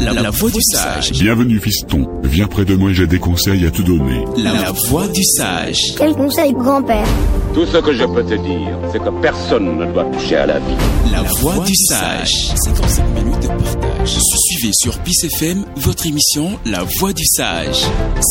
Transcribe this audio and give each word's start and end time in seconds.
La, 0.00 0.14
la 0.14 0.30
voix 0.30 0.50
du 0.50 0.60
sage. 0.62 1.10
Bienvenue 1.12 1.60
fiston, 1.60 2.08
viens 2.24 2.46
près 2.46 2.64
de 2.64 2.74
moi 2.74 2.90
et 2.90 2.94
j'ai 2.94 3.06
des 3.06 3.18
conseils 3.18 3.66
à 3.66 3.70
te 3.70 3.82
donner. 3.82 4.24
La, 4.38 4.52
la 4.54 4.72
voix 4.88 5.06
du 5.08 5.22
sage. 5.22 5.76
Quel 5.98 6.14
conseil, 6.14 6.52
grand-père? 6.54 7.06
Tout 7.52 7.66
ce 7.66 7.76
que 7.78 7.92
je 7.92 8.04
peux 8.04 8.22
te 8.24 8.34
dire, 8.34 8.78
c'est 8.92 8.98
que 9.02 9.10
personne 9.20 9.76
ne 9.78 9.92
doit 9.92 10.04
toucher 10.04 10.36
à 10.36 10.46
la 10.46 10.58
vie. 10.58 10.74
La 11.12 11.22
voix 11.22 11.58
du 11.66 11.74
sage. 11.74 12.32
55 12.64 13.04
minutes 13.14 13.42
de 13.42 13.48
partage. 13.48 14.16
Suivez 14.48 14.72
sur 14.72 14.98
Peace 15.00 15.24
FM 15.24 15.64
votre 15.76 16.06
émission 16.06 16.58
La 16.64 16.82
voix 16.98 17.12
du 17.12 17.24
sage. 17.26 17.82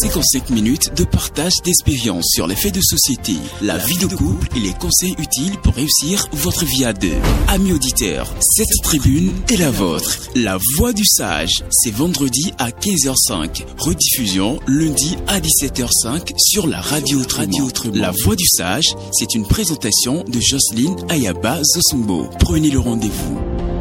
55 0.02 0.50
minutes 0.50 0.92
de 0.96 1.04
partage 1.04 1.54
d'expériences 1.64 2.30
sur 2.34 2.48
les 2.48 2.56
faits 2.56 2.74
de 2.74 2.82
société, 2.82 3.34
la 3.62 3.78
vie 3.78 3.98
de 3.98 4.08
couple 4.08 4.48
et 4.56 4.60
les 4.60 4.74
conseils 4.74 5.16
utiles 5.20 5.58
pour 5.62 5.76
réussir 5.76 6.26
votre 6.32 6.66
vie 6.66 6.86
à 6.86 6.94
deux. 6.94 7.14
Amis 7.50 7.74
auditeurs, 7.74 8.28
cette 8.40 8.84
tribune 8.84 9.32
est 9.52 9.58
la 9.58 9.70
vôtre. 9.70 10.18
La 10.36 10.58
voix 10.78 10.94
du 10.94 11.04
sage, 11.06 11.59
c'est 11.70 11.92
vendredi 11.92 12.54
à 12.58 12.70
15h05. 12.70 13.64
Rediffusion 13.78 14.60
lundi 14.68 15.18
à 15.28 15.40
17h05 15.40 16.34
sur 16.38 16.68
la 16.68 16.82
radio 16.82 17.20
Radio 17.36 17.70
La 17.94 18.12
voix 18.24 18.36
du 18.36 18.46
sage, 18.46 18.96
c'est 19.12 19.36
une 19.36 19.46
présentation 19.46 20.24
de 20.24 20.40
Jocelyne 20.40 20.96
Ayaba 21.10 21.60
Zosumbo. 21.64 22.30
Prenez 22.40 22.70
le 22.70 22.80
rendez-vous. 22.80 23.79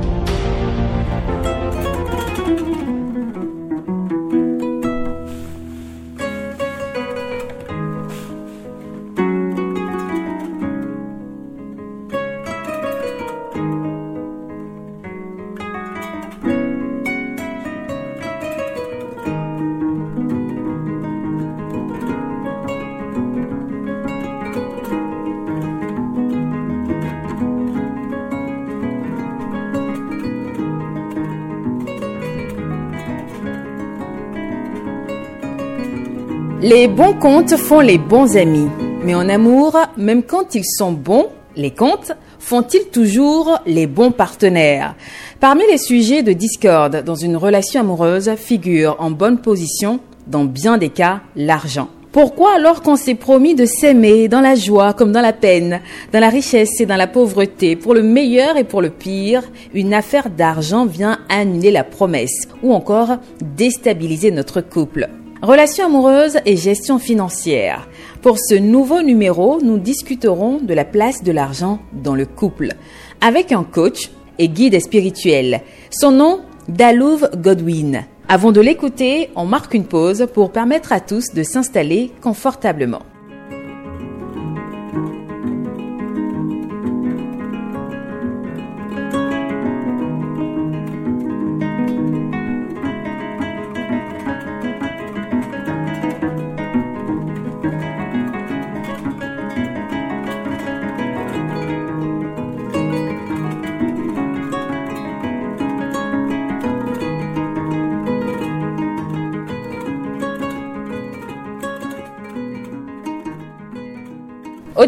Contes 37.21 37.57
font 37.57 37.81
les 37.81 37.99
bons 37.99 38.37
amis. 38.37 38.69
Mais 39.03 39.15
en 39.15 39.29
amour, 39.29 39.77
même 39.97 40.23
quand 40.23 40.55
ils 40.55 40.65
sont 40.65 40.93
bons, 40.93 41.27
les 41.57 41.73
contes, 41.73 42.13
font-ils 42.39 42.87
toujours 42.93 43.59
les 43.67 43.89
bons 43.89 44.13
partenaires? 44.13 44.95
Parmi 45.41 45.63
les 45.69 45.79
sujets 45.79 46.23
de 46.23 46.33
discorde 46.33 47.03
dans 47.03 47.17
une 47.17 47.37
relation 47.37 47.81
amoureuse 47.81 48.31
figure 48.37 48.97
en 49.01 49.11
bonne 49.11 49.39
position, 49.39 49.99
dans 50.29 50.45
bien 50.45 50.79
des 50.79 50.91
cas, 50.91 51.21
l'argent. 51.35 51.89
Pourquoi 52.13 52.55
alors 52.55 52.83
qu'on 52.83 52.97
s'est 52.97 53.17
promis 53.17 53.55
de 53.55 53.67
s'aimer 53.67 54.29
dans 54.29 54.41
la 54.41 54.55
joie 54.55 54.93
comme 54.93 55.13
dans 55.13 55.21
la 55.21 55.33
peine, 55.33 55.81
dans 56.13 56.21
la 56.21 56.29
richesse 56.29 56.81
et 56.81 56.87
dans 56.87 56.97
la 56.97 57.09
pauvreté, 57.09 57.75
pour 57.75 57.95
le 57.95 58.03
meilleur 58.03 58.57
et 58.57 58.65
pour 58.65 58.81
le 58.81 58.91
pire, 58.91 59.43
une 59.75 59.93
affaire 59.93 60.31
d'argent 60.31 60.87
vient 60.87 61.19
annuler 61.29 61.73
la 61.73 61.85
promesse 61.85 62.49
ou 62.63 62.73
encore 62.73 63.17
déstabiliser 63.41 64.31
notre 64.31 64.61
couple 64.61 65.09
Relations 65.43 65.87
amoureuses 65.87 66.39
et 66.47 66.57
gestion 66.57 66.99
financière. 66.99 67.89
Pour 68.23 68.39
ce 68.41 68.57
nouveau 68.57 69.03
numéro, 69.03 69.61
nous 69.63 69.79
discuterons 69.79 70.59
de 70.59 70.75
la 70.75 70.85
place 70.85 71.23
de 71.23 71.31
l'argent 71.31 71.79
dans 71.93 72.17
le 72.17 72.27
couple 72.27 72.75
avec 73.21 73.53
un 73.53 73.63
coach 73.63 74.11
et 74.41 74.49
guide 74.49 74.81
spirituel. 74.81 75.61
Son 75.91 76.11
nom, 76.11 76.41
Dalouve 76.69 77.31
Godwin. 77.37 78.05
Avant 78.29 78.51
de 78.51 78.61
l'écouter, 78.61 79.31
on 79.37 79.45
marque 79.45 79.75
une 79.75 79.87
pause 79.87 80.27
pour 80.35 80.51
permettre 80.51 80.93
à 80.93 80.99
tous 80.99 81.33
de 81.33 81.45
s'installer 81.45 82.11
confortablement. 82.21 83.03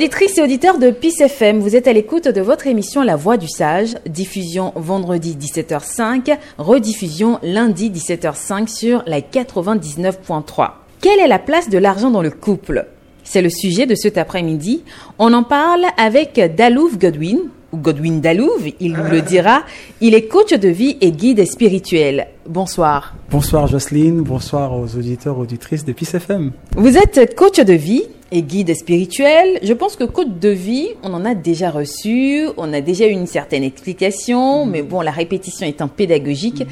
Auditrices 0.00 0.38
et 0.38 0.42
auditeurs 0.42 0.78
de 0.78 0.90
Peace 0.90 1.20
FM, 1.20 1.58
vous 1.58 1.76
êtes 1.76 1.86
à 1.86 1.92
l'écoute 1.92 2.26
de 2.26 2.40
votre 2.40 2.66
émission 2.66 3.02
La 3.02 3.16
Voix 3.16 3.36
du 3.36 3.48
Sage, 3.48 3.96
diffusion 4.06 4.72
vendredi 4.74 5.36
17h05, 5.38 6.38
rediffusion 6.56 7.38
lundi 7.42 7.90
17h05 7.90 8.66
sur 8.68 9.02
la 9.06 9.20
99.3. 9.20 10.70
Quelle 11.02 11.20
est 11.20 11.28
la 11.28 11.38
place 11.38 11.68
de 11.68 11.76
l'argent 11.76 12.10
dans 12.10 12.22
le 12.22 12.30
couple? 12.30 12.86
C'est 13.24 13.42
le 13.42 13.50
sujet 13.50 13.84
de 13.84 13.94
cet 13.94 14.16
après-midi. 14.16 14.84
On 15.18 15.34
en 15.34 15.42
parle 15.42 15.84
avec 15.98 16.40
Dalouve 16.56 16.96
Godwin, 16.96 17.50
ou 17.72 17.76
Godwin 17.76 18.22
Dalouve, 18.22 18.70
il 18.80 18.94
nous 18.94 19.04
le 19.04 19.20
dira. 19.20 19.64
Il 20.00 20.14
est 20.14 20.28
coach 20.28 20.54
de 20.54 20.68
vie 20.68 20.96
et 21.02 21.12
guide 21.12 21.44
spirituel. 21.44 22.28
Bonsoir. 22.48 23.14
Bonsoir 23.30 23.66
Jocelyne, 23.66 24.22
bonsoir 24.22 24.72
aux 24.72 24.96
auditeurs, 24.96 25.38
auditrices 25.38 25.84
de 25.84 25.92
Peace 25.92 26.14
FM. 26.14 26.52
Vous 26.74 26.96
êtes 26.96 27.36
coach 27.36 27.60
de 27.60 27.74
vie 27.74 28.04
et 28.32 28.42
guide 28.42 28.74
spirituel. 28.74 29.58
Je 29.62 29.72
pense 29.72 29.96
que 29.96 30.04
coach 30.04 30.28
de 30.40 30.48
vie, 30.48 30.88
on 31.02 31.12
en 31.12 31.24
a 31.24 31.34
déjà 31.34 31.70
reçu, 31.70 32.46
on 32.56 32.72
a 32.72 32.80
déjà 32.80 33.06
eu 33.06 33.12
une 33.12 33.26
certaine 33.26 33.64
explication, 33.64 34.66
mais 34.66 34.82
bon, 34.82 35.00
la 35.00 35.10
répétition 35.10 35.66
étant 35.66 35.88
pédagogique. 35.88 36.64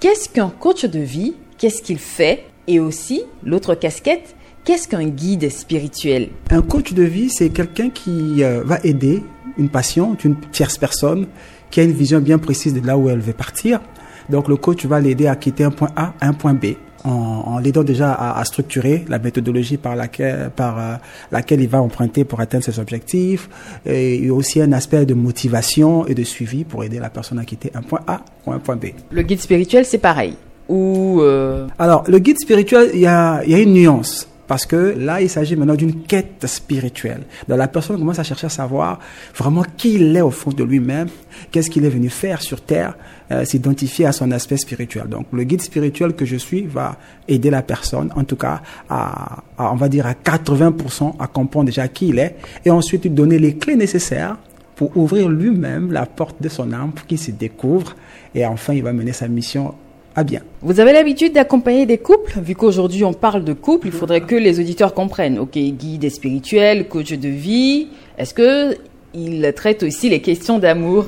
Qu'est-ce 0.00 0.28
qu'un 0.28 0.48
coach 0.48 0.84
de 0.84 1.00
vie 1.00 1.34
Qu'est-ce 1.58 1.82
qu'il 1.82 1.98
fait 1.98 2.44
Et 2.66 2.80
aussi, 2.80 3.22
l'autre 3.44 3.74
casquette, 3.74 4.34
qu'est-ce 4.64 4.88
qu'un 4.88 5.06
guide 5.06 5.50
spirituel? 5.50 6.30
Un 6.50 6.62
coach 6.62 6.92
de 6.92 7.02
vie, 7.02 7.30
c'est 7.30 7.50
quelqu'un 7.50 7.90
qui 7.90 8.42
euh, 8.42 8.62
va 8.64 8.78
aider 8.82 9.22
une 9.58 9.68
patiente, 9.68 10.24
une 10.24 10.36
tierce 10.50 10.78
personne, 10.78 11.26
qui 11.70 11.80
a 11.80 11.84
une 11.84 11.92
vision 11.92 12.20
bien 12.20 12.38
précise 12.38 12.74
de 12.74 12.84
là 12.86 12.96
où 12.96 13.08
elle 13.08 13.20
veut 13.20 13.32
partir. 13.32 13.80
Donc 14.28 14.48
le 14.48 14.56
coach 14.56 14.84
va 14.86 15.00
l'aider 15.00 15.26
à 15.26 15.36
quitter 15.36 15.64
un 15.64 15.70
point 15.70 15.90
A 15.96 16.14
à 16.20 16.28
un 16.28 16.32
point 16.32 16.54
B 16.54 16.74
en, 17.04 17.10
en 17.46 17.58
l'aidant 17.58 17.82
déjà 17.82 18.12
à, 18.12 18.38
à, 18.38 18.44
structurer 18.44 19.04
la 19.08 19.18
méthodologie 19.18 19.76
par 19.76 19.96
laquelle, 19.96 20.50
par 20.54 20.78
euh, 20.78 20.94
laquelle 21.30 21.60
il 21.60 21.68
va 21.68 21.80
emprunter 21.80 22.24
pour 22.24 22.40
atteindre 22.40 22.64
ses 22.64 22.78
objectifs, 22.78 23.48
et 23.86 24.30
aussi 24.30 24.60
un 24.60 24.72
aspect 24.72 25.06
de 25.06 25.14
motivation 25.14 26.06
et 26.06 26.14
de 26.14 26.24
suivi 26.24 26.64
pour 26.64 26.84
aider 26.84 26.98
la 26.98 27.10
personne 27.10 27.38
à 27.38 27.44
quitter 27.44 27.70
un 27.74 27.82
point 27.82 28.00
A 28.06 28.22
ou 28.46 28.52
un 28.52 28.58
point 28.58 28.76
B. 28.76 28.86
Le 29.10 29.22
guide 29.22 29.40
spirituel, 29.40 29.84
c'est 29.84 29.98
pareil. 29.98 30.34
Ou 30.68 31.20
euh... 31.20 31.66
Alors, 31.78 32.04
le 32.08 32.18
guide 32.18 32.38
spirituel, 32.38 32.90
il 32.94 33.00
y 33.00 33.06
a, 33.06 33.44
y 33.44 33.54
a 33.54 33.58
une 33.58 33.74
nuance. 33.74 34.28
Parce 34.52 34.66
que 34.66 34.94
là, 34.98 35.22
il 35.22 35.30
s'agit 35.30 35.56
maintenant 35.56 35.76
d'une 35.76 36.02
quête 36.02 36.44
spirituelle. 36.46 37.22
La 37.48 37.68
personne 37.68 37.96
commence 37.98 38.18
à 38.18 38.22
chercher 38.22 38.48
à 38.48 38.50
savoir 38.50 38.98
vraiment 39.34 39.64
qui 39.78 39.94
il 39.94 40.14
est 40.14 40.20
au 40.20 40.30
fond 40.30 40.50
de 40.50 40.62
lui-même, 40.62 41.08
qu'est-ce 41.50 41.70
qu'il 41.70 41.86
est 41.86 41.88
venu 41.88 42.10
faire 42.10 42.42
sur 42.42 42.60
Terre, 42.60 42.94
euh, 43.30 43.46
s'identifier 43.46 44.04
à 44.04 44.12
son 44.12 44.30
aspect 44.30 44.58
spirituel. 44.58 45.08
Donc 45.08 45.28
le 45.32 45.44
guide 45.44 45.62
spirituel 45.62 46.12
que 46.12 46.26
je 46.26 46.36
suis 46.36 46.66
va 46.66 46.98
aider 47.28 47.48
la 47.48 47.62
personne, 47.62 48.12
en 48.14 48.24
tout 48.24 48.36
cas, 48.36 48.60
à, 48.90 49.42
à 49.56 49.68
à 49.70 49.74
80% 49.74 51.14
à 51.18 51.26
comprendre 51.28 51.64
déjà 51.64 51.88
qui 51.88 52.08
il 52.08 52.18
est, 52.18 52.36
et 52.66 52.70
ensuite 52.70 53.04
lui 53.04 53.10
donner 53.10 53.38
les 53.38 53.56
clés 53.56 53.76
nécessaires 53.76 54.36
pour 54.76 54.94
ouvrir 54.98 55.30
lui-même 55.30 55.92
la 55.92 56.04
porte 56.04 56.42
de 56.42 56.50
son 56.50 56.74
âme 56.74 56.92
pour 56.92 57.06
qu'il 57.06 57.18
se 57.18 57.30
découvre, 57.30 57.96
et 58.34 58.44
enfin 58.44 58.74
il 58.74 58.82
va 58.82 58.92
mener 58.92 59.14
sa 59.14 59.28
mission 59.28 59.74
à 60.14 60.24
bien. 60.24 60.40
Vous 60.60 60.80
avez 60.80 60.92
l'habitude 60.92 61.32
d'accompagner 61.32 61.86
des 61.86 61.98
couples? 61.98 62.38
Vu 62.40 62.54
qu'aujourd'hui 62.54 63.04
on 63.04 63.12
parle 63.12 63.44
de 63.44 63.52
couple, 63.52 63.88
il 63.88 63.92
faudrait 63.92 64.22
que 64.22 64.34
les 64.34 64.60
auditeurs 64.60 64.94
comprennent. 64.94 65.38
Ok, 65.38 65.56
guide 65.56 66.10
spirituel, 66.10 66.88
coach 66.88 67.12
de 67.12 67.28
vie. 67.28 67.88
Est-ce 68.18 68.34
que 68.34 68.76
il 69.14 69.52
traite 69.54 69.82
aussi 69.82 70.08
les 70.08 70.20
questions 70.20 70.58
d'amour? 70.58 71.06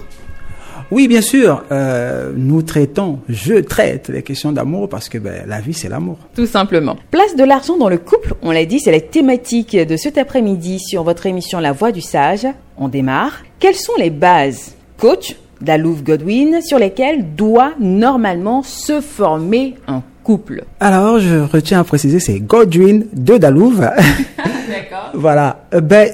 Oui, 0.90 1.08
bien 1.08 1.22
sûr. 1.22 1.64
Euh, 1.72 2.32
nous 2.36 2.62
traitons, 2.62 3.20
je 3.28 3.54
traite 3.54 4.08
les 4.08 4.22
questions 4.22 4.52
d'amour 4.52 4.88
parce 4.88 5.08
que 5.08 5.18
ben, 5.18 5.44
la 5.46 5.60
vie 5.60 5.72
c'est 5.72 5.88
l'amour. 5.88 6.18
Tout 6.34 6.46
simplement. 6.46 6.96
Place 7.10 7.36
de 7.36 7.44
l'argent 7.44 7.76
dans 7.78 7.88
le 7.88 7.98
couple, 7.98 8.34
on 8.42 8.50
l'a 8.50 8.66
dit, 8.66 8.80
c'est 8.80 8.92
la 8.92 9.00
thématique 9.00 9.76
de 9.76 9.96
cet 9.96 10.18
après-midi 10.18 10.78
sur 10.80 11.02
votre 11.02 11.26
émission 11.26 11.58
La 11.58 11.72
Voix 11.72 11.90
du 11.90 12.02
Sage. 12.02 12.46
On 12.76 12.88
démarre. 12.88 13.42
Quelles 13.58 13.76
sont 13.76 13.94
les 13.98 14.10
bases? 14.10 14.74
Coach, 14.98 15.36
Dalouve 15.60 16.02
Godwin 16.02 16.60
sur 16.62 16.78
lesquels 16.78 17.34
doit 17.34 17.72
normalement 17.80 18.62
se 18.62 19.00
former 19.00 19.74
un 19.86 20.02
couple. 20.22 20.64
Alors, 20.80 21.18
je 21.18 21.36
retiens 21.36 21.80
à 21.80 21.84
préciser, 21.84 22.18
c'est 22.18 22.40
Godwin 22.40 23.06
de 23.12 23.36
Dalouve. 23.36 23.80
D'accord. 24.68 25.10
voilà. 25.14 25.64
Ben, 25.82 26.08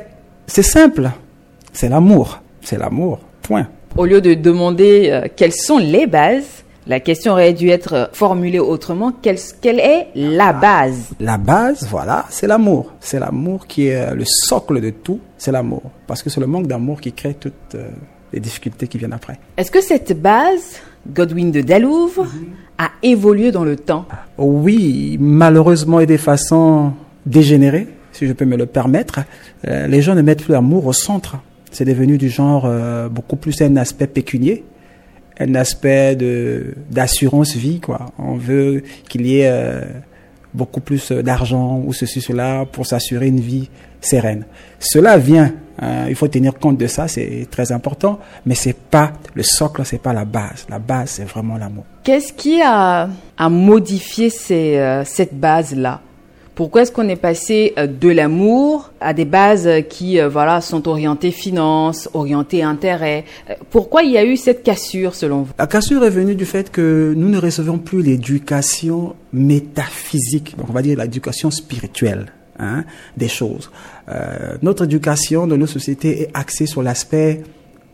c'est 0.46 0.62
simple. 0.62 1.10
C'est 1.72 1.88
l'amour. 1.88 2.40
C'est 2.60 2.78
l'amour. 2.78 3.20
Point. 3.42 3.68
Au 3.96 4.04
lieu 4.04 4.20
de 4.20 4.34
demander 4.34 5.08
euh, 5.10 5.26
quelles 5.34 5.52
sont 5.52 5.78
les 5.78 6.06
bases, 6.06 6.64
La 6.86 6.98
question 6.98 7.32
aurait 7.32 7.52
dû 7.52 7.68
être 7.68 8.10
formulée 8.12 8.58
autrement. 8.58 9.12
Quelle, 9.22 9.38
quelle 9.60 9.78
est 9.78 10.08
la 10.14 10.52
base? 10.52 11.10
La 11.20 11.38
base, 11.38 11.86
voilà, 11.88 12.24
c'est 12.30 12.46
l'amour. 12.46 12.94
C'est 13.00 13.20
l'amour 13.20 13.66
qui 13.66 13.88
est 13.88 14.14
le 14.14 14.24
socle 14.26 14.80
de 14.80 14.90
tout, 14.90 15.20
c'est 15.38 15.52
l'amour. 15.52 15.82
Parce 16.06 16.22
que 16.22 16.30
c'est 16.30 16.40
le 16.40 16.46
manque 16.46 16.66
d'amour 16.66 17.00
qui 17.00 17.12
crée 17.12 17.34
toutes 17.34 17.74
euh, 17.74 17.88
les 18.32 18.40
difficultés 18.40 18.88
qui 18.88 18.98
viennent 18.98 19.12
après. 19.12 19.38
Est-ce 19.56 19.70
que 19.70 19.80
cette 19.80 20.20
base, 20.20 20.80
Godwin 21.08 21.50
de 21.50 21.60
Dalouve, 21.60 22.26
a 22.78 22.90
évolué 23.02 23.52
dans 23.52 23.64
le 23.64 23.76
temps? 23.76 24.06
Oui, 24.38 25.16
malheureusement 25.20 26.00
et 26.00 26.06
de 26.06 26.16
façon 26.16 26.92
dégénérée, 27.26 27.86
si 28.12 28.26
je 28.26 28.32
peux 28.32 28.44
me 28.44 28.56
le 28.56 28.66
permettre. 28.66 29.20
Euh, 29.66 29.86
les 29.86 30.02
gens 30.02 30.14
ne 30.14 30.22
mettent 30.22 30.44
plus 30.44 30.52
l'amour 30.52 30.86
au 30.86 30.92
centre. 30.92 31.38
C'est 31.70 31.84
devenu 31.84 32.18
du 32.18 32.28
genre 32.28 32.64
euh, 32.66 33.08
beaucoup 33.08 33.36
plus 33.36 33.60
un 33.62 33.76
aspect 33.76 34.06
pécunier, 34.06 34.64
un 35.38 35.54
aspect 35.54 36.16
de 36.16 36.74
d'assurance 36.90 37.54
vie 37.54 37.80
quoi. 37.80 38.06
On 38.18 38.34
veut 38.34 38.82
qu'il 39.08 39.26
y 39.26 39.40
ait 39.40 39.48
euh, 39.48 39.82
beaucoup 40.52 40.80
plus 40.80 41.12
d'argent 41.12 41.82
ou 41.84 41.92
ceci 41.92 42.20
cela 42.20 42.66
pour 42.70 42.86
s'assurer 42.86 43.28
une 43.28 43.40
vie 43.40 43.70
sereine. 44.00 44.46
Cela 44.80 45.16
vient, 45.18 45.52
hein, 45.80 46.06
il 46.08 46.14
faut 46.14 46.28
tenir 46.28 46.58
compte 46.58 46.78
de 46.78 46.86
ça, 46.86 47.08
c'est 47.08 47.46
très 47.50 47.72
important, 47.72 48.18
mais 48.46 48.54
c'est 48.54 48.76
pas 48.76 49.12
le 49.34 49.42
socle, 49.42 49.82
c'est 49.84 50.02
pas 50.02 50.12
la 50.12 50.24
base. 50.24 50.66
La 50.68 50.78
base, 50.78 51.10
c'est 51.10 51.24
vraiment 51.24 51.56
l'amour. 51.56 51.84
Qu'est-ce 52.04 52.32
qui 52.32 52.60
a, 52.62 53.08
a 53.36 53.48
modifié 53.48 54.30
ces, 54.30 55.02
cette 55.04 55.34
base 55.34 55.74
là 55.74 56.00
pourquoi 56.60 56.82
est-ce 56.82 56.92
qu'on 56.92 57.08
est 57.08 57.16
passé 57.16 57.72
euh, 57.78 57.86
de 57.86 58.10
l'amour 58.10 58.92
à 59.00 59.14
des 59.14 59.24
bases 59.24 59.66
qui 59.88 60.20
euh, 60.20 60.28
voilà 60.28 60.60
sont 60.60 60.88
orientées 60.88 61.30
finance, 61.30 62.10
orientées 62.12 62.62
intérêt 62.62 63.24
euh, 63.48 63.54
Pourquoi 63.70 64.02
il 64.02 64.10
y 64.10 64.18
a 64.18 64.26
eu 64.26 64.36
cette 64.36 64.62
cassure 64.62 65.14
selon 65.14 65.40
vous? 65.40 65.52
La 65.58 65.66
cassure 65.66 66.04
est 66.04 66.10
venue 66.10 66.34
du 66.34 66.44
fait 66.44 66.70
que 66.70 67.14
nous 67.16 67.30
ne 67.30 67.38
recevons 67.38 67.78
plus 67.78 68.02
l'éducation 68.02 69.14
métaphysique, 69.32 70.54
donc 70.58 70.68
on 70.68 70.74
va 70.74 70.82
dire 70.82 70.98
l'éducation 70.98 71.50
spirituelle. 71.50 72.26
Hein, 72.62 72.84
des 73.16 73.28
choses. 73.28 73.70
Notre 74.62 74.84
éducation 74.84 75.46
dans 75.46 75.56
nos 75.56 75.66
sociétés 75.66 76.22
est 76.22 76.30
axée 76.34 76.66
sur 76.66 76.82
l'aspect 76.82 77.42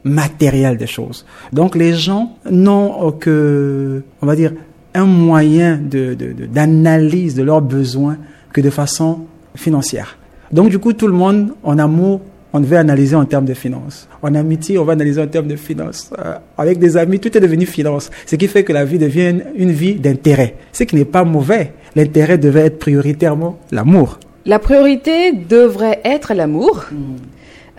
matériel 0.05 0.77
des 0.77 0.87
choses. 0.87 1.27
Donc 1.53 1.77
les 1.77 1.95
gens 1.95 2.37
n'ont 2.51 3.13
que, 3.13 4.03
on 4.23 4.27
va 4.27 4.37
dire, 4.37 4.53
un 4.95 5.05
moyen 5.05 5.79
d'analyse 5.79 7.35
de, 7.35 7.41
de, 7.41 7.43
de 7.43 7.47
leurs 7.47 7.63
besoins 7.63 8.17
que 8.53 8.61
de 8.61 8.71
façon 8.71 9.27
financière. 9.55 10.17
Donc 10.53 10.71
du 10.71 10.79
coup, 10.79 10.93
tout 10.93 11.07
le 11.07 11.13
monde, 11.13 11.53
en 11.63 11.79
amour, 11.79 12.21
on 12.53 12.61
devait 12.61 12.77
analyser 12.77 13.17
en 13.17 13.25
termes 13.25 13.45
de 13.45 13.53
finances. 13.53 14.09
En 14.23 14.35
amitié, 14.35 14.79
on 14.79 14.85
va 14.85 14.95
analyser 14.95 15.21
en 15.21 15.27
termes 15.27 15.49
de 15.49 15.57
finances. 15.57 16.11
Euh, 16.19 16.37
avec 16.57 16.79
des 16.79 16.97
amis, 16.97 17.19
tout 17.21 17.37
est 17.37 17.41
devenu 17.41 17.67
finance. 17.67 18.11
Ce 18.25 18.37
qui 18.37 18.49
fait 18.49 18.65
que 18.65 18.73
la 18.73 18.85
vie 18.85 18.99
devient 18.99 19.35
une 19.57 19.73
vie 19.73 19.97
d'intérêt. 19.97 20.55
Ce 20.73 20.85
qui 20.85 20.97
n'est 20.97 21.05
pas 21.05 21.25
mauvais. 21.25 21.73
L'intérêt 21.95 22.39
devait 22.39 22.67
être 22.67 22.79
prioritairement 22.79 23.59
l'amour. 23.73 24.19
La 24.47 24.59
priorité 24.61 25.33
devrait 25.33 26.01
être 26.05 26.33
l'amour. 26.33 26.85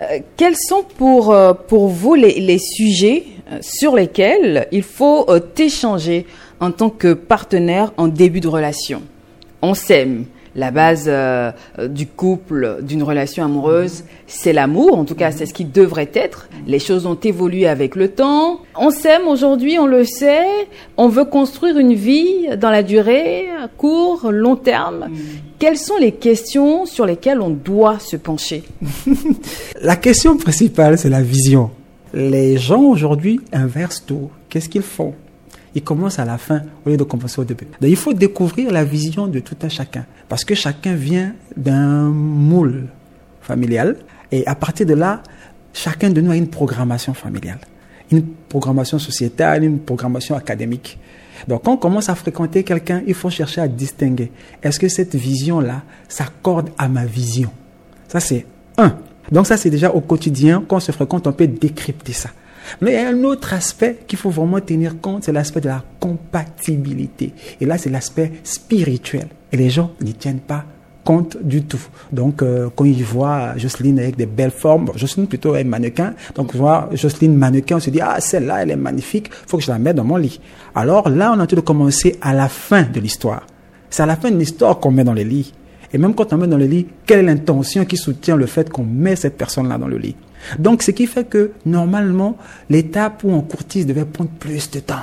Euh, 0.02 0.18
quels 0.36 0.54
sont 0.56 0.84
pour, 0.96 1.32
euh, 1.32 1.54
pour 1.54 1.88
vous 1.88 2.14
les, 2.14 2.38
les 2.40 2.58
sujets 2.58 3.24
sur 3.62 3.96
lesquels 3.96 4.68
il 4.70 4.82
faut 4.82 5.26
échanger 5.56 6.26
en 6.60 6.70
tant 6.70 6.90
que 6.90 7.14
partenaire 7.14 7.92
en 7.96 8.06
début 8.06 8.40
de 8.40 8.48
relation? 8.48 9.02
On 9.62 9.72
s'aime, 9.72 10.26
la 10.58 10.72
base 10.72 11.04
euh, 11.06 11.52
du 11.88 12.06
couple, 12.06 12.78
d'une 12.82 13.04
relation 13.04 13.44
amoureuse, 13.44 14.02
c'est 14.26 14.52
l'amour. 14.52 14.98
En 14.98 15.04
tout 15.04 15.14
cas, 15.14 15.30
c'est 15.30 15.46
ce 15.46 15.54
qui 15.54 15.64
devrait 15.64 16.10
être. 16.14 16.48
Les 16.66 16.80
choses 16.80 17.06
ont 17.06 17.14
évolué 17.14 17.68
avec 17.68 17.94
le 17.94 18.08
temps. 18.08 18.60
On 18.76 18.90
s'aime 18.90 19.28
aujourd'hui, 19.28 19.78
on 19.78 19.86
le 19.86 20.04
sait. 20.04 20.48
On 20.96 21.08
veut 21.08 21.24
construire 21.24 21.78
une 21.78 21.94
vie 21.94 22.48
dans 22.60 22.70
la 22.70 22.82
durée, 22.82 23.46
court, 23.76 24.32
long 24.32 24.56
terme. 24.56 25.10
Quelles 25.60 25.78
sont 25.78 25.96
les 26.00 26.12
questions 26.12 26.86
sur 26.86 27.06
lesquelles 27.06 27.40
on 27.40 27.50
doit 27.50 28.00
se 28.00 28.16
pencher 28.16 28.64
La 29.80 29.94
question 29.94 30.36
principale, 30.36 30.98
c'est 30.98 31.08
la 31.08 31.22
vision. 31.22 31.70
Les 32.12 32.56
gens 32.58 32.82
aujourd'hui 32.82 33.40
inversent 33.52 34.04
tout. 34.04 34.30
Qu'est-ce 34.48 34.68
qu'ils 34.68 34.82
font? 34.82 35.14
Il 35.74 35.82
commence 35.82 36.18
à 36.18 36.24
la 36.24 36.38
fin 36.38 36.62
au 36.84 36.90
lieu 36.90 36.96
de 36.96 37.04
commencer 37.04 37.40
au 37.40 37.44
début. 37.44 37.66
Donc, 37.80 37.90
il 37.90 37.96
faut 37.96 38.12
découvrir 38.12 38.70
la 38.72 38.84
vision 38.84 39.26
de 39.26 39.40
tout 39.40 39.56
un 39.62 39.68
chacun. 39.68 40.06
Parce 40.28 40.44
que 40.44 40.54
chacun 40.54 40.94
vient 40.94 41.34
d'un 41.56 42.08
moule 42.08 42.86
familial. 43.40 43.96
Et 44.32 44.46
à 44.46 44.54
partir 44.54 44.86
de 44.86 44.94
là, 44.94 45.22
chacun 45.72 46.10
de 46.10 46.20
nous 46.20 46.30
a 46.30 46.36
une 46.36 46.48
programmation 46.48 47.14
familiale. 47.14 47.60
Une 48.10 48.24
programmation 48.48 48.98
sociétale, 48.98 49.64
une 49.64 49.78
programmation 49.78 50.34
académique. 50.34 50.98
Donc, 51.46 51.64
quand 51.64 51.74
on 51.74 51.76
commence 51.76 52.08
à 52.08 52.14
fréquenter 52.14 52.64
quelqu'un, 52.64 53.02
il 53.06 53.14
faut 53.14 53.30
chercher 53.30 53.60
à 53.60 53.68
distinguer. 53.68 54.32
Est-ce 54.62 54.80
que 54.80 54.88
cette 54.88 55.14
vision-là 55.14 55.82
s'accorde 56.08 56.70
à 56.78 56.88
ma 56.88 57.04
vision? 57.04 57.50
Ça, 58.08 58.20
c'est 58.20 58.46
un. 58.76 58.96
Donc, 59.30 59.46
ça, 59.46 59.56
c'est 59.56 59.70
déjà 59.70 59.90
au 59.90 60.00
quotidien, 60.00 60.64
quand 60.66 60.76
on 60.76 60.80
se 60.80 60.92
fréquente, 60.92 61.26
on 61.26 61.32
peut 61.32 61.46
décrypter 61.46 62.12
ça. 62.14 62.30
Mais 62.80 62.92
il 62.92 62.94
y 62.94 62.98
a 62.98 63.08
un 63.08 63.24
autre 63.24 63.52
aspect 63.52 63.98
qu'il 64.06 64.18
faut 64.18 64.30
vraiment 64.30 64.60
tenir 64.60 65.00
compte, 65.00 65.24
c'est 65.24 65.32
l'aspect 65.32 65.60
de 65.60 65.68
la 65.68 65.84
compatibilité. 66.00 67.32
Et 67.60 67.66
là, 67.66 67.78
c'est 67.78 67.90
l'aspect 67.90 68.32
spirituel. 68.44 69.28
Et 69.52 69.56
les 69.56 69.70
gens 69.70 69.92
n'y 70.00 70.14
tiennent 70.14 70.40
pas 70.40 70.64
compte 71.08 71.38
du 71.42 71.62
tout. 71.62 71.80
Donc, 72.12 72.42
euh, 72.42 72.68
quand 72.76 72.84
ils 72.84 73.02
voient 73.02 73.56
Jocelyne 73.56 73.98
avec 73.98 74.16
des 74.16 74.26
belles 74.26 74.50
formes, 74.50 74.90
Jocelyne 74.94 75.26
plutôt 75.26 75.54
est 75.54 75.64
mannequin, 75.64 76.12
donc 76.34 76.54
on 76.54 76.58
voit 76.58 76.90
Jocelyne 76.92 77.34
mannequin, 77.34 77.76
on 77.76 77.80
se 77.80 77.88
dit, 77.88 78.02
ah, 78.02 78.20
celle-là, 78.20 78.62
elle 78.62 78.72
est 78.72 78.76
magnifique, 78.76 79.30
faut 79.32 79.56
que 79.56 79.62
je 79.62 79.70
la 79.70 79.78
mette 79.78 79.96
dans 79.96 80.04
mon 80.04 80.18
lit. 80.18 80.38
Alors 80.74 81.08
là, 81.08 81.32
on 81.34 81.40
a 81.40 81.46
tout 81.46 81.56
de 81.56 81.62
commencer 81.62 82.18
à 82.20 82.34
la 82.34 82.50
fin 82.50 82.82
de 82.82 83.00
l'histoire. 83.00 83.46
C'est 83.88 84.02
à 84.02 84.06
la 84.06 84.16
fin 84.16 84.30
de 84.30 84.36
l'histoire 84.36 84.80
qu'on 84.80 84.90
met 84.90 85.02
dans 85.02 85.14
le 85.14 85.22
lit. 85.22 85.54
Et 85.92 85.98
même 85.98 86.14
quand 86.14 86.32
on 86.32 86.36
met 86.36 86.46
dans 86.46 86.58
le 86.58 86.66
lit, 86.66 86.86
quelle 87.06 87.20
est 87.20 87.34
l'intention 87.34 87.84
qui 87.84 87.96
soutient 87.96 88.36
le 88.36 88.46
fait 88.46 88.70
qu'on 88.70 88.84
met 88.84 89.16
cette 89.16 89.36
personne-là 89.36 89.78
dans 89.78 89.88
le 89.88 89.98
lit? 89.98 90.16
Donc, 90.58 90.82
ce 90.82 90.90
qui 90.90 91.06
fait 91.06 91.28
que, 91.28 91.52
normalement, 91.66 92.36
l'étape 92.70 93.24
où 93.24 93.30
on 93.30 93.40
courtise 93.40 93.86
devait 93.86 94.04
prendre 94.04 94.30
plus 94.30 94.70
de 94.70 94.80
temps. 94.80 94.94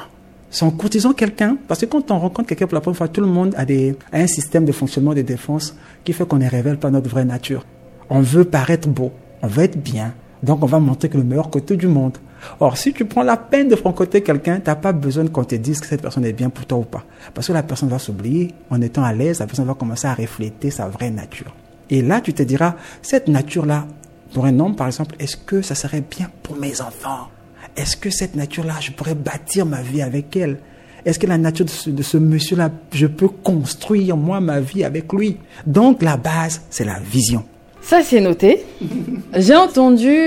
C'est 0.49 0.63
en 0.63 0.71
courtisant 0.71 1.13
quelqu'un, 1.13 1.57
parce 1.67 1.81
que 1.81 1.85
quand 1.85 2.11
on 2.11 2.19
rencontre 2.19 2.47
quelqu'un 2.47 2.67
pour 2.67 2.75
la 2.75 2.81
première 2.81 2.97
fois, 2.97 3.07
tout 3.07 3.21
le 3.21 3.27
monde 3.27 3.53
a, 3.57 3.65
des, 3.65 3.95
un 4.13 4.27
système 4.27 4.63
de 4.63 4.71
fonctionnement 4.71 5.13
de 5.13 5.21
défense 5.21 5.75
qui 6.03 6.13
fait 6.13 6.25
qu'on 6.25 6.37
ne 6.37 6.49
révèle 6.49 6.77
pas 6.77 6.91
notre 6.91 7.09
vraie 7.09 7.25
nature. 7.25 7.65
On 8.09 8.21
veut 8.21 8.45
paraître 8.45 8.87
beau, 8.87 9.11
on 9.41 9.47
veut 9.47 9.63
être 9.63 9.81
bien, 9.81 10.13
donc 10.43 10.63
on 10.63 10.67
va 10.67 10.79
montrer 10.79 11.09
que 11.09 11.17
le 11.17 11.23
meilleur 11.23 11.49
côté 11.49 11.75
du 11.75 11.87
monde. 11.87 12.17
Or, 12.59 12.77
si 12.77 12.93
tu 12.93 13.05
prends 13.05 13.23
la 13.23 13.37
peine 13.37 13.67
de 13.67 13.75
froncoter 13.75 14.21
quelqu'un, 14.21 14.57
tu 14.57 14.67
n'as 14.67 14.75
pas 14.75 14.93
besoin 14.93 15.27
qu'on 15.27 15.43
te 15.43 15.55
dise 15.55 15.79
que 15.79 15.87
cette 15.87 16.01
personne 16.01 16.25
est 16.25 16.33
bien 16.33 16.49
pour 16.49 16.65
toi 16.65 16.77
ou 16.79 16.83
pas. 16.83 17.03
Parce 17.33 17.47
que 17.47 17.53
la 17.53 17.63
personne 17.63 17.89
va 17.89 17.99
s'oublier, 17.99 18.53
en 18.69 18.81
étant 18.81 19.03
à 19.03 19.13
l'aise, 19.13 19.39
la 19.39 19.47
personne 19.47 19.65
va 19.65 19.73
commencer 19.73 20.07
à 20.07 20.13
refléter 20.13 20.71
sa 20.71 20.87
vraie 20.87 21.11
nature. 21.11 21.53
Et 21.89 22.01
là, 22.01 22.21
tu 22.21 22.33
te 22.33 22.43
diras, 22.43 22.75
cette 23.01 23.27
nature-là, 23.27 23.85
pour 24.33 24.45
un 24.45 24.59
homme, 24.59 24.75
par 24.75 24.87
exemple, 24.87 25.15
est-ce 25.19 25.37
que 25.37 25.61
ça 25.61 25.75
serait 25.75 26.01
bien 26.01 26.29
pour 26.43 26.57
mes 26.57 26.81
enfants? 26.81 27.29
Est-ce 27.77 27.97
que 27.97 28.09
cette 28.09 28.35
nature-là, 28.35 28.75
je 28.79 28.91
pourrais 28.91 29.15
bâtir 29.15 29.65
ma 29.65 29.81
vie 29.81 30.01
avec 30.01 30.35
elle? 30.35 30.57
Est-ce 31.05 31.19
que 31.19 31.27
la 31.27 31.37
nature 31.37 31.65
de 31.65 32.01
ce, 32.01 32.17
monsieur-là, 32.17 32.71
je 32.91 33.05
peux 33.05 33.27
construire 33.27 34.17
moi 34.17 34.39
ma 34.41 34.59
vie 34.59 34.83
avec 34.83 35.13
lui? 35.13 35.37
Donc 35.65 36.01
la 36.01 36.17
base, 36.17 36.61
c'est 36.69 36.85
la 36.85 36.99
vision. 36.99 37.43
Ça, 37.81 38.01
c'est 38.01 38.21
noté. 38.21 38.65
J'ai 39.35 39.55
entendu 39.55 40.17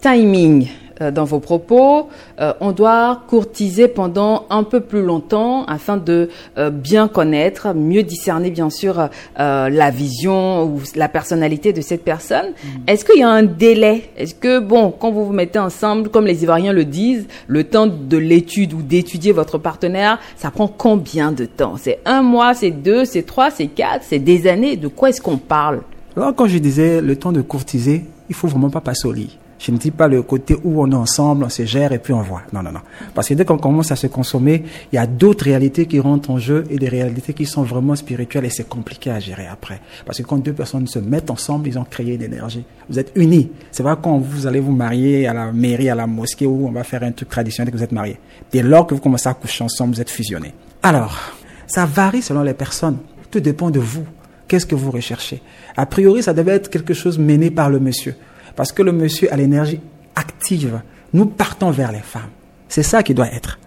timing. 0.00 0.66
Euh, 1.00 1.10
dans 1.10 1.24
vos 1.24 1.40
propos, 1.40 2.08
euh, 2.40 2.52
on 2.60 2.72
doit 2.72 3.22
courtiser 3.28 3.88
pendant 3.88 4.46
un 4.50 4.64
peu 4.64 4.80
plus 4.80 5.02
longtemps 5.02 5.64
afin 5.66 5.96
de 5.96 6.28
euh, 6.56 6.70
bien 6.70 7.08
connaître, 7.08 7.74
mieux 7.74 8.02
discerner 8.02 8.50
bien 8.50 8.70
sûr 8.70 9.08
la 9.36 9.90
vision 9.90 10.64
ou 10.64 10.80
la 10.96 11.08
personnalité 11.08 11.72
de 11.72 11.80
cette 11.80 12.04
personne. 12.04 12.46
Mm. 12.48 12.68
Est-ce 12.88 13.04
qu'il 13.04 13.20
y 13.20 13.22
a 13.22 13.28
un 13.28 13.42
délai? 13.42 14.10
Est-ce 14.16 14.34
que 14.34 14.58
bon, 14.58 14.90
quand 14.90 15.10
vous 15.10 15.26
vous 15.26 15.32
mettez 15.32 15.58
ensemble, 15.58 16.08
comme 16.08 16.26
les 16.26 16.42
Ivoiriens 16.42 16.72
le 16.72 16.84
disent, 16.84 17.26
le 17.46 17.64
temps 17.64 17.86
de 17.86 18.16
l'étude 18.16 18.72
ou 18.72 18.82
d'étudier 18.82 19.32
votre 19.32 19.58
partenaire, 19.58 20.18
ça 20.36 20.50
prend 20.50 20.68
combien 20.68 21.32
de 21.32 21.44
temps? 21.44 21.74
C'est 21.76 22.00
un 22.04 22.22
mois, 22.22 22.54
c'est 22.54 22.70
deux, 22.70 23.04
c'est 23.04 23.22
trois, 23.22 23.50
c'est 23.50 23.68
quatre, 23.68 24.04
c'est 24.08 24.18
des 24.18 24.46
années? 24.46 24.76
De 24.76 24.88
quoi 24.88 25.10
est-ce 25.10 25.20
qu'on 25.20 25.38
parle? 25.38 25.80
Alors 26.16 26.34
quand 26.34 26.48
je 26.48 26.58
disais 26.58 27.00
le 27.00 27.16
temps 27.16 27.32
de 27.32 27.42
courtiser, 27.42 28.04
il 28.28 28.34
faut 28.34 28.48
vraiment 28.48 28.70
pas 28.70 28.80
passer 28.80 29.06
au 29.06 29.12
lit. 29.12 29.38
Je 29.58 29.72
ne 29.72 29.76
dis 29.76 29.90
pas 29.90 30.06
le 30.06 30.22
côté 30.22 30.56
où 30.62 30.80
on 30.80 30.90
est 30.90 30.94
ensemble, 30.94 31.44
on 31.44 31.48
se 31.48 31.64
gère 31.64 31.92
et 31.92 31.98
puis 31.98 32.12
on 32.12 32.22
voit. 32.22 32.42
Non, 32.52 32.62
non, 32.62 32.70
non. 32.70 32.80
Parce 33.14 33.28
que 33.28 33.34
dès 33.34 33.44
qu'on 33.44 33.58
commence 33.58 33.90
à 33.90 33.96
se 33.96 34.06
consommer, 34.06 34.64
il 34.92 34.96
y 34.96 34.98
a 34.98 35.06
d'autres 35.06 35.44
réalités 35.46 35.86
qui 35.86 35.98
rentrent 35.98 36.30
en 36.30 36.38
jeu 36.38 36.64
et 36.70 36.78
des 36.78 36.88
réalités 36.88 37.32
qui 37.32 37.44
sont 37.44 37.62
vraiment 37.62 37.96
spirituelles 37.96 38.44
et 38.44 38.50
c'est 38.50 38.68
compliqué 38.68 39.10
à 39.10 39.18
gérer 39.18 39.46
après. 39.46 39.80
Parce 40.06 40.18
que 40.18 40.22
quand 40.22 40.38
deux 40.38 40.52
personnes 40.52 40.86
se 40.86 41.00
mettent 41.00 41.30
ensemble, 41.30 41.66
ils 41.68 41.78
ont 41.78 41.84
créé 41.84 42.14
une 42.14 42.22
énergie. 42.22 42.64
Vous 42.88 42.98
êtes 42.98 43.10
unis. 43.16 43.50
C'est 43.72 43.82
vrai 43.82 43.94
quand 44.00 44.18
vous 44.18 44.46
allez 44.46 44.60
vous 44.60 44.72
marier 44.72 45.26
à 45.26 45.34
la 45.34 45.52
mairie, 45.52 45.90
à 45.90 45.96
la 45.96 46.06
mosquée 46.06 46.46
où 46.46 46.68
on 46.68 46.70
va 46.70 46.84
faire 46.84 47.02
un 47.02 47.10
truc 47.10 47.28
traditionnel 47.28 47.72
que 47.72 47.76
vous 47.76 47.84
êtes 47.84 47.92
mariés. 47.92 48.18
Dès 48.52 48.62
lors 48.62 48.86
que 48.86 48.94
vous 48.94 49.00
commencez 49.00 49.28
à 49.28 49.34
coucher 49.34 49.64
ensemble, 49.64 49.94
vous 49.94 50.00
êtes 50.00 50.10
fusionnés. 50.10 50.54
Alors, 50.82 51.18
ça 51.66 51.84
varie 51.84 52.22
selon 52.22 52.42
les 52.42 52.54
personnes. 52.54 52.98
Tout 53.30 53.40
dépend 53.40 53.70
de 53.70 53.80
vous. 53.80 54.04
Qu'est-ce 54.46 54.66
que 54.66 54.74
vous 54.74 54.90
recherchez? 54.90 55.42
A 55.76 55.84
priori, 55.84 56.22
ça 56.22 56.32
devait 56.32 56.52
être 56.52 56.70
quelque 56.70 56.94
chose 56.94 57.18
mené 57.18 57.50
par 57.50 57.68
le 57.68 57.80
monsieur. 57.80 58.14
Parce 58.58 58.72
que 58.72 58.82
le 58.82 58.90
monsieur 58.90 59.32
a 59.32 59.36
l'énergie 59.36 59.78
active. 60.16 60.80
Nous 61.12 61.26
partons 61.26 61.70
vers 61.70 61.92
les 61.92 62.00
femmes. 62.00 62.30
C'est 62.68 62.82
ça 62.82 63.04
qui 63.04 63.14
doit 63.14 63.32
être. 63.32 63.60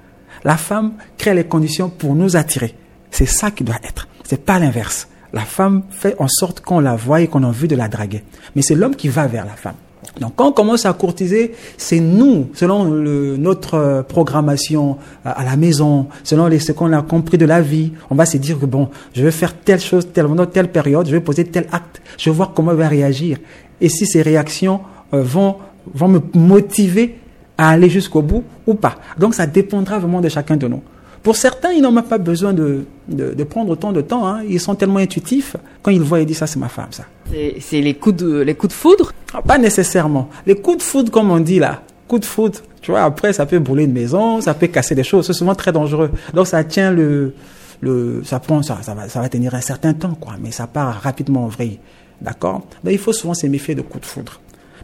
La 0.43 0.57
femme 0.57 0.95
crée 1.17 1.33
les 1.33 1.45
conditions 1.45 1.89
pour 1.89 2.13
nous 2.13 2.35
attirer. 2.35 2.75
C'est 3.09 3.25
ça 3.25 3.51
qui 3.51 3.63
doit 3.63 3.79
être. 3.87 4.09
C'est 4.25 4.43
pas 4.43 4.59
l'inverse. 4.59 5.07
La 5.31 5.45
femme 5.45 5.83
fait 5.91 6.17
en 6.19 6.27
sorte 6.27 6.59
qu'on 6.59 6.81
la 6.81 6.97
voie 6.97 7.21
et 7.21 7.27
qu'on 7.27 7.43
a 7.43 7.47
envie 7.47 7.69
de 7.69 7.75
la 7.77 7.87
draguer. 7.87 8.25
Mais 8.53 8.61
c'est 8.61 8.75
l'homme 8.75 8.97
qui 8.97 9.07
va 9.07 9.27
vers 9.27 9.45
la 9.45 9.53
femme. 9.53 9.75
Donc 10.19 10.33
quand 10.35 10.49
on 10.49 10.51
commence 10.51 10.85
à 10.85 10.91
courtiser, 10.91 11.53
c'est 11.77 12.01
nous, 12.01 12.49
selon 12.53 12.83
notre 12.83 13.75
euh, 13.75 14.03
programmation 14.03 14.97
à, 15.23 15.31
à 15.31 15.45
la 15.45 15.55
maison, 15.55 16.07
selon 16.25 16.49
ce 16.59 16.73
qu'on 16.73 16.91
a 16.91 17.01
compris 17.01 17.37
de 17.37 17.45
la 17.45 17.61
vie, 17.61 17.93
on 18.09 18.15
va 18.15 18.25
se 18.25 18.35
dire 18.35 18.59
que 18.59 18.65
bon, 18.65 18.89
je 19.13 19.23
vais 19.23 19.31
faire 19.31 19.55
telle 19.57 19.79
chose, 19.79 20.09
telle, 20.11 20.27
telle 20.51 20.69
période, 20.69 21.05
je 21.05 21.11
vais 21.11 21.21
poser 21.21 21.45
tel 21.45 21.67
acte, 21.71 22.01
je 22.17 22.29
vais 22.29 22.35
voir 22.35 22.51
comment 22.53 22.71
elle 22.71 22.77
va 22.77 22.89
réagir. 22.89 23.37
Et 23.81 23.89
si 23.89 24.05
ces 24.05 24.21
réactions 24.21 24.79
euh, 25.13 25.21
vont, 25.23 25.57
vont 25.93 26.07
me 26.07 26.21
motiver 26.35 27.17
à 27.57 27.69
aller 27.69 27.89
jusqu'au 27.89 28.21
bout 28.21 28.43
ou 28.65 28.75
pas. 28.75 28.95
Donc 29.19 29.33
ça 29.35 29.45
dépendra 29.47 29.99
vraiment 29.99 30.21
de 30.21 30.29
chacun 30.29 30.55
de 30.55 30.67
nous. 30.67 30.81
Pour 31.23 31.35
certains, 31.35 31.71
ils 31.71 31.81
n'ont 31.83 31.91
même 31.91 32.05
pas 32.05 32.17
besoin 32.17 32.51
de, 32.53 32.85
de, 33.07 33.33
de 33.35 33.43
prendre 33.43 33.69
autant 33.71 33.91
de 33.91 34.01
temps. 34.01 34.25
Hein. 34.27 34.41
Ils 34.49 34.59
sont 34.59 34.73
tellement 34.73 34.97
intuitifs. 34.97 35.55
Quand 35.83 35.91
ils 35.91 36.01
voient, 36.01 36.19
ils 36.19 36.25
disent 36.25 36.37
ça, 36.39 36.47
c'est 36.47 36.57
ma 36.59 36.69
femme, 36.69 36.87
ça. 36.91 37.03
C'est 37.31 37.57
c'est 37.59 37.81
les 37.81 37.93
coups 37.93 38.15
de 38.23 38.39
les 38.41 38.55
coups 38.55 38.73
de 38.73 38.77
foudre? 38.77 39.11
Ah, 39.33 39.41
Pas 39.43 39.59
nécessairement. 39.59 40.29
Les 40.47 40.55
coups 40.55 40.77
de 40.77 40.81
foudre, 40.83 41.11
comme 41.11 41.29
on 41.29 41.39
dit 41.39 41.59
là, 41.59 41.83
coups 42.07 42.21
de 42.21 42.25
foudre, 42.25 42.59
tu 42.81 42.89
vois, 42.89 43.03
après, 43.03 43.33
ça 43.33 43.45
peut 43.45 43.59
brûler 43.59 43.83
une 43.83 43.93
maison, 43.93 44.41
ça 44.41 44.55
peut 44.55 44.65
casser 44.67 44.95
des 44.95 45.03
choses. 45.03 45.27
C'est 45.27 45.33
souvent 45.33 45.53
très 45.53 45.71
dangereux. 45.71 46.09
Donc 46.33 46.47
ça 46.47 46.63
tient 46.63 46.89
le, 46.91 47.35
le, 47.81 48.23
ça 48.25 48.39
prend, 48.39 48.63
ça, 48.63 48.79
ça 48.81 48.95
va, 48.95 49.07
ça 49.07 49.21
va 49.21 49.29
tenir 49.29 49.53
un 49.53 49.61
certain 49.61 49.93
temps, 49.93 50.15
quoi. 50.19 50.33
Mais 50.41 50.49
ça 50.49 50.65
part 50.65 51.01
rapidement 51.01 51.43
en 51.45 51.47
vrille. 51.49 51.77
D'accord? 52.21 52.67
Donc 52.83 52.93
il 52.93 52.99
faut 52.99 53.13
souvent 53.13 53.33
se 53.33 53.47
méfier 53.47 53.75
de 53.75 53.81
coups 53.81 54.01
de 54.01 54.05
foudre. 54.05 54.39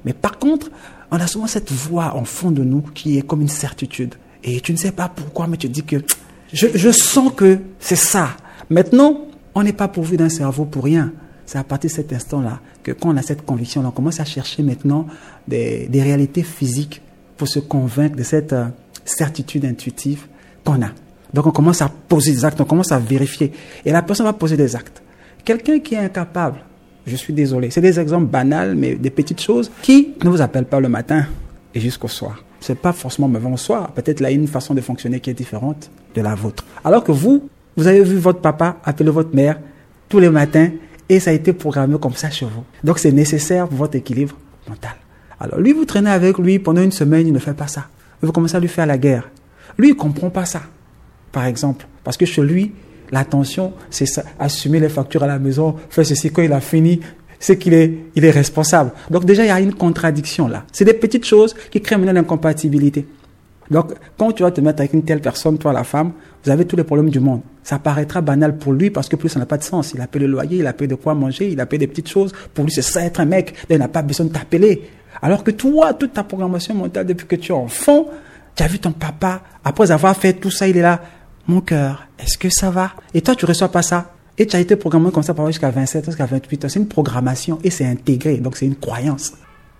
Mais 0.05 0.13
par 0.13 0.39
contre, 0.39 0.69
on 1.11 1.17
a 1.17 1.27
souvent 1.27 1.47
cette 1.47 1.71
voix 1.71 2.15
en 2.15 2.25
fond 2.25 2.51
de 2.51 2.63
nous 2.63 2.81
qui 2.81 3.17
est 3.17 3.21
comme 3.21 3.41
une 3.41 3.47
certitude. 3.47 4.15
Et 4.43 4.61
tu 4.61 4.71
ne 4.71 4.77
sais 4.77 4.91
pas 4.91 5.09
pourquoi, 5.09 5.47
mais 5.47 5.57
tu 5.57 5.69
dis 5.69 5.83
que 5.83 5.97
je, 6.53 6.91
sens 6.91 7.31
que 7.35 7.59
c'est 7.79 7.95
ça. 7.95 8.29
Maintenant, 8.69 9.25
on 9.55 9.63
n'est 9.63 9.73
pas 9.73 9.87
pourvu 9.87 10.17
d'un 10.17 10.29
cerveau 10.29 10.65
pour 10.65 10.83
rien. 10.83 11.11
C'est 11.45 11.57
à 11.57 11.63
partir 11.63 11.89
de 11.89 11.95
cet 11.95 12.13
instant-là 12.13 12.59
que 12.83 12.91
quand 12.91 13.09
on 13.09 13.17
a 13.17 13.21
cette 13.21 13.45
conviction, 13.45 13.83
on 13.85 13.91
commence 13.91 14.19
à 14.19 14.25
chercher 14.25 14.63
maintenant 14.63 15.07
des, 15.47 15.87
des 15.87 16.01
réalités 16.01 16.43
physiques 16.43 17.01
pour 17.37 17.47
se 17.47 17.59
convaincre 17.59 18.15
de 18.15 18.23
cette 18.23 18.53
euh, 18.53 18.65
certitude 19.05 19.65
intuitive 19.65 20.27
qu'on 20.63 20.81
a. 20.81 20.89
Donc 21.33 21.45
on 21.45 21.51
commence 21.51 21.81
à 21.81 21.89
poser 21.89 22.31
des 22.31 22.45
actes, 22.45 22.59
on 22.59 22.65
commence 22.65 22.91
à 22.91 22.99
vérifier. 22.99 23.51
Et 23.85 23.91
la 23.91 24.01
personne 24.01 24.25
va 24.25 24.33
poser 24.33 24.57
des 24.57 24.75
actes. 24.75 25.01
Quelqu'un 25.45 25.79
qui 25.79 25.95
est 25.95 25.99
incapable, 25.99 26.59
je 27.07 27.15
suis 27.15 27.33
désolé, 27.33 27.71
c'est 27.71 27.81
des 27.81 27.99
exemples 27.99 28.27
banals, 28.27 28.75
mais 28.75 28.95
des 28.95 29.09
petites 29.09 29.41
choses 29.41 29.71
qui 29.81 30.13
ne 30.23 30.29
vous 30.29 30.41
appellent 30.41 30.65
pas 30.65 30.79
le 30.79 30.89
matin 30.89 31.25
et 31.73 31.79
jusqu'au 31.79 32.09
soir. 32.09 32.43
C'est 32.59 32.77
pas 32.77 32.91
forcément 32.91 33.27
mauvais 33.27 33.49
au 33.49 33.57
soir. 33.57 33.91
Peut-être 33.91 34.19
là, 34.19 34.29
une 34.29 34.47
façon 34.47 34.73
de 34.73 34.81
fonctionner 34.81 35.19
qui 35.19 35.29
est 35.29 35.33
différente 35.33 35.89
de 36.13 36.21
la 36.21 36.35
vôtre. 36.35 36.65
Alors 36.83 37.03
que 37.03 37.11
vous, 37.11 37.49
vous 37.77 37.87
avez 37.87 38.03
vu 38.03 38.17
votre 38.17 38.41
papa 38.41 38.77
appeler 38.83 39.09
votre 39.09 39.33
mère 39.33 39.59
tous 40.09 40.19
les 40.19 40.29
matins 40.29 40.69
et 41.07 41.19
ça 41.19 41.29
a 41.29 41.33
été 41.33 41.53
programmé 41.53 41.97
comme 41.99 42.13
ça 42.13 42.29
chez 42.29 42.45
vous. 42.45 42.63
Donc 42.83 42.99
c'est 42.99 43.11
nécessaire 43.11 43.67
pour 43.67 43.77
votre 43.77 43.95
équilibre 43.95 44.35
mental. 44.67 44.95
Alors 45.39 45.59
lui, 45.59 45.71
vous 45.71 45.85
traînez 45.85 46.09
avec 46.09 46.37
lui 46.39 46.59
pendant 46.59 46.81
une 46.81 46.91
semaine, 46.91 47.27
il 47.27 47.33
ne 47.33 47.39
fait 47.39 47.53
pas 47.53 47.67
ça. 47.67 47.87
Vous 48.21 48.31
commencez 48.31 48.55
à 48.55 48.59
lui 48.59 48.67
faire 48.67 48.85
la 48.85 48.97
guerre. 48.97 49.29
Lui, 49.77 49.89
il 49.89 49.95
comprend 49.95 50.29
pas 50.29 50.45
ça, 50.45 50.63
par 51.31 51.45
exemple. 51.45 51.85
Parce 52.03 52.17
que 52.17 52.25
chez 52.25 52.41
lui, 52.41 52.73
l'attention, 53.11 53.73
c'est 53.89 54.05
ça, 54.05 54.23
assumer 54.39 54.79
les 54.79 54.89
factures 54.89 55.23
à 55.23 55.27
la 55.27 55.39
maison, 55.39 55.75
faire 55.89 56.05
ceci 56.05 56.31
quand 56.31 56.41
il 56.41 56.53
a 56.53 56.61
fini, 56.61 56.99
c'est 57.39 57.57
qu'il 57.57 57.73
est, 57.73 57.93
il 58.15 58.25
est 58.25 58.31
responsable. 58.31 58.91
Donc 59.09 59.25
déjà, 59.25 59.43
il 59.43 59.47
y 59.47 59.51
a 59.51 59.59
une 59.59 59.73
contradiction 59.73 60.47
là. 60.47 60.65
C'est 60.71 60.85
des 60.85 60.93
petites 60.93 61.25
choses 61.25 61.55
qui 61.71 61.81
créent 61.81 61.97
maintenant 61.97 62.13
l'incompatibilité. 62.13 63.05
Donc, 63.69 63.93
quand 64.17 64.31
tu 64.31 64.43
vas 64.43 64.51
te 64.51 64.61
mettre 64.61 64.79
avec 64.79 64.93
une 64.93 65.03
telle 65.03 65.19
personne, 65.19 65.57
toi 65.57 65.73
la 65.73 65.83
femme, 65.83 66.13
vous 66.43 66.51
avez 66.51 66.65
tous 66.65 66.77
les 66.77 66.83
problèmes 66.83 67.09
du 67.09 67.19
monde. 67.19 67.41
Ça 67.63 67.79
paraîtra 67.79 68.21
banal 68.21 68.57
pour 68.57 68.71
lui 68.71 68.89
parce 68.89 69.09
que 69.09 69.17
plus 69.17 69.29
ça 69.29 69.39
n'a 69.39 69.45
pas 69.45 69.57
de 69.57 69.63
sens. 69.63 69.91
Il 69.93 69.99
a 69.99 70.07
payé 70.07 70.25
le 70.25 70.31
loyer, 70.31 70.59
il 70.59 70.67
a 70.67 70.73
payé 70.73 70.87
de 70.87 70.95
quoi 70.95 71.13
manger, 71.13 71.49
il 71.49 71.59
a 71.59 71.65
payé 71.65 71.79
des 71.79 71.87
petites 71.87 72.07
choses. 72.07 72.31
Pour 72.53 72.63
lui, 72.63 72.71
c'est 72.71 72.81
ça 72.81 73.03
être 73.03 73.19
un 73.19 73.25
mec. 73.25 73.55
Il 73.69 73.77
n'a 73.77 73.89
pas 73.89 74.01
besoin 74.01 74.27
de 74.27 74.31
t'appeler. 74.31 74.89
Alors 75.21 75.43
que 75.43 75.51
toi, 75.51 75.93
toute 75.93 76.13
ta 76.13 76.23
programmation 76.23 76.75
mentale 76.75 77.05
depuis 77.05 77.27
que 77.27 77.35
tu 77.35 77.51
es 77.51 77.55
enfant, 77.55 78.07
tu 78.55 78.63
as 78.63 78.67
vu 78.67 78.79
ton 78.79 78.91
papa, 78.91 79.41
après 79.63 79.91
avoir 79.91 80.15
fait 80.15 80.33
tout 80.33 80.51
ça, 80.51 80.67
il 80.67 80.77
est 80.77 80.81
là. 80.81 81.01
Mon 81.47 81.61
cœur, 81.61 82.07
est-ce 82.19 82.37
que 82.37 82.49
ça 82.49 82.69
va? 82.69 82.91
Et 83.13 83.21
toi, 83.21 83.35
tu 83.35 83.45
reçois 83.45 83.69
pas 83.69 83.81
ça. 83.81 84.11
Et 84.37 84.45
tu 84.45 84.55
as 84.55 84.59
été 84.59 84.75
programmé 84.75 85.11
comme 85.11 85.23
ça 85.23 85.33
par 85.33 85.47
jusqu'à 85.47 85.71
27 85.71 86.03
ans, 86.03 86.11
jusqu'à 86.11 86.25
28 86.25 86.65
ans. 86.65 86.69
C'est 86.69 86.79
une 86.79 86.87
programmation 86.87 87.57
et 87.63 87.69
c'est 87.69 87.85
intégré. 87.85 88.37
Donc, 88.37 88.57
c'est 88.57 88.65
une 88.65 88.75
croyance 88.75 89.33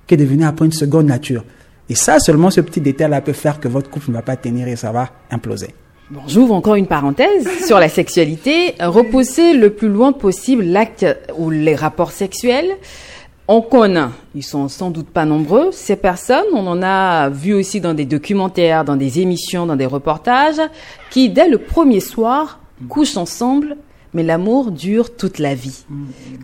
qui 0.07 0.13
est 0.13 0.17
devenue 0.17 0.45
après 0.45 0.65
une 0.65 0.71
seconde 0.71 1.07
nature. 1.07 1.43
Et 1.89 1.95
ça, 1.95 2.19
seulement 2.19 2.49
ce 2.49 2.61
petit 2.61 2.81
détail-là 2.81 3.21
peut 3.21 3.33
faire 3.33 3.59
que 3.59 3.67
votre 3.67 3.89
couple 3.89 4.09
ne 4.09 4.15
va 4.15 4.21
pas 4.21 4.35
tenir 4.35 4.67
et 4.67 4.75
ça 4.75 4.91
va 4.91 5.09
imploser. 5.29 5.69
Bon, 6.09 6.21
j'ouvre 6.25 6.53
encore 6.53 6.75
une 6.75 6.87
parenthèse 6.87 7.47
sur 7.65 7.79
la 7.79 7.89
sexualité. 7.89 8.75
Repousser 8.79 9.53
le 9.53 9.69
plus 9.69 9.89
loin 9.89 10.13
possible 10.13 10.63
l'acte 10.63 11.05
ou 11.37 11.49
les 11.49 11.75
rapports 11.75 12.11
sexuels. 12.11 12.71
On 13.49 13.61
connaît, 13.61 14.09
ils 14.35 14.43
sont 14.43 14.67
sans 14.67 14.91
doute 14.91 15.07
pas 15.07 15.23
nombreux, 15.23 15.71
ces 15.71 15.95
personnes, 15.95 16.45
on 16.53 16.67
en 16.67 16.83
a 16.83 17.29
vu 17.29 17.53
aussi 17.53 17.79
dans 17.79 17.93
des 17.93 18.03
documentaires, 18.03 18.83
dans 18.83 18.97
des 18.97 19.21
émissions, 19.21 19.65
dans 19.65 19.77
des 19.77 19.85
reportages, 19.85 20.59
qui 21.11 21.29
dès 21.29 21.47
le 21.47 21.57
premier 21.57 22.01
soir 22.01 22.59
couchent 22.89 23.15
ensemble, 23.15 23.77
mais 24.13 24.23
l'amour 24.23 24.71
dure 24.71 25.15
toute 25.15 25.39
la 25.39 25.55
vie. 25.55 25.85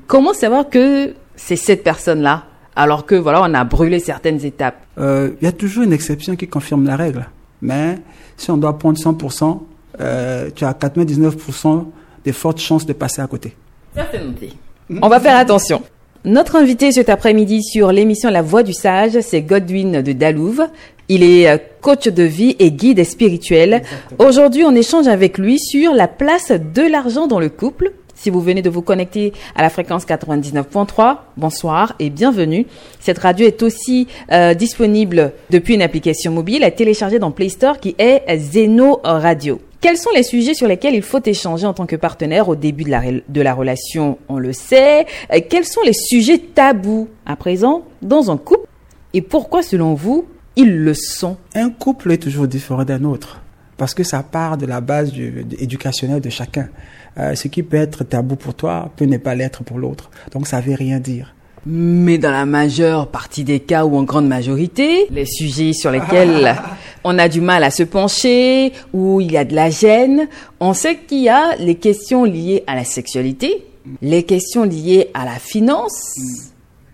Comment 0.08 0.34
savoir 0.34 0.70
que 0.70 1.14
c'est 1.36 1.58
cette 1.58 1.84
personne-là, 1.84 2.46
alors 2.74 3.06
que 3.06 3.16
voilà, 3.16 3.42
on 3.42 3.54
a 3.54 3.66
brûlé 3.66 4.00
certaines 4.00 4.46
étapes? 4.46 4.78
Euh, 4.98 5.32
Il 5.42 5.46
y 5.46 5.48
a 5.48 5.52
toujours 5.52 5.84
une 5.84 5.94
exception 5.94 6.38
qui 6.38 6.48
confirme 6.48 6.86
la 6.86 6.96
règle. 6.96 7.28
Mais 7.62 7.98
si 8.38 8.50
on 8.50 8.58
doit 8.58 8.78
prendre 8.78 8.98
100%, 8.98 9.60
euh, 10.00 10.50
tu 10.56 10.64
as 10.64 10.74
99% 10.74 11.86
de 12.26 12.32
fortes 12.32 12.60
chances 12.60 12.86
de 12.86 12.94
passer 12.94 13.22
à 13.22 13.28
côté. 13.28 13.58
Certaineté. 13.94 14.54
On 15.02 15.10
va 15.10 15.20
faire 15.20 15.38
attention. 15.38 15.82
Notre 16.26 16.56
invité 16.56 16.94
cet 16.94 17.10
après-midi 17.10 17.62
sur 17.62 17.92
l'émission 17.92 18.30
La 18.30 18.42
Voix 18.42 18.64
du 18.64 18.72
Sage, 18.72 19.20
c'est 19.20 19.42
Godwin 19.42 20.02
de 20.02 20.14
Dalouve. 20.14 20.68
Il 21.10 21.22
est 21.22 21.50
euh, 21.50 21.58
coach 21.82 22.08
de 22.08 22.24
vie 22.24 22.56
et 22.60 22.72
guide 22.72 23.04
spirituel. 23.04 23.82
Aujourd'hui, 24.20 24.64
on 24.64 24.74
échange 24.74 25.10
avec 25.10 25.38
lui 25.38 25.60
sur 25.60 25.94
la 25.94 26.08
place 26.08 26.54
de 26.54 26.82
l'argent 26.82 27.28
dans 27.28 27.42
le 27.42 27.50
couple. 27.50 27.92
Si 28.16 28.30
vous 28.30 28.40
venez 28.40 28.62
de 28.62 28.70
vous 28.70 28.82
connecter 28.82 29.34
à 29.54 29.64
la 29.64 29.70
fréquence 29.70 30.06
99.3, 30.06 31.18
bonsoir 31.36 31.94
et 32.00 32.10
bienvenue. 32.10 32.68
Cette 33.02 33.20
radio 33.20 33.46
est 33.46 33.62
aussi 33.62 34.08
euh, 34.32 34.54
disponible 34.54 35.34
depuis 35.50 35.74
une 35.74 35.82
application 35.82 36.32
mobile 36.32 36.64
à 36.64 36.72
télécharger 36.72 37.20
dans 37.20 37.32
Play 37.32 37.50
Store 37.50 37.82
qui 37.82 37.96
est 37.98 38.24
Zeno 38.38 39.02
Radio. 39.04 39.60
Quels 39.84 39.98
sont 39.98 40.12
les 40.16 40.24
sujets 40.24 40.54
sur 40.54 40.66
lesquels 40.70 40.96
il 40.96 41.02
faut 41.02 41.20
échanger 41.26 41.66
en 41.66 41.74
tant 41.74 41.86
que 41.86 41.98
partenaire 41.98 42.48
au 42.48 42.56
début 42.56 42.86
de 42.86 42.90
la, 42.90 43.02
de 43.28 43.42
la 43.42 43.54
relation 43.54 44.18
On 44.30 44.38
le 44.38 44.54
sait. 44.54 45.06
Euh, 45.34 45.42
Quels 45.50 45.66
sont 45.66 45.82
les 45.86 45.92
sujets 45.92 46.38
tabous 46.40 47.10
à 47.26 47.36
présent 47.36 47.84
dans 48.02 48.32
un 48.32 48.38
couple 48.38 48.66
et 49.14 49.22
pourquoi 49.22 49.62
selon 49.62 49.94
vous 49.94 50.26
ils 50.56 50.74
le 50.74 50.94
sont? 50.94 51.36
Un 51.54 51.70
couple 51.70 52.14
est 52.14 52.18
toujours 52.18 52.48
différent 52.48 52.86
d'un 52.86 53.04
autre. 53.04 53.42
Parce 53.76 53.94
que 53.94 54.04
ça 54.04 54.24
part 54.24 54.58
de 54.58 54.66
la 54.66 54.80
base 54.80 55.12
du, 55.12 55.44
de- 55.44 55.58
éducationnelle 55.62 56.22
de 56.22 56.30
chacun. 56.30 56.70
Euh, 57.18 57.36
ce 57.36 57.50
qui 57.50 57.62
peut 57.62 57.76
être 57.76 58.06
tabou 58.06 58.38
pour 58.38 58.54
toi 58.54 58.90
peut 58.96 59.04
ne 59.06 59.18
pas 59.18 59.36
l'être 59.36 59.64
pour 59.66 59.80
l'autre. 59.80 60.10
Donc 60.32 60.48
ça 60.48 60.62
veut 60.62 60.76
rien 60.76 61.00
dire. 61.02 61.36
Mais 61.66 62.18
dans 62.18 62.32
la 62.32 62.46
majeure 62.46 63.08
partie 63.08 63.46
des 63.46 63.62
cas 63.62 63.86
ou 63.86 63.98
en 63.98 64.04
grande 64.04 64.28
majorité, 64.28 65.08
les 65.10 65.26
sujets 65.26 65.72
sur 65.72 65.92
lesquels 65.92 66.56
on 67.06 67.18
a 67.18 67.30
du 67.30 67.40
mal 67.40 67.64
à 67.64 67.72
se 67.72 67.84
pencher, 67.84 68.74
où 68.94 69.22
il 69.22 69.32
y 69.32 69.38
a 69.38 69.46
de 69.46 69.56
la 69.56 69.70
gêne, 69.70 70.28
on 70.60 70.74
sait 70.74 70.98
qu'il 70.98 71.24
y 71.24 71.30
a 71.30 71.56
les 71.58 71.76
questions 71.76 72.26
liées 72.26 72.64
à 72.68 72.76
la 72.76 72.84
sexualité, 72.84 73.66
les 74.02 74.24
questions 74.24 74.64
liées 74.64 75.10
à 75.14 75.24
la 75.24 75.40
finance. 75.40 76.16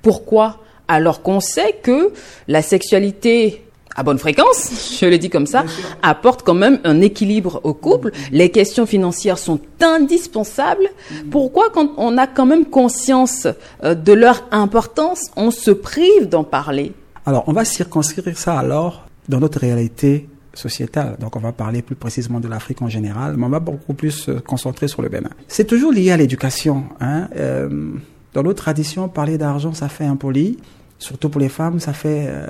Pourquoi? 0.04 0.60
Alors 0.88 1.22
qu'on 1.24 1.40
sait 1.40 1.76
que 1.82 2.14
la 2.48 2.62
sexualité 2.62 3.64
à 4.00 4.04
bonne 4.04 4.18
fréquence, 4.18 4.98
je 5.02 5.06
le 5.06 5.18
dis 5.18 5.30
comme 5.30 5.46
ça, 5.46 5.66
apporte 6.02 6.44
quand 6.44 6.54
même 6.54 6.80
un 6.86 7.02
équilibre 7.02 7.60
au 7.66 7.74
couple. 7.74 8.12
Les 8.32 8.50
questions 8.50 8.86
financières 8.86 9.38
sont 9.38 9.60
indispensables. 9.82 10.88
Pourquoi 11.30 11.70
quand 11.70 11.90
on 11.98 12.18
a 12.18 12.26
quand 12.26 12.46
même 12.46 12.66
conscience 12.66 13.46
euh, 13.84 13.96
de 13.96 14.14
leur 14.14 14.48
importance, 14.52 15.32
on 15.36 15.52
se 15.52 15.72
prive 15.72 16.30
d'en 16.30 16.46
parler? 16.46 16.94
Alors, 17.26 17.44
on 17.48 17.52
va 17.52 17.66
circonscrire 17.66 18.38
ça 18.38 18.58
alors 18.58 19.06
dans 19.28 19.42
notre 19.42 19.60
réalité 19.60 20.30
sociétale. 20.54 21.18
Donc, 21.20 21.36
on 21.36 21.40
va 21.40 21.52
parler 21.52 21.82
plus 21.82 21.96
précisément 21.96 22.40
de 22.40 22.48
l'Afrique 22.48 22.82
en 22.82 22.88
général, 22.88 23.36
mais 23.36 23.46
on 23.46 23.50
va 23.50 23.60
beaucoup 23.60 23.94
plus 23.94 24.12
se 24.12 24.32
concentrer 24.32 24.88
sur 24.88 25.02
le 25.02 25.10
Bénin. 25.10 25.30
C'est 25.50 25.68
toujours 25.68 25.92
lié 25.92 26.12
à 26.12 26.18
l'éducation. 26.18 26.86
Hein. 27.02 27.28
Euh, 27.36 27.92
dans 28.34 28.44
notre 28.44 28.64
tradition, 28.64 29.10
parler 29.10 29.38
d'argent, 29.38 29.74
ça 29.74 29.90
fait 29.90 30.06
impoli. 30.06 30.58
Surtout 31.00 31.28
pour 31.28 31.42
les 31.42 31.50
femmes, 31.50 31.82
ça 31.82 31.92
fait 31.92 32.28
euh, 32.30 32.48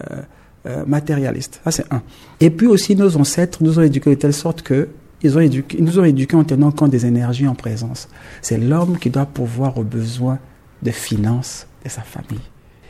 euh, 0.65 0.83
matérialiste. 0.85 1.61
Ça, 1.63 1.71
c'est 1.71 1.85
un. 1.91 2.01
Et 2.39 2.49
puis 2.49 2.67
aussi, 2.67 2.95
nos 2.95 3.17
ancêtres 3.17 3.63
nous 3.63 3.79
ont 3.79 3.81
éduqués 3.81 4.11
de 4.11 4.15
telle 4.15 4.33
sorte 4.33 4.61
que 4.61 4.89
ils, 5.21 5.37
ont 5.37 5.41
éduqué, 5.41 5.81
nous 5.81 5.99
ont 5.99 6.03
éduqués 6.03 6.35
en 6.35 6.43
tenant 6.43 6.71
compte 6.71 6.91
des 6.91 7.05
énergies 7.05 7.47
en 7.47 7.55
présence. 7.55 8.07
C'est 8.41 8.57
l'homme 8.57 8.97
qui 8.97 9.09
doit 9.09 9.25
pourvoir 9.25 9.77
aux 9.77 9.83
besoins 9.83 10.39
de 10.81 10.91
finances 10.91 11.67
de 11.83 11.89
sa 11.89 12.01
famille. 12.01 12.43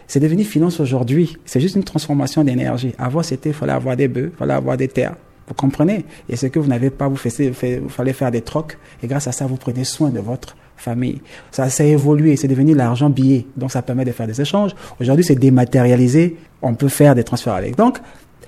C'est 0.08 0.20
devenu 0.20 0.44
finance 0.44 0.80
aujourd'hui. 0.80 1.38
C'est 1.46 1.60
juste 1.60 1.76
une 1.76 1.84
transformation 1.84 2.44
d'énergie. 2.44 2.94
Avant, 2.98 3.24
c'était, 3.24 3.50
il 3.50 3.56
fallait 3.56 3.74
avoir 3.74 3.96
des 3.96 4.08
bœufs, 4.08 4.32
il 4.34 4.38
fallait 4.38 4.54
avoir 4.54 4.78
des 4.78 4.88
terres. 4.88 5.16
Vous 5.48 5.54
comprenez? 5.54 6.06
Et 6.28 6.36
ce 6.36 6.48
que 6.48 6.60
vous 6.60 6.68
n'avez 6.68 6.90
pas, 6.90 7.08
vous, 7.08 7.16
faites, 7.16 7.40
vous 7.82 7.90
fallait 7.90 8.14
faire 8.14 8.32
des 8.32 8.42
trocs. 8.42 8.78
Et 9.04 9.08
grâce 9.08 9.28
à 9.28 9.32
ça, 9.32 9.46
vous 9.46 9.58
prenez 9.58 9.84
soin 9.84 10.10
de 10.10 10.20
votre 10.20 10.56
famille. 10.80 11.22
Ça 11.52 11.70
s'est 11.70 11.90
évolué, 11.90 12.36
c'est 12.36 12.48
devenu 12.48 12.74
l'argent 12.74 13.10
billet. 13.10 13.46
Donc 13.58 13.72
ça 13.72 13.82
permet 13.82 14.06
de 14.06 14.12
faire 14.12 14.28
des 14.28 14.40
échanges. 14.42 14.72
Aujourd'hui, 15.00 15.24
c'est 15.24 15.36
dématérialisé. 15.36 16.38
On 16.62 16.74
peut 16.74 16.90
faire 16.90 17.16
des 17.16 17.24
transferts 17.24 17.54
avec. 17.54 17.76
Donc, 17.76 18.00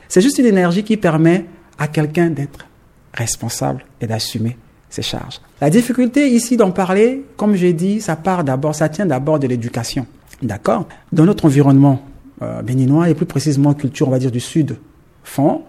c'est 0.07 0.21
juste 0.21 0.38
une 0.39 0.45
énergie 0.45 0.83
qui 0.83 0.97
permet 0.97 1.45
à 1.77 1.88
quelqu'un 1.88 2.29
d'être 2.29 2.67
responsable 3.13 3.85
et 4.00 4.07
d'assumer 4.07 4.57
ses 4.89 5.01
charges. 5.01 5.39
La 5.61 5.69
difficulté 5.69 6.29
ici 6.29 6.57
d'en 6.57 6.71
parler, 6.71 7.23
comme 7.38 7.55
j'ai 7.55 7.73
dit, 7.73 8.01
ça 8.01 8.15
part 8.15 8.43
d'abord, 8.43 8.75
ça 8.75 8.89
tient 8.89 9.05
d'abord 9.05 9.39
de 9.39 9.47
l'éducation. 9.47 10.05
D'accord? 10.41 10.88
Dans 11.11 11.25
notre 11.25 11.45
environnement 11.45 12.01
euh, 12.41 12.61
béninois, 12.61 13.09
et 13.09 13.13
plus 13.13 13.25
précisément 13.25 13.73
culture, 13.73 14.07
on 14.07 14.11
va 14.11 14.19
dire, 14.19 14.31
du 14.31 14.39
sud, 14.39 14.77
fond, 15.23 15.61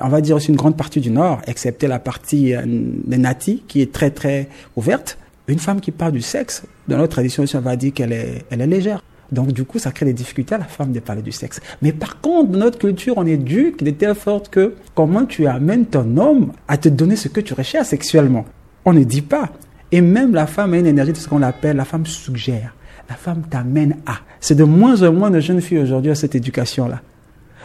on 0.00 0.08
va 0.08 0.20
dire 0.20 0.36
aussi 0.36 0.48
une 0.48 0.56
grande 0.56 0.76
partie 0.76 1.00
du 1.00 1.10
nord, 1.10 1.40
excepté 1.46 1.86
la 1.86 1.98
partie 1.98 2.54
euh, 2.54 2.62
des 2.66 3.18
natis, 3.18 3.62
qui 3.66 3.80
est 3.80 3.92
très 3.92 4.10
très 4.10 4.48
ouverte. 4.76 5.18
Une 5.50 5.58
femme 5.58 5.80
qui 5.80 5.90
parle 5.90 6.12
du 6.12 6.20
sexe, 6.20 6.62
dans 6.86 6.96
notre 6.96 7.10
tradition 7.14 7.42
on 7.54 7.58
va 7.58 7.74
dire 7.74 7.92
qu'elle 7.92 8.12
est, 8.12 8.44
elle 8.50 8.60
est 8.60 8.68
légère. 8.68 9.02
Donc 9.32 9.52
du 9.52 9.64
coup, 9.64 9.80
ça 9.80 9.90
crée 9.90 10.06
des 10.06 10.12
difficultés 10.12 10.54
à 10.54 10.58
la 10.58 10.64
femme 10.64 10.92
de 10.92 11.00
parler 11.00 11.22
du 11.22 11.32
sexe. 11.32 11.60
Mais 11.82 11.90
par 11.90 12.20
contre, 12.20 12.52
dans 12.52 12.60
notre 12.60 12.78
culture, 12.78 13.14
on 13.16 13.26
éduque 13.26 13.82
de 13.82 13.90
telle 13.90 14.14
sorte 14.14 14.48
que 14.48 14.74
comment 14.94 15.24
tu 15.24 15.48
amènes 15.48 15.86
ton 15.86 16.16
homme 16.16 16.52
à 16.68 16.76
te 16.76 16.88
donner 16.88 17.16
ce 17.16 17.26
que 17.26 17.40
tu 17.40 17.52
recherches 17.54 17.88
sexuellement. 17.88 18.44
On 18.84 18.92
ne 18.92 19.02
dit 19.02 19.22
pas. 19.22 19.50
Et 19.90 20.00
même 20.00 20.34
la 20.34 20.46
femme 20.46 20.72
a 20.74 20.78
une 20.78 20.86
énergie 20.86 21.12
de 21.12 21.16
ce 21.16 21.28
qu'on 21.28 21.42
appelle, 21.42 21.76
la 21.76 21.84
femme 21.84 22.06
suggère. 22.06 22.72
La 23.08 23.16
femme 23.16 23.42
t'amène 23.50 23.96
à. 24.06 24.18
C'est 24.38 24.54
de 24.54 24.62
moins 24.62 25.02
en 25.02 25.12
moins 25.12 25.32
de 25.32 25.40
jeunes 25.40 25.60
filles 25.60 25.80
aujourd'hui 25.80 26.12
à 26.12 26.14
cette 26.14 26.36
éducation-là. 26.36 27.00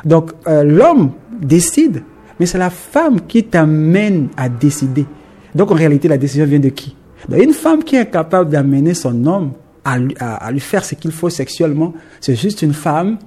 Donc 0.05 0.31
euh, 0.47 0.63
l'homme 0.63 1.11
décide, 1.39 2.01
mais 2.39 2.47
c'est 2.47 2.57
la 2.57 2.71
femme 2.71 3.21
qui 3.21 3.43
t'amène 3.43 4.29
à 4.37 4.49
décider. 4.49 5.05
Donc 5.53 5.69
en 5.69 5.75
réalité, 5.75 6.07
la 6.07 6.17
décision 6.17 6.45
vient 6.45 6.59
de 6.59 6.69
qui? 6.69 6.95
Une 7.31 7.53
femme 7.53 7.83
qui 7.83 7.95
est 7.95 8.09
capable 8.09 8.49
d'amener 8.49 8.93
son 8.93 9.25
homme 9.25 9.53
à 9.83 9.97
lui, 9.97 10.15
à 10.19 10.51
lui 10.51 10.59
faire 10.59 10.83
ce 10.83 10.95
qu'il 10.95 11.11
faut 11.11 11.29
sexuellement, 11.29 11.93
c'est 12.19 12.35
juste 12.35 12.61
une 12.61 12.73
femme 12.73 13.17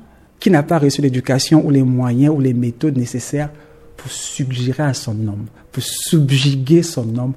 qui 0.40 0.50
n'a 0.50 0.62
pas 0.62 0.78
reçu 0.78 1.02
l'éducation 1.02 1.64
ou 1.64 1.71
les 1.71 1.83
moyens 1.83 2.35
ou 2.35 2.40
les 2.40 2.55
méthodes 2.55 2.97
nécessaires 2.97 3.50
pour 3.97 4.11
suggérer 4.11 4.85
à 4.85 4.95
son 4.95 5.12
homme, 5.26 5.47
pour 5.73 5.83
subjuguer 5.83 6.83
son 6.83 7.17
homme 7.19 7.33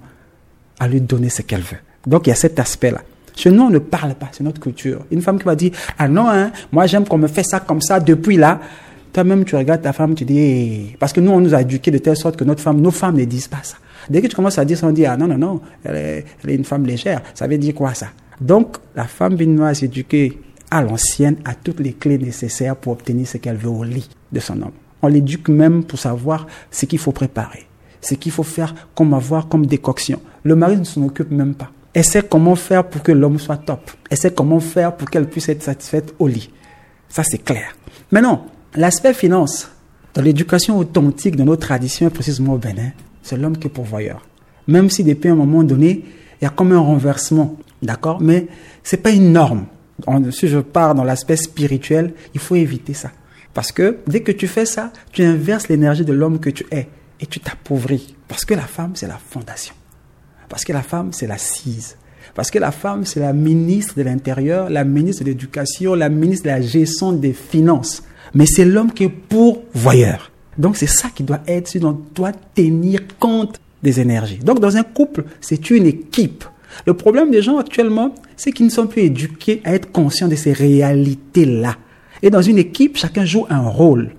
à 0.79 0.87
lui 0.87 1.01
donner 1.01 1.29
ce 1.29 1.41
qu'elle 1.41 1.61
veut. 1.61 1.77
Donc 2.05 2.27
il 2.27 2.29
y 2.29 2.33
a 2.33 2.35
cet 2.35 2.59
aspect-là. 2.59 3.01
Chez 3.35 3.49
nous, 3.49 3.63
on 3.63 3.69
ne 3.69 3.79
parle 3.79 4.13
pas, 4.15 4.29
c'est 4.31 4.43
notre 4.43 4.59
culture. 4.59 5.05
Une 5.09 5.21
femme 5.21 5.39
qui 5.39 5.45
va 5.45 5.55
dire, 5.55 5.71
ah 5.97 6.07
non, 6.07 6.27
hein, 6.27 6.51
moi 6.71 6.85
j'aime 6.85 7.07
qu'on 7.07 7.17
me 7.17 7.27
fait 7.27 7.43
ça 7.43 7.59
comme 7.59 7.81
ça 7.81 7.99
depuis 7.99 8.37
là. 8.37 8.59
Toi-même, 9.13 9.43
tu 9.43 9.55
regardes 9.55 9.81
ta 9.81 9.93
femme, 9.93 10.15
tu 10.15 10.23
dis, 10.23 10.95
parce 10.99 11.11
que 11.11 11.19
nous, 11.19 11.31
on 11.31 11.41
nous 11.41 11.53
a 11.53 11.61
éduqués 11.61 11.91
de 11.91 11.97
telle 11.97 12.15
sorte 12.15 12.37
que 12.37 12.43
notre 12.43 12.61
femme, 12.61 12.79
nos 12.79 12.91
femmes 12.91 13.17
ne 13.17 13.25
disent 13.25 13.47
pas 13.47 13.61
ça. 13.63 13.75
Dès 14.09 14.21
que 14.21 14.27
tu 14.27 14.35
commences 14.35 14.57
à 14.57 14.65
dire 14.65 14.77
ça, 14.77 14.87
on 14.87 14.91
dit, 14.91 15.05
ah 15.05 15.17
non, 15.17 15.27
non, 15.27 15.37
non, 15.37 15.61
elle 15.83 16.23
est, 16.45 16.55
une 16.55 16.63
femme 16.63 16.85
légère. 16.85 17.21
Ça 17.33 17.47
veut 17.47 17.57
dire 17.57 17.75
quoi 17.75 17.93
ça? 17.93 18.07
Donc, 18.39 18.77
la 18.95 19.05
femme 19.05 19.35
béninoise 19.35 19.83
éduquée 19.83 20.39
à 20.71 20.81
l'ancienne 20.81 21.37
a 21.45 21.53
toutes 21.53 21.81
les 21.81 21.93
clés 21.93 22.17
nécessaires 22.17 22.75
pour 22.75 22.93
obtenir 22.93 23.27
ce 23.27 23.37
qu'elle 23.37 23.57
veut 23.57 23.69
au 23.69 23.83
lit 23.83 24.09
de 24.31 24.39
son 24.39 24.61
homme. 24.61 24.71
On 25.01 25.07
l'éduque 25.07 25.49
même 25.49 25.83
pour 25.83 25.99
savoir 25.99 26.47
ce 26.69 26.85
qu'il 26.85 26.99
faut 26.99 27.11
préparer, 27.11 27.67
ce 27.99 28.13
qu'il 28.15 28.31
faut 28.31 28.43
faire 28.43 28.73
comme 28.95 29.13
avoir 29.13 29.47
comme 29.49 29.65
décoction. 29.65 30.21
Le 30.43 30.55
mari 30.55 30.77
ne 30.77 30.83
s'en 30.83 31.03
occupe 31.03 31.31
même 31.31 31.55
pas. 31.55 31.71
Essaie 31.93 32.23
comment 32.23 32.55
faire 32.55 32.87
pour 32.87 33.03
que 33.03 33.11
l'homme 33.11 33.37
soit 33.37 33.57
top. 33.57 33.91
Essaie 34.09 34.31
comment 34.31 34.61
faire 34.61 34.95
pour 34.95 35.09
qu'elle 35.09 35.27
puisse 35.27 35.49
être 35.49 35.61
satisfaite 35.61 36.13
au 36.19 36.27
lit. 36.27 36.49
Ça, 37.09 37.23
c'est 37.23 37.39
clair. 37.39 37.75
Maintenant, 38.11 38.45
l'aspect 38.75 39.13
finance, 39.13 39.69
dans 40.13 40.21
l'éducation 40.21 40.77
authentique 40.77 41.35
de 41.35 41.43
nos 41.43 41.55
traditions, 41.55 42.09
précisément 42.09 42.53
au 42.53 42.57
Bénin, 42.57 42.91
c'est 43.21 43.37
l'homme 43.37 43.57
qui 43.57 43.67
est 43.67 43.71
pourvoyeur. 43.71 44.25
Même 44.67 44.89
si 44.89 45.03
depuis 45.03 45.29
un 45.29 45.35
moment 45.35 45.63
donné, 45.63 46.05
il 46.41 46.43
y 46.43 46.47
a 46.47 46.49
comme 46.49 46.71
un 46.71 46.79
renversement, 46.79 47.57
d'accord? 47.81 48.21
Mais 48.21 48.47
c'est 48.83 48.97
pas 48.97 49.11
une 49.11 49.31
norme. 49.31 49.65
Si 50.31 50.47
je 50.47 50.59
pars 50.59 50.95
dans 50.95 51.03
l'aspect 51.03 51.35
spirituel, 51.35 52.13
il 52.33 52.39
faut 52.39 52.55
éviter 52.55 52.93
ça. 52.93 53.11
Parce 53.53 53.71
que 53.71 53.99
dès 54.07 54.21
que 54.21 54.31
tu 54.31 54.47
fais 54.47 54.65
ça, 54.65 54.91
tu 55.11 55.23
inverses 55.23 55.67
l'énergie 55.67 56.05
de 56.05 56.13
l'homme 56.13 56.39
que 56.39 56.49
tu 56.49 56.65
es 56.71 56.87
et 57.19 57.25
tu 57.25 57.39
t'appauvris. 57.39 58.15
Parce 58.27 58.45
que 58.45 58.53
la 58.53 58.61
femme, 58.61 58.93
c'est 58.95 59.07
la 59.07 59.19
fondation. 59.19 59.75
Parce 60.49 60.63
que 60.63 60.73
la 60.73 60.81
femme, 60.81 61.13
c'est 61.13 61.27
l'assise. 61.27 61.97
Parce 62.33 62.49
que 62.49 62.59
la 62.59 62.71
femme, 62.71 63.05
c'est 63.05 63.19
la 63.19 63.33
ministre 63.33 63.95
de 63.95 64.03
l'Intérieur, 64.03 64.69
la 64.69 64.83
ministre 64.83 65.23
de 65.23 65.29
l'Éducation, 65.29 65.95
la 65.95 66.09
ministre 66.09 66.45
de 66.45 66.49
la 66.49 66.61
gestion 66.61 67.11
des 67.11 67.33
finances. 67.33 68.03
Mais 68.33 68.45
c'est 68.45 68.65
l'homme 68.65 68.91
qui 68.91 69.05
est 69.05 69.09
pourvoyeur. 69.09 70.31
Donc 70.57 70.77
c'est 70.77 70.87
ça 70.87 71.09
qui 71.09 71.23
doit 71.23 71.41
être, 71.47 71.67
si 71.67 71.83
on 71.83 71.99
doit 72.13 72.33
tenir 72.55 73.01
compte 73.19 73.59
des 73.83 73.99
énergies. 73.99 74.37
Donc 74.37 74.59
dans 74.59 74.77
un 74.77 74.83
couple, 74.83 75.25
c'est 75.39 75.69
une 75.69 75.85
équipe. 75.85 76.45
Le 76.85 76.93
problème 76.93 77.31
des 77.31 77.41
gens 77.41 77.57
actuellement, 77.57 78.15
c'est 78.37 78.51
qu'ils 78.51 78.65
ne 78.65 78.71
sont 78.71 78.87
plus 78.87 79.03
éduqués 79.03 79.61
à 79.63 79.73
être 79.73 79.91
conscients 79.91 80.27
de 80.27 80.35
ces 80.35 80.53
réalités-là. 80.53 81.75
Et 82.21 82.29
dans 82.29 82.41
une 82.41 82.57
équipe, 82.57 82.97
chacun 82.97 83.25
joue 83.25 83.45
un 83.49 83.61
rôle. 83.61 84.11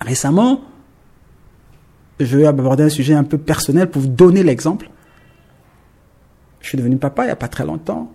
Récemment, 0.00 0.60
je 2.20 2.38
vais 2.38 2.46
aborder 2.46 2.84
un 2.84 2.88
sujet 2.88 3.14
un 3.14 3.24
peu 3.24 3.38
personnel 3.38 3.90
pour 3.90 4.02
vous 4.02 4.08
donner 4.08 4.42
l'exemple. 4.42 4.88
Je 6.60 6.68
suis 6.68 6.78
devenu 6.78 6.96
papa 6.96 7.24
il 7.24 7.26
n'y 7.26 7.32
a 7.32 7.36
pas 7.36 7.48
très 7.48 7.64
longtemps. 7.64 8.12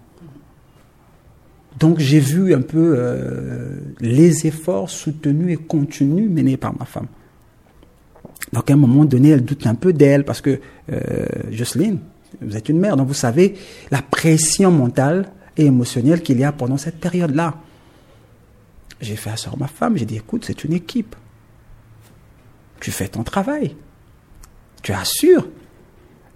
Donc 1.79 1.99
j'ai 1.99 2.19
vu 2.19 2.53
un 2.53 2.61
peu 2.61 2.95
euh, 2.97 3.79
les 4.01 4.45
efforts 4.45 4.89
soutenus 4.89 5.53
et 5.53 5.57
continus 5.57 6.29
menés 6.29 6.57
par 6.57 6.77
ma 6.77 6.85
femme. 6.85 7.07
Donc 8.51 8.69
à 8.69 8.73
un 8.73 8.77
moment 8.77 9.05
donné, 9.05 9.29
elle 9.29 9.45
doute 9.45 9.65
un 9.65 9.75
peu 9.75 9.93
d'elle 9.93 10.25
parce 10.25 10.41
que 10.41 10.59
euh, 10.91 11.25
Jocelyne, 11.51 11.99
vous 12.41 12.57
êtes 12.57 12.67
une 12.69 12.79
mère, 12.79 12.97
donc 12.97 13.07
vous 13.07 13.13
savez 13.13 13.55
la 13.91 14.01
pression 14.01 14.71
mentale 14.71 15.31
et 15.55 15.65
émotionnelle 15.65 16.21
qu'il 16.21 16.39
y 16.39 16.43
a 16.43 16.51
pendant 16.51 16.77
cette 16.77 16.99
période-là. 16.99 17.55
J'ai 18.99 19.15
fait 19.15 19.29
asseoir 19.29 19.57
ma 19.57 19.67
femme, 19.67 19.97
j'ai 19.97 20.05
dit 20.05 20.17
écoute, 20.17 20.43
c'est 20.45 20.63
une 20.65 20.73
équipe. 20.73 21.15
Tu 22.81 22.91
fais 22.91 23.07
ton 23.07 23.23
travail. 23.23 23.75
Tu 24.81 24.91
assures. 24.91 25.47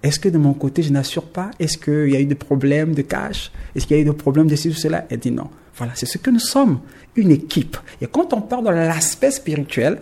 Est-ce 0.04 0.20
que 0.20 0.28
de 0.28 0.38
mon 0.38 0.54
côté, 0.54 0.84
je 0.84 0.92
n'assure 0.92 1.24
pas? 1.24 1.50
Est-ce 1.60 1.78
qu'il 1.78 2.10
y 2.10 2.16
a 2.16 2.20
eu 2.20 2.26
des 2.26 2.36
problèmes 2.36 2.94
de 2.94 3.02
cash? 3.02 3.52
Est-ce 3.74 3.88
qu'il 3.88 3.96
y 3.96 4.00
a 4.00 4.02
eu 4.02 4.06
des 4.06 4.12
problèmes 4.12 4.48
de 4.48 4.56
ceci 4.56 4.70
ou 4.70 4.74
cela? 4.74 5.06
Elle 5.10 5.20
dit 5.20 5.32
non. 5.32 5.50
Voilà, 5.78 5.94
c'est 5.96 6.06
ce 6.06 6.18
que 6.18 6.30
nous 6.30 6.40
sommes, 6.40 6.80
une 7.16 7.32
équipe. 7.32 7.78
Et 8.02 8.08
quand 8.08 8.34
on 8.34 8.42
parle 8.42 8.66
de 8.66 8.70
l'aspect 8.70 9.32
spirituel, 9.32 10.02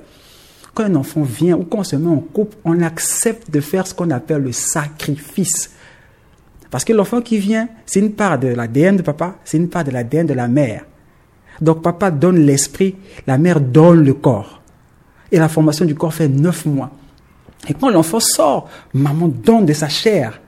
quand 0.74 0.84
un 0.84 0.96
enfant 0.96 1.22
vient 1.22 1.56
ou 1.56 1.64
quand 1.64 1.80
on 1.80 1.84
se 1.84 1.96
met 1.96 2.10
en 2.10 2.18
couple, 2.18 2.58
on 2.66 2.82
accepte 2.82 3.52
de 3.52 3.62
faire 3.62 3.86
ce 3.86 3.94
qu'on 3.94 4.10
appelle 4.10 4.42
le 4.42 4.52
sacrifice. 4.52 5.72
Parce 6.72 6.84
que 6.84 6.94
l'enfant 6.94 7.22
qui 7.22 7.38
vient, 7.38 7.68
c'est 7.86 8.00
une 8.00 8.14
part 8.14 8.40
de 8.40 8.48
l'ADN 8.48 8.98
de 8.98 9.02
papa, 9.02 9.36
c'est 9.44 9.58
une 9.58 9.70
part 9.70 9.84
de 9.84 9.92
l'ADN 9.92 10.26
de 10.26 10.34
la 10.34 10.48
mère. 10.48 10.86
Donc 11.60 11.84
papa 11.84 12.10
donne 12.10 12.40
l'esprit, 12.40 12.96
la 13.28 13.38
mère 13.38 13.62
donne 13.62 14.04
le 14.04 14.14
corps. 14.14 14.62
Et 15.32 15.38
la 15.38 15.48
formation 15.48 15.86
du 15.86 15.96
corps 15.96 16.14
fait 16.14 16.28
neuf 16.28 16.66
mois. 16.66 16.92
Et 17.68 17.74
quand 17.74 17.90
l'enfant 17.90 18.20
sort, 18.20 18.70
maman 18.94 19.28
donne 19.28 19.66
de 19.66 19.74
sa 19.74 19.90
chair, 19.90 20.42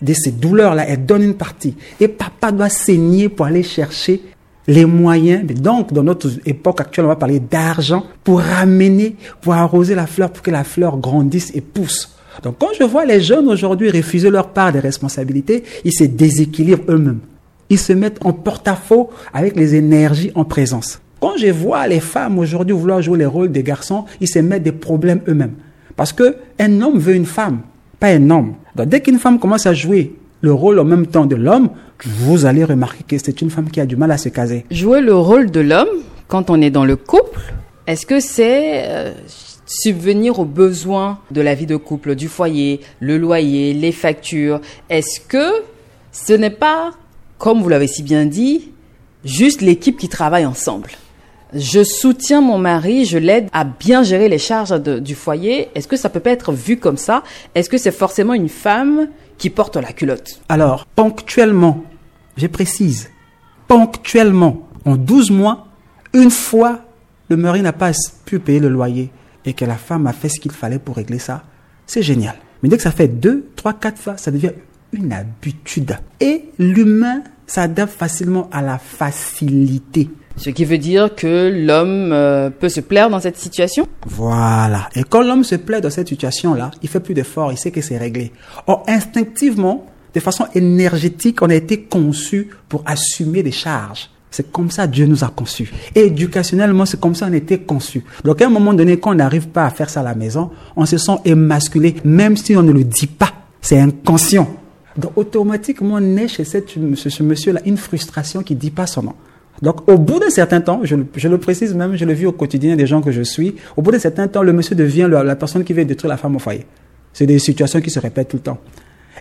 de 0.00 0.12
ses 0.14 0.30
douleurs-là, 0.30 0.86
elle 0.88 1.04
donne 1.04 1.22
une 1.22 1.34
partie. 1.34 1.76
Et 2.00 2.08
papa 2.08 2.52
doit 2.52 2.68
saigner 2.68 3.28
pour 3.28 3.46
aller 3.46 3.62
chercher 3.62 4.22
les 4.66 4.84
moyens. 4.84 5.44
Donc, 5.46 5.92
dans 5.92 6.02
notre 6.02 6.30
époque 6.46 6.80
actuelle, 6.80 7.06
on 7.06 7.08
va 7.08 7.16
parler 7.16 7.40
d'argent 7.40 8.04
pour 8.24 8.40
ramener, 8.40 9.16
pour 9.40 9.54
arroser 9.54 9.94
la 9.94 10.06
fleur, 10.06 10.30
pour 10.30 10.42
que 10.42 10.50
la 10.50 10.64
fleur 10.64 10.96
grandisse 10.98 11.50
et 11.54 11.60
pousse. 11.60 12.16
Donc, 12.42 12.56
quand 12.58 12.68
je 12.78 12.84
vois 12.84 13.04
les 13.04 13.20
jeunes 13.20 13.48
aujourd'hui 13.48 13.90
refuser 13.90 14.30
leur 14.30 14.48
part 14.50 14.72
des 14.72 14.80
responsabilités, 14.80 15.64
ils 15.84 15.92
se 15.92 16.04
déséquilibrent 16.04 16.84
eux-mêmes. 16.88 17.20
Ils 17.68 17.78
se 17.78 17.92
mettent 17.92 18.24
en 18.24 18.32
porte-à-faux 18.32 19.10
avec 19.32 19.56
les 19.56 19.74
énergies 19.74 20.32
en 20.34 20.44
présence. 20.44 21.00
Quand 21.20 21.36
je 21.36 21.48
vois 21.48 21.86
les 21.86 22.00
femmes 22.00 22.38
aujourd'hui 22.38 22.74
vouloir 22.74 23.02
jouer 23.02 23.18
les 23.18 23.26
rôles 23.26 23.52
des 23.52 23.62
garçons, 23.62 24.06
ils 24.20 24.28
se 24.28 24.38
mettent 24.38 24.62
des 24.62 24.72
problèmes 24.72 25.20
eux-mêmes. 25.28 25.54
Parce 26.00 26.14
qu'un 26.14 26.80
homme 26.80 26.98
veut 26.98 27.14
une 27.14 27.26
femme, 27.26 27.60
pas 27.98 28.06
un 28.06 28.30
homme. 28.30 28.54
Donc 28.74 28.88
dès 28.88 29.02
qu'une 29.02 29.18
femme 29.18 29.38
commence 29.38 29.66
à 29.66 29.74
jouer 29.74 30.14
le 30.40 30.50
rôle 30.50 30.78
en 30.78 30.84
même 30.84 31.06
temps 31.06 31.26
de 31.26 31.36
l'homme, 31.36 31.68
vous 32.02 32.46
allez 32.46 32.64
remarquer 32.64 33.04
que 33.04 33.18
c'est 33.22 33.42
une 33.42 33.50
femme 33.50 33.70
qui 33.70 33.82
a 33.82 33.84
du 33.84 33.96
mal 33.96 34.10
à 34.10 34.16
se 34.16 34.30
caser. 34.30 34.64
Jouer 34.70 35.02
le 35.02 35.14
rôle 35.14 35.50
de 35.50 35.60
l'homme 35.60 35.90
quand 36.26 36.48
on 36.48 36.62
est 36.62 36.70
dans 36.70 36.86
le 36.86 36.96
couple, 36.96 37.52
est-ce 37.86 38.06
que 38.06 38.18
c'est 38.18 38.88
euh, 38.88 39.12
subvenir 39.66 40.38
aux 40.38 40.46
besoins 40.46 41.18
de 41.32 41.42
la 41.42 41.54
vie 41.54 41.66
de 41.66 41.76
couple, 41.76 42.14
du 42.14 42.28
foyer, 42.28 42.80
le 43.00 43.18
loyer, 43.18 43.74
les 43.74 43.92
factures? 43.92 44.62
Est-ce 44.88 45.20
que 45.20 45.52
ce 46.12 46.32
n'est 46.32 46.48
pas, 46.48 46.92
comme 47.36 47.60
vous 47.60 47.68
l'avez 47.68 47.88
si 47.88 48.02
bien 48.02 48.24
dit, 48.24 48.70
juste 49.22 49.60
l'équipe 49.60 49.98
qui 49.98 50.08
travaille 50.08 50.46
ensemble? 50.46 50.88
Je 51.54 51.82
soutiens 51.82 52.40
mon 52.40 52.58
mari, 52.58 53.04
je 53.04 53.18
l'aide 53.18 53.48
à 53.52 53.64
bien 53.64 54.02
gérer 54.02 54.28
les 54.28 54.38
charges 54.38 54.80
du 54.80 55.14
foyer. 55.14 55.68
Est-ce 55.74 55.88
que 55.88 55.96
ça 55.96 56.08
peut 56.08 56.20
pas 56.20 56.30
être 56.30 56.52
vu 56.52 56.76
comme 56.76 56.96
ça? 56.96 57.22
Est-ce 57.54 57.68
que 57.68 57.78
c'est 57.78 57.90
forcément 57.90 58.34
une 58.34 58.48
femme 58.48 59.08
qui 59.38 59.50
porte 59.50 59.76
la 59.76 59.92
culotte? 59.92 60.40
Alors, 60.48 60.86
ponctuellement, 60.86 61.84
je 62.36 62.46
précise, 62.46 63.10
ponctuellement, 63.68 64.68
en 64.84 64.96
12 64.96 65.30
mois, 65.30 65.66
une 66.12 66.30
fois, 66.30 66.80
le 67.28 67.36
mari 67.36 67.62
n'a 67.62 67.72
pas 67.72 67.92
pu 68.24 68.38
payer 68.38 68.60
le 68.60 68.68
loyer. 68.68 69.10
et 69.46 69.54
que 69.54 69.64
la 69.64 69.76
femme 69.76 70.06
a 70.06 70.12
fait 70.12 70.28
ce 70.28 70.38
qu'il 70.38 70.50
fallait 70.52 70.78
pour 70.78 70.96
régler 70.96 71.18
ça, 71.18 71.44
c'est 71.86 72.02
génial. 72.02 72.36
Mais 72.62 72.68
dès 72.68 72.76
que 72.76 72.82
ça 72.82 72.90
fait 72.90 73.08
deux, 73.08 73.48
trois, 73.56 73.72
quatre 73.72 73.98
fois, 73.98 74.18
ça 74.18 74.30
devient 74.30 74.52
une 74.92 75.12
habitude. 75.12 75.96
Et 76.20 76.50
l'humain 76.58 77.22
s'adapte 77.46 77.92
facilement 77.92 78.48
à 78.52 78.60
la 78.60 78.78
facilité. 78.78 80.10
Ce 80.40 80.48
qui 80.48 80.64
veut 80.64 80.78
dire 80.78 81.14
que 81.14 81.52
l'homme 81.54 82.12
euh, 82.14 82.48
peut 82.48 82.70
se 82.70 82.80
plaire 82.80 83.10
dans 83.10 83.20
cette 83.20 83.36
situation 83.36 83.86
Voilà. 84.06 84.88
Et 84.96 85.04
quand 85.04 85.20
l'homme 85.20 85.44
se 85.44 85.54
plaît 85.54 85.82
dans 85.82 85.90
cette 85.90 86.08
situation-là, 86.08 86.70
il 86.82 86.88
fait 86.88 87.00
plus 87.00 87.12
d'efforts, 87.12 87.52
il 87.52 87.58
sait 87.58 87.70
que 87.70 87.82
c'est 87.82 87.98
réglé. 87.98 88.32
Or, 88.66 88.82
instinctivement, 88.88 89.84
de 90.14 90.18
façon 90.18 90.46
énergétique, 90.54 91.42
on 91.42 91.50
a 91.50 91.54
été 91.54 91.82
conçu 91.82 92.48
pour 92.70 92.82
assumer 92.86 93.42
des 93.42 93.52
charges. 93.52 94.08
C'est 94.30 94.50
comme 94.50 94.70
ça 94.70 94.86
Dieu 94.86 95.04
nous 95.04 95.24
a 95.24 95.28
conçus. 95.28 95.70
Et 95.94 96.06
éducationnellement, 96.06 96.86
c'est 96.86 96.98
comme 96.98 97.14
ça 97.14 97.26
on 97.28 97.32
a 97.34 97.36
été 97.36 97.58
conçus. 97.58 98.02
Donc 98.24 98.40
à 98.40 98.46
un 98.46 98.50
moment 98.50 98.72
donné, 98.72 98.98
quand 98.98 99.10
on 99.10 99.16
n'arrive 99.16 99.48
pas 99.48 99.66
à 99.66 99.70
faire 99.70 99.90
ça 99.90 100.00
à 100.00 100.04
la 100.04 100.14
maison, 100.14 100.50
on 100.74 100.86
se 100.86 100.96
sent 100.96 101.18
émasculé, 101.26 101.96
même 102.02 102.38
si 102.38 102.56
on 102.56 102.62
ne 102.62 102.72
le 102.72 102.84
dit 102.84 103.08
pas. 103.08 103.32
C'est 103.60 103.78
inconscient. 103.78 104.48
Donc 104.96 105.12
automatiquement, 105.16 105.96
on 105.96 106.00
naît 106.00 106.28
chez 106.28 106.44
ce, 106.44 107.22
monsieur-là 107.22 107.60
une 107.66 107.76
frustration 107.76 108.42
qui 108.42 108.54
ne 108.54 108.60
dit 108.60 108.70
pas 108.70 108.86
son 108.86 109.02
nom. 109.02 109.14
Donc 109.62 109.88
au 109.90 109.98
bout 109.98 110.18
d'un 110.18 110.30
certain 110.30 110.60
temps, 110.60 110.80
je, 110.84 110.96
le 110.96 111.38
précise 111.38 111.74
même, 111.74 111.96
je 111.96 112.04
le 112.04 112.12
vis 112.12 112.26
au 112.26 112.32
quotidien 112.32 112.76
des 112.76 112.86
gens 112.86 113.02
que 113.02 113.12
je 113.12 113.22
suis, 113.22 113.56
au 113.76 113.82
bout 113.82 113.90
d'un 113.92 113.98
certain 113.98 114.26
temps, 114.26 114.42
le 114.42 114.52
monsieur 114.52 114.74
devient 114.74 115.08
la 115.10 115.36
personne 115.36 115.64
qui 115.64 115.72
veut 115.72 115.84
détruire 115.84 116.10
la 116.10 116.16
femme 116.16 116.36
au 116.36 116.38
foyer. 116.38 116.66
C'est 117.12 117.26
des 117.26 117.38
situations 117.38 117.80
qui 117.80 117.90
se 117.90 117.98
répètent 117.98 118.28
tout 118.28 118.36
le 118.36 118.42
temps. 118.42 118.58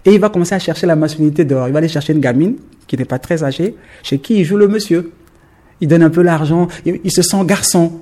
Et 0.05 0.13
il 0.13 0.19
va 0.19 0.29
commencer 0.29 0.55
à 0.55 0.59
chercher 0.59 0.87
la 0.87 0.95
masculinité 0.95 1.43
dehors. 1.43 1.67
Il 1.67 1.71
va 1.71 1.79
aller 1.79 1.87
chercher 1.87 2.13
une 2.13 2.19
gamine 2.19 2.55
qui 2.87 2.97
n'est 2.97 3.05
pas 3.05 3.19
très 3.19 3.43
âgée, 3.43 3.75
chez 4.03 4.19
qui 4.19 4.39
il 4.39 4.45
joue 4.45 4.57
le 4.57 4.67
monsieur. 4.67 5.11
Il 5.81 5.87
donne 5.87 6.03
un 6.03 6.09
peu 6.09 6.21
l'argent, 6.21 6.67
il, 6.85 7.11
se 7.11 7.21
sent 7.21 7.43
garçon. 7.45 8.01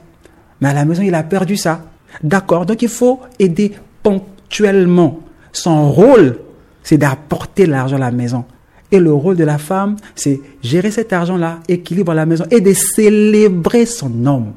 Mais 0.62 0.70
à 0.70 0.74
la 0.74 0.86
maison, 0.86 1.02
il 1.04 1.14
a 1.16 1.24
perdu 1.24 1.58
ça. 1.58 1.86
D'accord, 2.24 2.66
donc 2.66 2.82
il 2.82 2.90
faut 2.90 3.22
aider 3.40 3.74
ponctuellement. 4.04 5.20
Son 5.52 5.92
rôle, 5.92 6.40
c'est 6.84 6.98
d'apporter 6.98 7.66
l'argent 7.66 7.98
à 7.98 8.00
la 8.00 8.12
maison. 8.12 8.46
Et 8.92 9.00
le 9.00 9.12
rôle 9.14 9.36
de 9.36 9.44
la 9.44 9.58
femme, 9.58 9.98
c'est 10.16 10.40
gérer 10.62 10.92
cet 10.92 11.12
argent-là, 11.14 11.60
équilibre 11.68 12.14
la 12.14 12.26
maison, 12.26 12.46
et 12.52 12.62
de 12.62 12.74
célébrer 12.74 13.86
son 13.86 14.26
homme, 14.26 14.54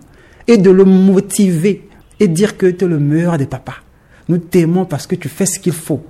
et 0.46 0.56
de 0.56 0.70
le 0.70 0.84
motiver, 0.84 1.88
et 2.20 2.28
dire 2.28 2.56
que 2.56 2.66
tu 2.66 2.84
es 2.84 2.88
le 2.88 2.98
meilleur 2.98 3.38
des 3.38 3.46
papas. 3.46 3.76
Nous 4.28 4.38
t'aimons 4.38 4.84
parce 4.84 5.06
que 5.06 5.16
tu 5.16 5.28
fais 5.28 5.46
ce 5.46 5.58
qu'il 5.58 5.72
faut 5.72 6.02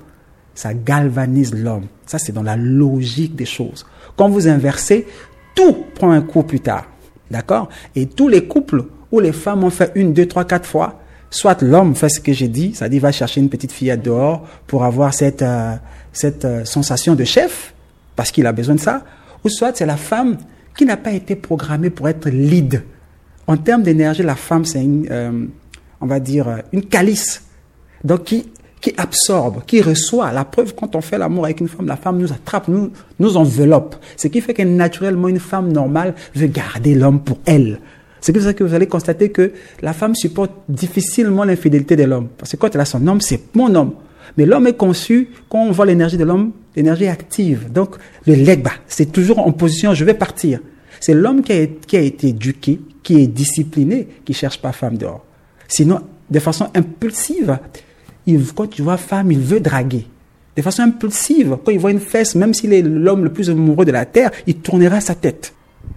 ça 0.61 0.75
galvanise 0.75 1.55
l'homme. 1.55 1.87
Ça, 2.07 2.19
c'est 2.19 2.33
dans 2.33 2.43
la 2.43 2.57
logique 2.57 3.35
des 3.35 3.47
choses. 3.47 3.87
Quand 4.17 4.29
vous 4.29 4.47
inversez, 4.47 5.07
tout 5.55 5.85
prend 5.95 6.11
un 6.11 6.21
coup 6.21 6.43
plus 6.43 6.61
tard. 6.61 6.87
D'accord? 7.31 7.69
Et 7.97 8.07
tous 8.07 8.29
les 8.29 8.47
couples 8.47 8.85
où 9.11 9.21
les 9.21 9.33
femmes 9.33 9.65
ont 9.65 9.71
fait 9.71 9.91
une, 9.95 10.13
deux, 10.13 10.27
trois, 10.27 10.45
quatre 10.45 10.67
fois, 10.67 11.01
soit 11.31 11.63
l'homme 11.63 11.95
fait 11.95 12.09
ce 12.09 12.21
que 12.21 12.33
j'ai 12.33 12.49
dit, 12.49 12.75
ça 12.75 12.89
dit 12.89 12.99
va 12.99 13.13
chercher 13.13 13.41
une 13.41 13.49
petite 13.49 13.73
fillette 13.73 14.03
dehors 14.03 14.47
pour 14.67 14.85
avoir 14.85 15.15
cette, 15.15 15.43
euh, 15.43 15.77
cette 16.13 16.45
euh, 16.45 16.65
sensation 16.65 17.15
de 17.15 17.25
chef, 17.25 17.73
parce 18.17 18.31
qu'il 18.31 18.47
a 18.47 18.53
besoin 18.53 18.75
de 18.75 18.81
ça, 18.81 19.05
ou 19.45 19.49
soit 19.49 19.77
c'est 19.77 19.87
la 19.87 19.97
femme 19.97 20.37
qui 20.77 20.85
n'a 20.85 20.97
pas 20.97 21.13
été 21.13 21.37
programmée 21.37 21.91
pour 21.91 22.09
être 22.09 22.29
lead. 22.29 22.85
En 23.47 23.57
termes 23.57 23.83
d'énergie, 23.83 24.23
la 24.23 24.37
femme, 24.37 24.65
c'est 24.65 24.83
une, 24.83 25.07
euh, 25.11 25.47
on 26.01 26.07
va 26.07 26.21
dire, 26.21 26.63
une 26.73 26.85
calice. 26.85 27.43
Donc, 28.05 28.25
qui 28.25 28.47
qui 28.81 28.95
absorbe, 28.97 29.63
qui 29.67 29.83
reçoit. 29.83 30.33
La 30.33 30.45
preuve, 30.45 30.75
quand 30.75 30.97
on 30.97 31.01
fait 31.01 31.19
l'amour 31.19 31.45
avec 31.45 31.61
une 31.61 31.69
femme, 31.69 31.87
la 31.87 31.97
femme 31.97 32.19
nous 32.19 32.33
attrape, 32.33 32.69
nous, 32.69 32.91
nous 33.19 33.37
enveloppe. 33.37 33.97
Ce 34.17 34.29
qui 34.29 34.41
fait 34.41 34.55
que 34.55 34.63
naturellement, 34.63 35.29
une 35.29 35.41
femme 35.41 35.73
normale 35.73 36.15
veut 36.35 36.47
garder 36.47 36.95
l'homme 36.95 37.21
pour 37.21 37.39
elle. 37.45 37.79
C'est 38.21 38.33
pour 38.33 38.43
ça 38.43 38.53
que 38.53 38.65
vous 38.65 38.75
allez 38.75 38.87
constater 38.87 39.31
que 39.31 39.53
la 39.83 39.93
femme 39.93 40.15
supporte 40.15 40.53
difficilement 40.69 41.45
l'infidélité 41.45 41.97
de 41.97 42.05
l'homme. 42.05 42.29
Parce 42.37 42.53
que 42.53 42.57
quand 42.57 42.75
elle 42.75 42.81
a 42.81 42.85
son 42.85 43.07
homme, 43.07 43.21
c'est 43.21 43.55
mon 43.55 43.75
homme. 43.75 43.93
Mais 44.37 44.47
l'homme 44.47 44.67
est 44.67 44.77
conçu, 44.77 45.31
quand 45.49 45.63
on 45.65 45.71
voit 45.73 45.87
l'énergie 45.87 46.17
de 46.17 46.25
l'homme, 46.25 46.53
l'énergie 46.77 47.09
active. 47.09 47.71
Donc, 47.73 47.97
le 48.27 48.35
legba, 48.35 48.71
c'est 48.87 49.13
toujours 49.13 49.41
en 49.41 49.53
position, 49.53 49.95
je 49.95 50.05
vais 50.05 50.15
partir. 50.15 50.61
C'est 51.01 51.15
l'homme 51.15 51.43
qui 51.43 51.53
a, 51.53 52.01
été 52.01 52.29
éduqué, 52.29 52.81
qui 53.03 53.21
est 53.21 53.27
discipliné, 53.27 54.07
qui 54.25 54.35
cherche 54.35 54.61
pas 54.61 54.73
femme 54.73 54.99
dehors. 54.99 55.25
Sinon, 55.67 56.01
de 56.31 56.39
façon 56.39 56.69
impulsive, 56.75 57.59
quand 58.55 58.69
tu 58.69 58.83
vois 58.83 58.99
femme, 58.99 59.33
il 59.33 59.41
veut 59.41 59.61
draguer. 59.61 60.07
De 60.57 60.63
façon 60.63 60.83
impulsive, 60.83 61.57
quand 61.65 61.73
il 61.73 61.79
voit 61.79 61.91
une 61.91 62.01
fesse, 62.01 62.35
même 62.35 62.53
s'il 62.53 62.73
est 62.73 62.83
l'homme 62.83 63.25
le 63.25 63.33
plus 63.33 63.49
amoureux 63.49 63.85
de 63.85 63.93
la 63.93 64.05
terre, 64.05 64.31
il 64.47 64.57
tournera 64.57 65.01
sa 65.01 65.15
tête. 65.15 65.55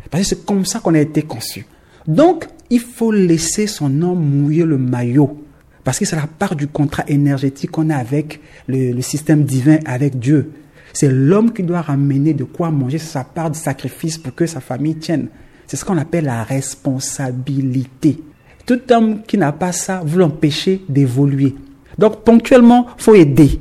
Parce 0.09 0.23
que 0.23 0.29
c'est 0.29 0.45
comme 0.45 0.65
ça 0.65 0.79
qu'on 0.79 0.93
a 0.93 0.99
été 0.99 1.23
conçu. 1.23 1.65
Donc, 2.07 2.47
il 2.69 2.79
faut 2.79 3.11
laisser 3.11 3.67
son 3.67 4.01
homme 4.01 4.23
mouiller 4.23 4.63
le 4.63 4.77
maillot. 4.77 5.43
Parce 5.83 5.99
que 5.99 6.05
c'est 6.05 6.15
la 6.15 6.27
part 6.27 6.55
du 6.55 6.67
contrat 6.67 7.03
énergétique 7.07 7.71
qu'on 7.71 7.89
a 7.89 7.97
avec 7.97 8.39
le, 8.67 8.99
système 9.01 9.43
divin, 9.43 9.79
avec 9.85 10.17
Dieu. 10.17 10.51
C'est 10.93 11.09
l'homme 11.09 11.51
qui 11.51 11.63
doit 11.63 11.81
ramener 11.81 12.33
de 12.33 12.43
quoi 12.43 12.71
manger, 12.71 12.99
sa 12.99 13.23
part 13.23 13.51
de 13.51 13.55
sacrifice 13.55 14.17
pour 14.17 14.33
que 14.33 14.45
sa 14.45 14.61
famille 14.61 14.95
tienne. 14.95 15.27
C'est 15.67 15.75
ce 15.77 15.83
qu'on 15.83 15.97
appelle 15.97 16.25
la 16.25 16.43
responsabilité. 16.43 18.19
Tout 18.65 18.79
homme 18.91 19.23
qui 19.23 19.37
n'a 19.37 19.51
pas 19.51 19.71
ça, 19.71 20.01
vous 20.05 20.19
l'empêchez 20.19 20.83
d'évoluer. 20.87 21.55
Donc 21.97 22.23
ponctuellement, 22.23 22.87
faut 22.97 23.15
aider. 23.15 23.59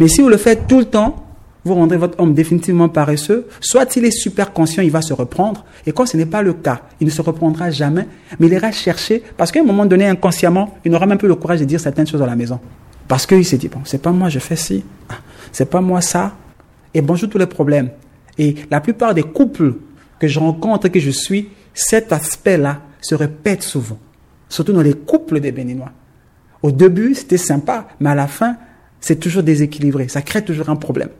Mais 0.00 0.08
si 0.08 0.22
vous 0.22 0.28
le 0.28 0.36
faites 0.36 0.66
tout 0.66 0.78
le 0.78 0.86
temps, 0.86 1.23
vous 1.64 1.74
rendrez 1.74 1.96
votre 1.96 2.20
homme 2.20 2.34
définitivement 2.34 2.88
paresseux. 2.88 3.46
Soit 3.60 3.96
il 3.96 4.04
est 4.04 4.10
super 4.10 4.52
conscient, 4.52 4.82
il 4.82 4.90
va 4.90 5.02
se 5.02 5.12
reprendre. 5.12 5.64
Et 5.86 5.92
quand 5.92 6.06
ce 6.06 6.16
n'est 6.16 6.26
pas 6.26 6.42
le 6.42 6.52
cas, 6.52 6.82
il 7.00 7.06
ne 7.06 7.10
se 7.10 7.22
reprendra 7.22 7.70
jamais, 7.70 8.06
mais 8.38 8.46
il 8.46 8.52
ira 8.52 8.70
chercher, 8.72 9.22
parce 9.36 9.50
qu'à 9.50 9.60
un 9.60 9.64
moment 9.64 9.86
donné, 9.86 10.06
inconsciemment, 10.06 10.74
il 10.84 10.92
n'aura 10.92 11.06
même 11.06 11.18
plus 11.18 11.28
le 11.28 11.34
courage 11.34 11.60
de 11.60 11.64
dire 11.64 11.80
certaines 11.80 12.06
choses 12.06 12.22
à 12.22 12.26
la 12.26 12.36
maison. 12.36 12.60
Parce 13.08 13.26
qu'il 13.26 13.44
s'est 13.44 13.58
dit, 13.58 13.68
bon, 13.68 13.80
c'est 13.84 14.00
pas 14.00 14.12
moi, 14.12 14.28
je 14.28 14.38
fais 14.38 14.56
ci. 14.56 14.84
Ah, 15.08 15.16
c'est 15.52 15.68
pas 15.68 15.80
moi 15.80 16.00
ça. 16.00 16.34
Et 16.92 17.02
bonjour 17.02 17.28
tous 17.28 17.38
les 17.38 17.46
problèmes. 17.46 17.90
Et 18.38 18.54
la 18.70 18.80
plupart 18.80 19.14
des 19.14 19.22
couples 19.22 19.74
que 20.18 20.28
je 20.28 20.38
rencontre, 20.38 20.88
que 20.88 21.00
je 21.00 21.10
suis, 21.10 21.48
cet 21.72 22.12
aspect-là 22.12 22.80
se 23.00 23.14
répète 23.14 23.62
souvent. 23.62 23.98
Surtout 24.48 24.72
dans 24.72 24.82
les 24.82 24.94
couples 24.94 25.40
des 25.40 25.52
Béninois. 25.52 25.90
Au 26.62 26.70
début, 26.70 27.14
c'était 27.14 27.36
sympa, 27.36 27.88
mais 28.00 28.10
à 28.10 28.14
la 28.14 28.26
fin, 28.26 28.56
c'est 29.00 29.16
toujours 29.16 29.42
déséquilibré. 29.42 30.08
Ça 30.08 30.22
crée 30.22 30.42
toujours 30.42 30.70
un 30.70 30.76
problème. 30.76 31.10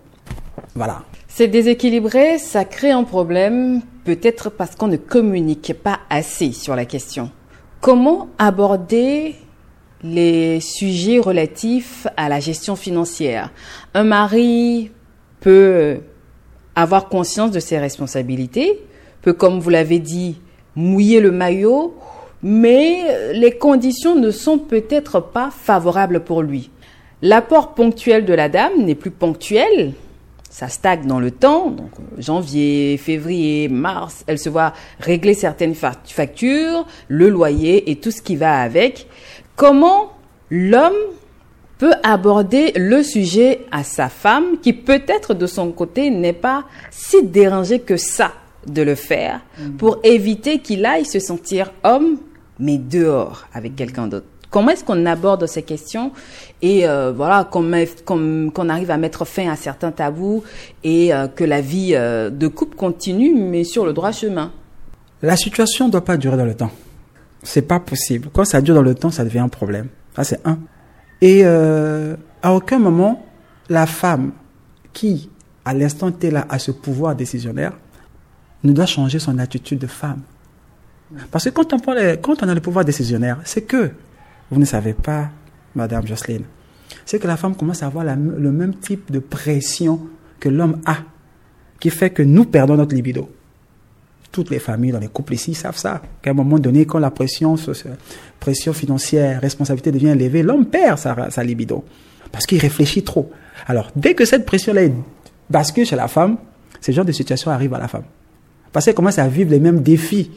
Voilà. 0.74 1.02
C'est 1.28 1.48
déséquilibré, 1.48 2.38
ça 2.38 2.64
crée 2.64 2.90
un 2.90 3.04
problème, 3.04 3.80
peut-être 4.04 4.50
parce 4.50 4.76
qu'on 4.76 4.86
ne 4.86 4.96
communique 4.96 5.74
pas 5.82 6.00
assez 6.10 6.52
sur 6.52 6.76
la 6.76 6.84
question. 6.84 7.30
Comment 7.80 8.28
aborder 8.38 9.34
les 10.02 10.60
sujets 10.60 11.18
relatifs 11.18 12.06
à 12.16 12.28
la 12.28 12.40
gestion 12.40 12.76
financière? 12.76 13.52
Un 13.94 14.04
mari 14.04 14.90
peut 15.40 15.98
avoir 16.74 17.08
conscience 17.08 17.50
de 17.50 17.60
ses 17.60 17.78
responsabilités, 17.78 18.80
peut, 19.22 19.32
comme 19.32 19.60
vous 19.60 19.70
l'avez 19.70 19.98
dit, 19.98 20.40
mouiller 20.76 21.20
le 21.20 21.30
maillot 21.30 21.94
mais 22.44 23.32
les 23.32 23.52
conditions 23.52 24.14
ne 24.14 24.30
sont 24.30 24.58
peut-être 24.58 25.18
pas 25.18 25.50
favorables 25.50 26.20
pour 26.20 26.42
lui. 26.42 26.70
L'apport 27.22 27.74
ponctuel 27.74 28.26
de 28.26 28.34
la 28.34 28.50
dame 28.50 28.84
n'est 28.84 28.94
plus 28.94 29.10
ponctuel, 29.10 29.94
ça 30.54 30.68
stagne 30.68 31.08
dans 31.08 31.18
le 31.18 31.32
temps, 31.32 31.68
donc 31.68 31.90
janvier, 32.16 32.96
février, 32.96 33.66
mars, 33.66 34.22
elle 34.28 34.38
se 34.38 34.48
voit 34.48 34.72
régler 35.00 35.34
certaines 35.34 35.74
factures, 35.74 36.86
le 37.08 37.28
loyer 37.28 37.90
et 37.90 37.96
tout 37.96 38.12
ce 38.12 38.22
qui 38.22 38.36
va 38.36 38.60
avec. 38.60 39.08
Comment 39.56 40.12
l'homme 40.50 40.92
peut 41.78 41.94
aborder 42.04 42.70
le 42.76 43.02
sujet 43.02 43.66
à 43.72 43.82
sa 43.82 44.08
femme 44.08 44.60
qui 44.62 44.72
peut-être 44.72 45.34
de 45.34 45.48
son 45.48 45.72
côté 45.72 46.08
n'est 46.10 46.32
pas 46.32 46.62
si 46.88 47.24
dérangé 47.24 47.80
que 47.80 47.96
ça 47.96 48.30
de 48.68 48.82
le 48.82 48.94
faire 48.94 49.40
mm. 49.58 49.76
pour 49.76 49.98
éviter 50.04 50.60
qu'il 50.60 50.86
aille 50.86 51.04
se 51.04 51.18
sentir 51.18 51.72
homme 51.82 52.18
mais 52.60 52.78
dehors 52.78 53.48
avec 53.52 53.74
quelqu'un 53.74 54.06
d'autre? 54.06 54.26
Comment 54.54 54.70
est-ce 54.70 54.84
qu'on 54.84 55.04
aborde 55.04 55.48
ces 55.48 55.64
questions 55.64 56.12
et 56.62 56.86
euh, 56.86 57.10
voilà 57.10 57.42
qu'on 57.42 58.68
arrive 58.68 58.90
à 58.92 58.96
mettre 58.96 59.24
fin 59.24 59.50
à 59.50 59.56
certains 59.56 59.90
tabous 59.90 60.44
et 60.84 61.12
euh, 61.12 61.26
que 61.26 61.42
la 61.42 61.60
vie 61.60 61.90
euh, 61.94 62.30
de 62.30 62.46
couple 62.46 62.76
continue 62.76 63.34
mais 63.34 63.64
sur 63.64 63.84
le 63.84 63.92
droit 63.92 64.12
chemin? 64.12 64.52
La 65.22 65.36
situation 65.36 65.88
ne 65.88 65.90
doit 65.90 66.04
pas 66.04 66.16
durer 66.16 66.36
dans 66.36 66.44
le 66.44 66.54
temps. 66.54 66.70
C'est 67.42 67.62
pas 67.62 67.80
possible. 67.80 68.28
Quand 68.32 68.44
ça 68.44 68.60
dure 68.60 68.76
dans 68.76 68.82
le 68.82 68.94
temps, 68.94 69.10
ça 69.10 69.24
devient 69.24 69.40
un 69.40 69.48
problème. 69.48 69.88
Ça 70.14 70.22
c'est 70.22 70.40
un. 70.44 70.60
Et 71.20 71.44
à 71.44 72.54
aucun 72.54 72.78
moment 72.78 73.26
la 73.68 73.86
femme 73.86 74.30
qui 74.92 75.30
à 75.64 75.74
l'instant 75.74 76.12
T 76.12 76.30
là 76.30 76.46
a 76.48 76.60
ce 76.60 76.70
pouvoir 76.70 77.16
décisionnaire 77.16 77.72
ne 78.62 78.72
doit 78.72 78.86
changer 78.86 79.18
son 79.18 79.36
attitude 79.40 79.80
de 79.80 79.88
femme. 79.88 80.20
Parce 81.32 81.46
que 81.46 81.50
quand 81.50 81.72
on, 81.72 81.78
quand 82.22 82.40
on 82.40 82.48
a 82.48 82.54
le 82.54 82.60
pouvoir 82.60 82.84
décisionnaire, 82.84 83.38
c'est 83.44 83.62
que, 83.62 83.90
vous 84.54 84.60
ne 84.60 84.64
savez 84.64 84.94
pas, 84.94 85.30
Madame 85.74 86.06
Jocelyne, 86.06 86.44
c'est 87.04 87.18
que 87.18 87.26
la 87.26 87.36
femme 87.36 87.54
commence 87.56 87.82
à 87.82 87.86
avoir 87.86 88.04
le 88.04 88.52
même 88.52 88.76
type 88.76 89.10
de 89.10 89.18
pression 89.18 90.00
que 90.40 90.48
l'homme 90.48 90.80
a, 90.86 90.98
qui 91.80 91.90
fait 91.90 92.10
que 92.10 92.22
nous 92.22 92.44
perdons 92.44 92.76
notre 92.76 92.94
libido. 92.94 93.28
toutes 94.30 94.50
les 94.50 94.58
familles, 94.58 94.92
dans 94.92 94.98
les 94.98 95.08
couples 95.08 95.34
ici, 95.34 95.54
savent 95.54 95.76
ça. 95.76 96.02
Qu'à 96.20 96.30
un 96.30 96.34
moment 96.34 96.58
donné, 96.58 96.86
quand 96.86 96.98
la 96.98 97.10
pression, 97.10 97.56
pression 98.40 98.72
financière, 98.72 99.40
responsabilité 99.40 99.92
devient 99.92 100.08
élevée, 100.08 100.42
l'homme 100.42 100.66
perd 100.66 100.98
sa, 100.98 101.30
sa 101.30 101.44
libido. 101.44 101.84
Parce 102.32 102.46
qu'il 102.46 102.58
réfléchit 102.58 103.04
trop. 103.04 103.30
Alors, 103.66 103.90
dès 103.94 104.14
que 104.14 104.24
cette 104.24 104.44
pression-là 104.44 104.88
bascule 105.48 105.86
chez 105.86 105.94
la 105.94 106.08
femme, 106.08 106.36
ce 106.80 106.90
genre 106.90 107.04
de 107.04 107.12
situation 107.12 107.50
arrive 107.50 107.74
à 107.74 107.78
la 107.78 107.86
femme. 107.86 108.04
Parce 108.72 108.86
qu'elle 108.86 108.94
commence 108.94 109.18
à 109.18 109.28
vivre 109.28 109.50
les 109.50 109.60
mêmes 109.60 109.82
défis 109.82 110.32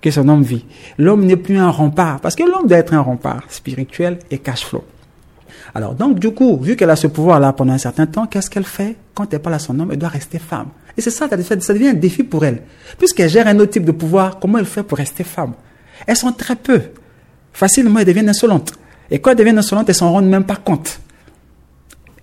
que 0.00 0.10
son 0.10 0.28
homme 0.28 0.42
vit. 0.42 0.64
L'homme 0.98 1.24
n'est 1.24 1.36
plus 1.36 1.58
un 1.58 1.70
rempart. 1.70 2.20
Parce 2.20 2.34
que 2.34 2.42
l'homme 2.42 2.66
doit 2.66 2.78
être 2.78 2.94
un 2.94 3.00
rempart 3.00 3.42
spirituel 3.48 4.18
et 4.30 4.38
cash 4.38 4.64
flow. 4.64 4.84
Alors, 5.74 5.94
donc, 5.94 6.18
du 6.18 6.32
coup, 6.32 6.58
vu 6.60 6.76
qu'elle 6.76 6.90
a 6.90 6.96
ce 6.96 7.06
pouvoir-là 7.06 7.52
pendant 7.52 7.72
un 7.72 7.78
certain 7.78 8.06
temps, 8.06 8.26
qu'est-ce 8.26 8.50
qu'elle 8.50 8.64
fait 8.64 8.96
Quand 9.14 9.32
elle 9.32 9.40
parle 9.40 9.54
à 9.54 9.58
son 9.58 9.78
homme, 9.78 9.90
elle 9.92 9.98
doit 9.98 10.08
rester 10.08 10.38
femme? 10.38 10.68
Et 10.96 11.00
c'est 11.00 11.10
ça, 11.10 11.28
ça 11.28 11.74
devient 11.74 11.88
un 11.88 11.94
défi 11.94 12.24
pour 12.24 12.44
elle. 12.44 12.62
Puisqu'elle 12.98 13.30
gère 13.30 13.46
un 13.46 13.58
autre 13.58 13.72
type 13.72 13.84
de 13.84 13.92
pouvoir, 13.92 14.38
comment 14.40 14.58
elle 14.58 14.66
fait 14.66 14.82
pour 14.82 14.98
rester 14.98 15.22
femme? 15.22 15.52
Elles 16.06 16.16
sont 16.16 16.32
très 16.32 16.56
peu. 16.56 16.80
Facilement, 17.52 18.00
elles 18.00 18.06
deviennent 18.06 18.28
insolentes. 18.28 18.72
Et 19.10 19.18
quand 19.18 19.30
elles 19.30 19.36
deviennent 19.36 19.58
insolentes, 19.58 19.88
elles 19.88 19.94
s'en 19.94 20.12
rendent 20.12 20.28
même 20.28 20.44
pas 20.44 20.56
compte. 20.56 21.00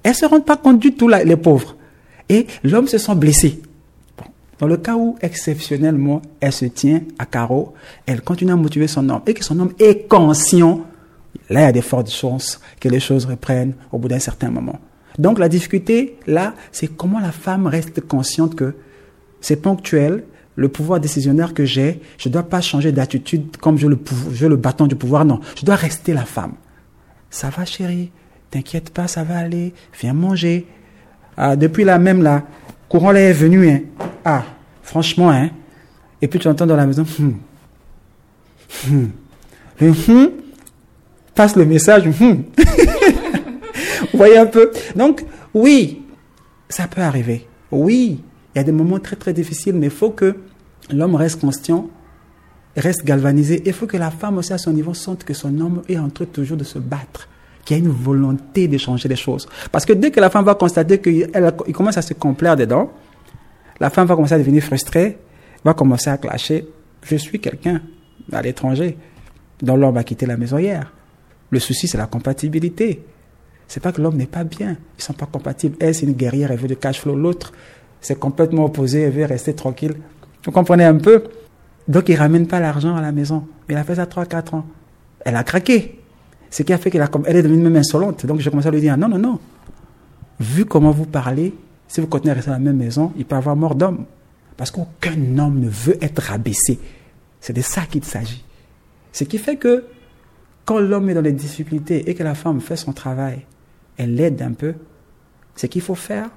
Elles 0.03 0.15
se 0.15 0.25
rendent 0.25 0.45
pas 0.45 0.57
compte 0.57 0.79
du 0.79 0.93
tout, 0.93 1.07
les 1.07 1.37
pauvres. 1.37 1.75
Et 2.29 2.47
l'homme 2.63 2.87
se 2.87 2.97
sent 2.97 3.15
blessé. 3.15 3.61
Dans 4.59 4.67
le 4.67 4.77
cas 4.77 4.95
où, 4.95 5.15
exceptionnellement, 5.21 6.21
elle 6.39 6.51
se 6.51 6.65
tient 6.65 7.01
à 7.19 7.25
carreau, 7.25 7.73
elle 8.05 8.21
continue 8.21 8.51
à 8.51 8.55
motiver 8.55 8.87
son 8.87 9.07
homme 9.09 9.21
et 9.27 9.33
que 9.33 9.43
son 9.43 9.59
homme 9.59 9.73
est 9.79 10.07
conscient 10.07 10.85
Là, 11.49 11.61
il 11.61 11.63
y 11.63 11.67
a 11.67 11.71
des 11.71 11.81
fortes 11.81 12.09
chances 12.09 12.59
que 12.79 12.89
les 12.89 12.99
choses 12.99 13.25
reprennent 13.25 13.73
au 13.91 13.97
bout 13.97 14.07
d'un 14.07 14.19
certain 14.19 14.49
moment. 14.49 14.79
Donc 15.17 15.39
la 15.39 15.49
difficulté, 15.49 16.17
là, 16.27 16.53
c'est 16.71 16.87
comment 16.87 17.19
la 17.19 17.31
femme 17.31 17.67
reste 17.67 18.01
consciente 18.01 18.55
que 18.55 18.75
c'est 19.41 19.61
ponctuel, 19.61 20.23
le 20.55 20.69
pouvoir 20.69 20.99
décisionnaire 20.99 21.53
que 21.53 21.65
j'ai, 21.65 22.01
je 22.17 22.29
ne 22.29 22.33
dois 22.33 22.43
pas 22.43 22.61
changer 22.61 22.91
d'attitude 22.91 23.57
comme 23.57 23.77
je 23.77 23.87
le, 23.87 23.97
le 24.41 24.55
bâton 24.55 24.87
du 24.87 24.95
pouvoir, 24.95 25.25
non, 25.25 25.39
je 25.57 25.65
dois 25.65 25.75
rester 25.75 26.13
la 26.13 26.25
femme. 26.25 26.53
Ça 27.29 27.49
va 27.49 27.65
chérie, 27.65 28.11
t'inquiète 28.51 28.89
pas, 28.89 29.07
ça 29.07 29.23
va 29.23 29.37
aller, 29.37 29.73
viens 29.99 30.13
manger. 30.13 30.67
Ah, 31.35 31.55
depuis 31.55 31.83
là 31.83 31.99
même 31.99 32.23
là, 32.23 32.43
courant 32.89 33.13
est 33.13 33.33
venu, 33.33 33.69
hein. 33.69 33.81
Ah, 34.29 34.43
franchement, 34.83 35.31
hein. 35.31 35.51
Et 36.21 36.27
puis 36.27 36.37
tu 36.37 36.49
entends 36.49 36.65
dans 36.65 36.75
la 36.75 36.85
maison, 36.85 37.05
hum. 37.17 39.11
Le 39.79 39.89
hum, 40.09 40.31
passe 41.33 41.55
le 41.55 41.65
message. 41.65 42.07
Hmm. 42.07 42.43
Vous 44.11 44.17
voyez 44.17 44.37
un 44.37 44.47
peu 44.47 44.69
Donc, 44.97 45.23
oui, 45.53 46.01
ça 46.67 46.89
peut 46.89 46.99
arriver. 46.99 47.47
Oui, 47.71 48.19
il 48.53 48.57
y 48.57 48.59
a 48.59 48.65
des 48.65 48.73
moments 48.73 48.99
très 48.99 49.15
très 49.15 49.31
difficiles, 49.31 49.75
mais 49.75 49.85
il 49.85 49.93
faut 49.93 50.09
que 50.09 50.35
l'homme 50.91 51.15
reste 51.15 51.39
conscient, 51.39 51.89
reste 52.75 53.05
galvanisé. 53.05 53.63
Il 53.65 53.71
faut 53.71 53.87
que 53.87 53.95
la 53.95 54.11
femme 54.11 54.39
aussi 54.39 54.51
à 54.51 54.57
son 54.57 54.73
niveau 54.73 54.93
sente 54.93 55.23
que 55.23 55.33
son 55.33 55.57
homme 55.61 55.83
est 55.87 55.97
en 55.97 56.09
train 56.09 56.25
toujours 56.25 56.57
de 56.57 56.65
se 56.65 56.79
battre, 56.79 57.29
qu'il 57.63 57.77
y 57.77 57.79
a 57.79 57.83
une 57.83 57.93
volonté 57.93 58.67
de 58.67 58.77
changer 58.77 59.07
les 59.07 59.15
choses. 59.15 59.47
Parce 59.71 59.85
que 59.85 59.93
dès 59.93 60.11
que 60.11 60.19
la 60.19 60.29
femme 60.29 60.43
va 60.43 60.55
constater 60.55 60.99
qu'il 60.99 61.31
commence 61.73 61.97
à 61.97 62.01
se 62.01 62.13
complaire 62.13 62.57
dedans, 62.57 62.91
la 63.79 63.89
femme 63.89 64.07
va 64.07 64.15
commencer 64.15 64.33
à 64.33 64.37
devenir 64.37 64.63
frustrée, 64.63 65.17
va 65.63 65.73
commencer 65.73 66.09
à 66.09 66.17
clasher. 66.17 66.67
Je 67.03 67.15
suis 67.15 67.39
quelqu'un 67.39 67.81
à 68.31 68.41
l'étranger 68.41 68.97
dont 69.61 69.75
l'homme 69.75 69.97
a 69.97 70.03
quitté 70.03 70.25
la 70.25 70.37
maison 70.37 70.57
hier. 70.57 70.91
Le 71.49 71.59
souci, 71.59 71.87
c'est 71.87 71.97
la 71.97 72.07
compatibilité. 72.07 73.03
C'est 73.67 73.81
pas 73.81 73.91
que 73.91 74.01
l'homme 74.01 74.17
n'est 74.17 74.27
pas 74.27 74.43
bien. 74.43 74.77
Ils 74.97 75.03
sont 75.03 75.13
pas 75.13 75.25
compatibles. 75.25 75.77
Elle, 75.79 75.93
c'est 75.93 76.05
une 76.05 76.13
guerrière, 76.13 76.51
elle 76.51 76.59
veut 76.59 76.67
du 76.67 76.77
cash 76.77 77.01
flow? 77.01 77.15
L'autre, 77.15 77.51
c'est 78.01 78.19
complètement 78.19 78.65
opposé, 78.65 79.01
elle 79.01 79.11
veut 79.11 79.25
rester 79.25 79.53
tranquille. 79.53 79.95
Vous 80.43 80.51
comprenez 80.51 80.85
un 80.85 80.95
peu? 80.95 81.23
Donc, 81.87 82.09
il 82.09 82.15
ramène 82.15 82.47
pas 82.47 82.59
l'argent 82.59 82.95
à 82.95 83.01
la 83.01 83.11
maison. 83.11 83.47
Il 83.69 83.75
a 83.75 83.83
fait 83.83 83.95
ça 83.95 84.05
3-4 84.05 84.55
ans. 84.55 84.65
Elle 85.21 85.35
a 85.35 85.43
craqué. 85.43 85.99
Ce 86.49 86.63
qui 86.63 86.71
a 86.71 86.77
fait 86.77 86.91
qu'elle 86.91 87.05
elle 87.25 87.35
est 87.35 87.43
devenue 87.43 87.63
même 87.63 87.75
insolente. 87.75 88.25
Donc, 88.25 88.39
j'ai 88.39 88.49
commencé 88.49 88.67
à 88.67 88.71
lui 88.71 88.81
dire, 88.81 88.97
non, 88.97 89.09
non, 89.09 89.19
non. 89.19 89.39
Vu 90.39 90.65
comment 90.65 90.91
vous 90.91 91.05
parlez, 91.05 91.53
si 91.87 92.01
vous 92.01 92.07
continuez 92.07 92.31
à 92.31 92.35
rester 92.35 92.51
dans 92.51 92.57
la 92.57 92.63
même 92.63 92.77
maison, 92.77 93.13
il 93.17 93.25
peut 93.25 93.35
y 93.35 93.37
avoir 93.37 93.55
mort 93.55 93.75
d'homme. 93.75 94.05
Parce 94.55 94.71
qu'aucun 94.71 95.37
homme 95.37 95.59
ne 95.59 95.69
veut 95.69 95.97
être 96.03 96.21
rabaissé. 96.21 96.79
C'est 97.39 97.53
de 97.53 97.61
ça 97.61 97.85
qu'il 97.85 98.03
s'agit. 98.03 98.43
Ce 99.13 99.23
qui 99.23 99.37
fait 99.37 99.55
que 99.55 99.85
quand 100.65 100.79
l'homme 100.79 101.09
est 101.09 101.13
dans 101.13 101.21
les 101.21 101.31
difficultés 101.31 102.09
et 102.09 102.15
que 102.15 102.23
la 102.23 102.35
femme 102.35 102.59
fait 102.59 102.75
son 102.75 102.91
travail, 102.91 103.45
elle 103.97 104.15
l'aide 104.15 104.41
un 104.41 104.51
peu, 104.51 104.73
ce 105.55 105.65
qu'il 105.65 105.81
faut 105.81 105.95
faire 105.95 106.29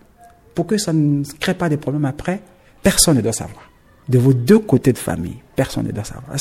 pour 0.54 0.66
que 0.66 0.78
ça 0.78 0.92
ne 0.92 1.24
crée 1.40 1.54
pas 1.54 1.68
de 1.68 1.76
problèmes 1.76 2.04
après, 2.04 2.40
personne 2.82 3.16
ne 3.16 3.22
doit 3.22 3.32
savoir. 3.32 3.70
De 4.08 4.18
vos 4.18 4.32
deux 4.32 4.58
côtés 4.58 4.92
de 4.92 4.98
famille, 4.98 5.38
personne 5.56 5.86
ne 5.86 5.92
doit 5.92 6.04
savoir. 6.04 6.36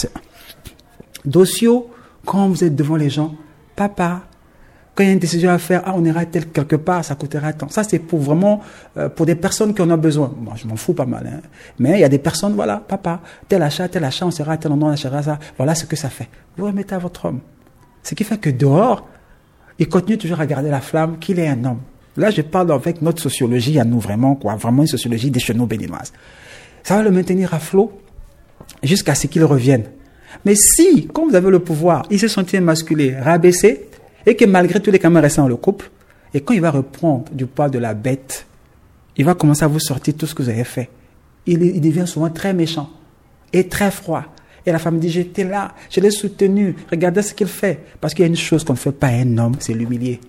Dossio, 1.26 1.90
quand 2.26 2.48
vous 2.48 2.64
êtes 2.64 2.76
devant 2.76 2.96
les 2.96 3.10
gens, 3.10 3.36
papa, 3.76 4.29
a 5.08 5.12
une 5.12 5.20
décision 5.20 5.52
à 5.52 5.58
faire, 5.58 5.82
ah, 5.86 5.94
on 5.96 6.04
ira 6.04 6.26
tel 6.26 6.48
quelque 6.48 6.76
part, 6.76 7.06
ça 7.06 7.16
coûtera 7.16 7.54
tant. 7.54 7.70
Ça, 7.70 7.84
c'est 7.84 8.00
pour 8.00 8.20
vraiment, 8.20 8.62
euh, 8.98 9.10
pour 9.10 9.26
des 9.26 9.36
personnes 9.36 9.74
qui 9.74 9.82
en 9.82 9.90
ont 9.90 9.98
besoin. 9.98 10.34
Moi, 10.40 10.54
je 10.56 10.68
m'en 10.68 10.76
fous 10.76 10.94
pas 10.94 11.06
mal, 11.06 11.26
hein. 11.28 11.42
Mais 11.80 11.92
il 11.92 12.00
y 12.00 12.04
a 12.04 12.10
des 12.10 12.20
personnes, 12.20 12.54
voilà, 12.54 12.78
papa, 12.78 13.22
tel 13.48 13.62
achat, 13.62 13.88
tel 13.88 14.04
achat, 14.04 14.26
on 14.26 14.32
sera 14.32 14.54
à 14.54 14.58
tel 14.58 14.72
endroit, 14.72 14.90
on 14.90 14.94
achètera 14.94 15.24
ça. 15.24 15.40
Voilà 15.58 15.76
ce 15.76 15.86
que 15.86 15.96
ça 15.96 16.10
fait. 16.10 16.30
Vous 16.58 16.66
remettez 16.66 16.96
à 16.96 17.00
votre 17.00 17.26
homme. 17.26 17.40
Ce 18.04 18.16
qui 18.16 18.24
fait 18.24 18.38
que 18.38 18.50
dehors, 18.50 19.08
il 19.78 19.88
continue 19.88 20.18
toujours 20.18 20.40
à 20.40 20.46
garder 20.46 20.70
la 20.70 20.82
flamme 20.82 21.20
qu'il 21.20 21.40
est 21.40 21.48
un 21.48 21.64
homme. 21.64 21.80
Là, 22.18 22.32
je 22.32 22.42
parle 22.42 22.72
avec 22.72 23.02
notre 23.02 23.22
sociologie 23.22 23.80
à 23.80 23.86
nous, 23.86 24.00
vraiment, 24.00 24.36
quoi, 24.36 24.56
vraiment 24.56 24.82
une 24.82 24.88
sociologie 24.88 25.32
des 25.32 25.40
chenaux 25.40 25.66
béninoises. 25.66 26.12
Ça 26.84 26.98
va 26.98 27.04
le 27.04 27.12
maintenir 27.12 27.54
à 27.54 27.60
flot 27.60 27.92
jusqu'à 28.84 29.16
ce 29.16 29.28
qu'il 29.28 29.44
revienne. 29.44 29.84
Mais 30.46 30.56
si, 30.56 31.08
quand 31.14 31.28
vous 31.28 31.36
avez 31.36 31.50
le 31.50 31.60
pouvoir, 31.60 32.06
il 32.10 32.20
se 32.20 32.28
sentit 32.28 32.58
émasculé, 32.58 33.16
rabaissé, 33.16 33.89
et 34.26 34.36
que 34.36 34.46
malgré 34.46 34.80
tous 34.80 34.92
les 34.92 35.00
caméras 35.00 35.22
restent 35.22 35.38
dans 35.38 35.48
le 35.48 35.56
couple, 35.56 35.90
et 36.34 36.42
quand 36.42 36.54
il 36.54 36.62
va 36.62 36.72
reprendre 36.72 37.26
du 37.32 37.46
poids 37.46 37.70
de 37.70 37.80
la 37.80 37.94
bête, 37.94 38.46
il 39.18 39.26
va 39.26 39.34
commencer 39.34 39.64
à 39.64 39.68
vous 39.68 39.80
sortir 39.80 40.16
tout 40.16 40.26
ce 40.26 40.36
que 40.36 40.44
vous 40.44 40.50
avez 40.50 40.64
fait. 40.64 40.90
Il, 41.46 41.64
il 41.64 41.82
devient 41.82 42.08
souvent 42.08 42.30
très 42.30 42.54
méchant 42.54 42.90
et 43.52 43.68
très 43.68 43.92
froid. 43.92 44.24
Et 44.66 44.72
la 44.72 44.80
femme 44.80 45.00
dit, 45.00 45.10
j'étais 45.10 45.44
là, 45.44 45.74
je 45.90 46.00
l'ai 46.00 46.12
soutenu, 46.12 46.76
regardez 46.92 47.22
ce 47.22 47.34
qu'il 47.34 47.48
fait. 47.48 47.80
Parce 48.00 48.14
qu'il 48.14 48.24
y 48.24 48.26
a 48.26 48.28
une 48.28 48.36
chose 48.36 48.64
qu'on 48.64 48.74
ne 48.74 48.78
fait 48.78 48.92
pas 48.92 49.08
à 49.08 49.12
un 49.12 49.38
homme, 49.38 49.56
c'est 49.60 49.74
l'humilier. 49.74 50.20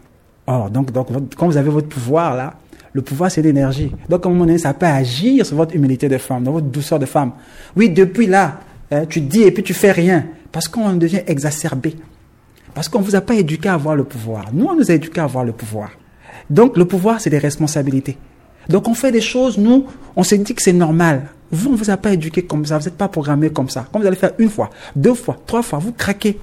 Or, 0.46 0.70
donc, 0.70 0.92
donc, 0.92 1.09
quand 1.37 1.46
vous 1.46 1.57
avez 1.57 1.70
votre 1.70 1.88
pouvoir 1.88 2.35
là, 2.35 2.55
le 2.92 3.03
pouvoir 3.03 3.31
c'est 3.31 3.42
l'énergie. 3.42 3.92
Donc, 4.09 4.24
à 4.24 4.29
un 4.29 4.33
moment 4.33 4.46
donné, 4.46 4.59
ça 4.59 4.74
peut 4.74 4.87
agir 4.87 5.46
sur 5.46 5.57
votre 5.57 5.74
humilité 5.74 6.09
de 6.09 6.18
femme, 6.18 6.44
dans 6.44 6.53
votre 6.53 6.66
douceur 6.66 6.98
de 6.98 7.07
femme. 7.07 7.33
Oui, 7.76 7.90
depuis 7.90 8.26
là, 8.26 8.61
hein, 8.90 9.05
tu 9.07 9.20
dis 9.20 9.42
et 9.42 9.53
puis 9.53 9.62
tu 9.62 9.74
fais 9.74 9.92
rien. 9.92 10.26
Parce 10.50 10.66
qu'on 10.66 10.94
devient 10.94 11.22
exacerbé. 11.26 11.96
Parce 12.74 12.88
qu'on 12.88 13.00
ne 13.00 13.04
vous 13.04 13.16
a 13.16 13.20
pas 13.20 13.35
éduqué 13.35 13.68
à 13.68 13.74
avoir 13.74 13.96
le 13.96 14.04
pouvoir. 14.04 14.46
Nous, 14.52 14.66
on 14.66 14.76
nous 14.76 14.90
a 14.90 14.94
éduqué 14.94 15.20
à 15.20 15.24
avoir 15.24 15.44
le 15.44 15.52
pouvoir. 15.52 15.90
Donc, 16.48 16.76
le 16.76 16.85
pouvoir, 16.85 17.20
c'est 17.20 17.30
des 17.30 17.38
responsabilités. 17.38 18.16
Donc, 18.68 18.88
on 18.88 18.94
fait 18.94 19.12
des 19.12 19.20
choses, 19.20 19.59
nous, 19.59 19.87
on 20.16 20.22
s'est 20.22 20.38
dit 20.38 20.54
que 20.54 20.62
c'est 20.62 20.72
normal. 20.72 21.28
Vous, 21.50 21.68
on 21.68 21.72
ne 21.72 21.76
vous 21.76 21.90
a 21.90 21.96
pas 21.96 22.12
éduqué 22.12 22.42
comme 22.42 22.64
ça, 22.64 22.78
vous 22.78 22.85
n'êtes 22.85 22.96
pas 22.96 23.09
programmé 23.09 23.50
comme 23.50 23.68
ça. 23.68 23.87
Quand 23.92 23.98
vous 23.98 24.06
allez 24.06 24.16
faire 24.16 24.33
une 24.38 24.50
fois, 24.50 24.70
deux 24.94 25.14
fois, 25.14 25.37
trois 25.46 25.62
fois, 25.62 25.78
vous 25.78 25.92
craquez. 25.92 26.38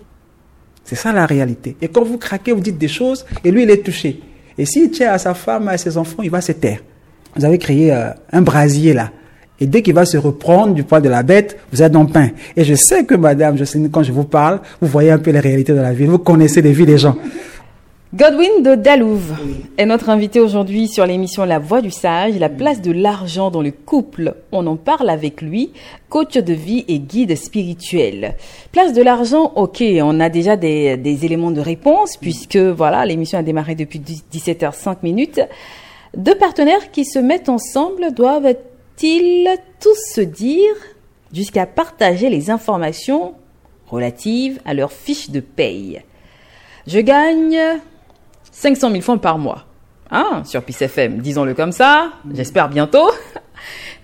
C'est 0.83 0.95
ça 0.95 1.13
la 1.13 1.25
réalité. 1.25 1.75
Et 1.81 1.87
quand 1.87 2.03
vous 2.03 2.17
craquez, 2.17 2.51
vous 2.51 2.61
dites 2.61 2.77
des 2.77 2.87
choses, 2.87 3.25
et 3.43 3.51
lui, 3.51 3.63
il 3.63 3.69
est 3.69 3.83
touché. 3.83 4.21
Et 4.57 4.65
s'il 4.65 4.89
tient 4.91 5.11
à 5.11 5.17
sa 5.17 5.33
femme, 5.33 5.67
à 5.67 5.77
ses 5.77 5.97
enfants, 5.97 6.23
il 6.23 6.31
va 6.31 6.41
se 6.41 6.51
taire. 6.53 6.79
Vous 7.35 7.45
avez 7.45 7.57
créé 7.57 7.93
euh, 7.93 8.09
un 8.31 8.41
brasier 8.41 8.93
là. 8.93 9.11
Et 9.59 9.65
dès 9.65 9.81
qu'il 9.81 9.93
va 9.93 10.05
se 10.05 10.17
reprendre 10.17 10.73
du 10.73 10.83
poids 10.83 11.01
de 11.01 11.09
la 11.09 11.23
bête, 11.23 11.57
vous 11.71 11.81
êtes 11.81 11.93
le 11.93 12.05
pain. 12.05 12.29
Et 12.55 12.63
je 12.63 12.75
sais 12.75 13.05
que 13.05 13.15
madame, 13.15 13.57
sais, 13.57 13.79
quand 13.91 14.03
je 14.03 14.11
vous 14.11 14.23
parle, 14.23 14.59
vous 14.81 14.87
voyez 14.87 15.11
un 15.11 15.17
peu 15.17 15.31
les 15.31 15.39
réalités 15.39 15.73
de 15.73 15.79
la 15.79 15.93
vie. 15.93 16.05
Vous 16.05 16.19
connaissez 16.19 16.61
les 16.61 16.73
vies 16.73 16.85
des 16.85 16.97
gens. 16.97 17.15
Godwin 18.13 18.63
de 18.63 18.75
Dalouve 18.75 19.35
est 19.77 19.85
notre 19.85 20.09
invité 20.09 20.39
aujourd'hui 20.39 20.87
sur 20.87 21.05
l'émission 21.05 21.43
La 21.43 21.59
Voix 21.59 21.81
du 21.81 21.91
Sage, 21.91 22.39
la 22.39 22.47
place 22.47 22.81
de 22.81 22.93
l'argent 22.93 23.51
dans 23.51 23.61
le 23.61 23.71
couple. 23.71 24.35
On 24.53 24.65
en 24.65 24.77
parle 24.77 25.09
avec 25.09 25.41
lui, 25.41 25.73
coach 26.07 26.37
de 26.37 26.53
vie 26.53 26.85
et 26.87 26.99
guide 26.99 27.35
spirituel. 27.35 28.35
Place 28.71 28.93
de 28.93 29.01
l'argent, 29.01 29.51
ok, 29.57 29.83
on 30.01 30.21
a 30.21 30.29
déjà 30.29 30.55
des, 30.55 31.25
éléments 31.25 31.51
de 31.51 31.59
réponse 31.59 32.15
puisque 32.15 32.55
voilà, 32.55 33.05
l'émission 33.05 33.39
a 33.39 33.43
démarré 33.43 33.75
depuis 33.75 33.99
17h05 33.99 34.99
minutes. 35.03 35.41
Deux 36.15 36.35
partenaires 36.35 36.91
qui 36.91 37.03
se 37.03 37.19
mettent 37.19 37.49
ensemble 37.49 38.13
doivent-ils 38.97 39.49
tous 39.79 39.97
se 40.13 40.21
dire 40.21 40.73
jusqu'à 41.33 41.65
partager 41.65 42.29
les 42.29 42.49
informations 42.49 43.35
relatives 43.87 44.59
à 44.65 44.73
leur 44.73 44.91
fiche 44.91 45.29
de 45.29 45.39
paye? 45.39 46.01
Je 46.87 46.99
gagne 46.99 47.59
500 48.51 48.91
000 48.91 49.01
francs 49.01 49.21
par 49.21 49.37
mois. 49.37 49.65
Hein, 50.09 50.43
sur 50.45 50.63
PICFM, 50.63 51.17
disons-le 51.17 51.53
comme 51.53 51.73
ça, 51.73 52.13
j'espère 52.33 52.69
bientôt. 52.69 53.09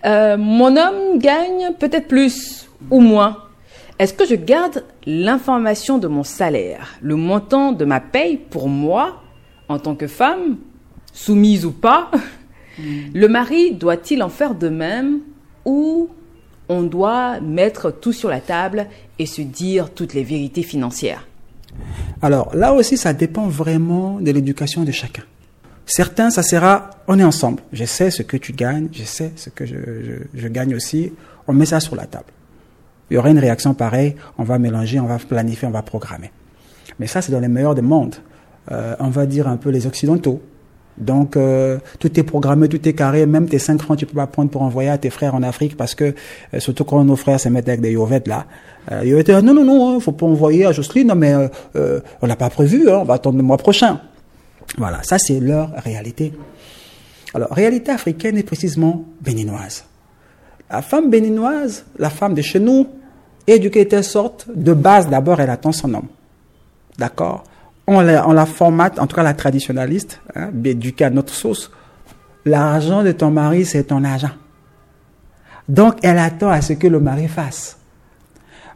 Euh, 0.06 0.36
mon 0.36 0.75
homme 0.75 1.17
gagne 1.17 1.75
peut-être 1.79 2.10
plus 2.10 2.67
ou 2.91 2.99
moins. 2.99 3.38
Est-ce 3.99 4.13
que 4.13 4.25
je 4.25 4.36
garde 4.36 4.84
l'information 5.06 5.97
de 5.97 6.10
mon 6.10 6.23
salaire, 6.23 6.95
le 7.01 7.15
montant 7.15 7.71
de 7.71 7.86
ma 7.86 8.01
paye 8.01 8.36
pour 8.36 8.67
moi, 8.67 9.21
en 9.69 9.79
tant 9.79 9.95
que 9.95 10.08
femme, 10.08 10.58
soumise 11.13 11.65
ou 11.65 11.71
pas? 11.71 12.12
Le 12.77 13.27
mari 13.27 13.73
doit-il 13.73 14.23
en 14.23 14.29
faire 14.29 14.55
de 14.55 14.69
même 14.69 15.19
ou 15.65 16.09
on 16.69 16.83
doit 16.83 17.39
mettre 17.39 17.91
tout 17.91 18.13
sur 18.13 18.29
la 18.29 18.39
table 18.39 18.88
et 19.19 19.25
se 19.25 19.41
dire 19.41 19.91
toutes 19.91 20.13
les 20.13 20.23
vérités 20.23 20.63
financières? 20.63 21.27
Alors 22.21 22.55
là 22.55 22.73
aussi, 22.73 22.97
ça 22.97 23.13
dépend 23.13 23.47
vraiment 23.47 24.19
de 24.19 24.31
l'éducation 24.31 24.83
de 24.83 24.91
chacun. 24.91 25.23
Certains, 25.86 26.29
ça 26.29 26.43
sera, 26.43 26.91
on 27.07 27.19
est 27.19 27.23
ensemble. 27.23 27.62
Je 27.73 27.83
sais 27.83 28.09
ce 28.09 28.23
que 28.23 28.38
tu 28.38 28.53
gagnes, 28.53 28.88
je 28.93 29.03
sais 29.03 29.33
ce 29.36 29.49
que 29.49 29.65
je 29.65 30.47
gagne 30.47 30.75
aussi. 30.75 31.12
On 31.47 31.53
met 31.53 31.65
ça 31.65 31.79
sur 31.79 31.95
la 31.95 32.05
table. 32.05 32.31
Il 33.09 33.15
y 33.15 33.17
aura 33.17 33.29
une 33.29 33.39
réaction 33.39 33.73
pareille, 33.73 34.15
on 34.38 34.43
va 34.43 34.57
mélanger, 34.57 34.99
on 34.99 35.05
va 35.05 35.17
planifier, 35.19 35.67
on 35.67 35.71
va 35.71 35.81
programmer. 35.81 36.31
Mais 36.99 37.07
ça, 37.07 37.21
c'est 37.21 37.31
dans 37.31 37.39
les 37.39 37.47
meilleurs 37.47 37.75
des 37.75 37.81
mondes. 37.81 38.15
Euh, 38.71 38.95
on 38.99 39.09
va 39.09 39.25
dire 39.25 39.47
un 39.47 39.57
peu 39.57 39.69
les 39.69 39.86
occidentaux. 39.86 40.41
Donc, 40.97 41.38
euh, 41.38 41.79
tout 41.99 42.19
est 42.19 42.23
programmé, 42.23 42.67
tout 42.67 42.88
est 42.88 42.93
carré. 42.93 43.25
Même 43.25 43.47
tes 43.47 43.60
5 43.60 43.82
francs, 43.82 43.97
tu 43.97 44.06
peux 44.06 44.15
pas 44.15 44.27
prendre 44.27 44.49
pour 44.49 44.62
envoyer 44.62 44.89
à 44.89 44.97
tes 44.97 45.10
frères 45.10 45.36
en 45.36 45.43
Afrique 45.43 45.75
parce 45.75 45.95
que, 45.95 46.13
euh, 46.53 46.60
surtout 46.60 46.84
quand 46.84 47.03
nos 47.03 47.15
frères 47.15 47.39
se 47.39 47.49
mettent 47.49 47.67
avec 47.67 47.82
des 47.82 47.91
yovettes 47.91 48.27
là, 48.27 48.45
euh, 48.91 49.19
étaient, 49.19 49.41
non, 49.41 49.53
non, 49.53 49.63
non, 49.63 49.95
hein, 49.95 49.99
faut 49.99 50.12
pas 50.12 50.25
envoyer 50.25 50.65
à 50.65 50.71
Jocelyne, 50.71 51.08
non, 51.08 51.15
mais 51.15 51.34
euh, 51.75 51.99
on 52.21 52.27
l'a 52.27 52.36
pas 52.36 52.49
prévu, 52.49 52.89
hein, 52.89 52.99
on 53.01 53.03
va 53.06 53.15
attendre 53.15 53.38
le 53.38 53.43
mois 53.43 53.58
prochain. 53.58 54.01
Voilà, 54.77 55.01
ça 55.03 55.17
c'est 55.17 55.39
leur 55.39 55.71
réalité. 55.84 56.34
Alors, 57.34 57.49
réalité 57.49 57.91
africaine 57.91 58.38
est 58.38 58.43
précisément 58.43 59.06
béninoise. 59.21 59.86
La 60.69 60.82
femme 60.82 61.10
béninoise, 61.10 61.86
la 61.97 62.10
femme 62.10 62.34
de 62.34 62.41
chez 62.41 62.60
nous, 62.60 62.88
éduquée 63.47 63.86
de 63.86 63.89
telle 63.89 64.03
sorte, 64.03 64.47
de 64.53 64.73
base 64.73 65.10
d'abord, 65.10 65.39
elle 65.39 65.49
attend 65.49 65.71
son 65.71 65.93
homme. 65.93 66.08
D'accord? 66.97 67.43
On 67.88 68.02
la, 68.02 68.28
on 68.28 68.46
formate, 68.46 69.00
en 69.00 69.08
tout 69.08 69.15
cas 69.15 69.24
la 69.24 69.34
traditionnaliste, 69.34 70.22
hein, 70.36 70.52
éduquée 70.63 71.06
à 71.06 71.10
notre 71.10 71.34
sauce. 71.34 71.72
L'argent 72.46 73.04
de 73.04 73.12
ton 73.12 73.32
mari, 73.32 73.65
c'est 73.65 73.86
ton 73.86 74.04
argent. 74.04 74.32
Donc, 75.67 75.98
elle 76.04 76.17
attend 76.17 76.50
à 76.50 76.62
ce 76.62 76.74
que 76.74 76.88
le 76.88 77.00
mari 77.00 77.28
fasse. 77.28 77.78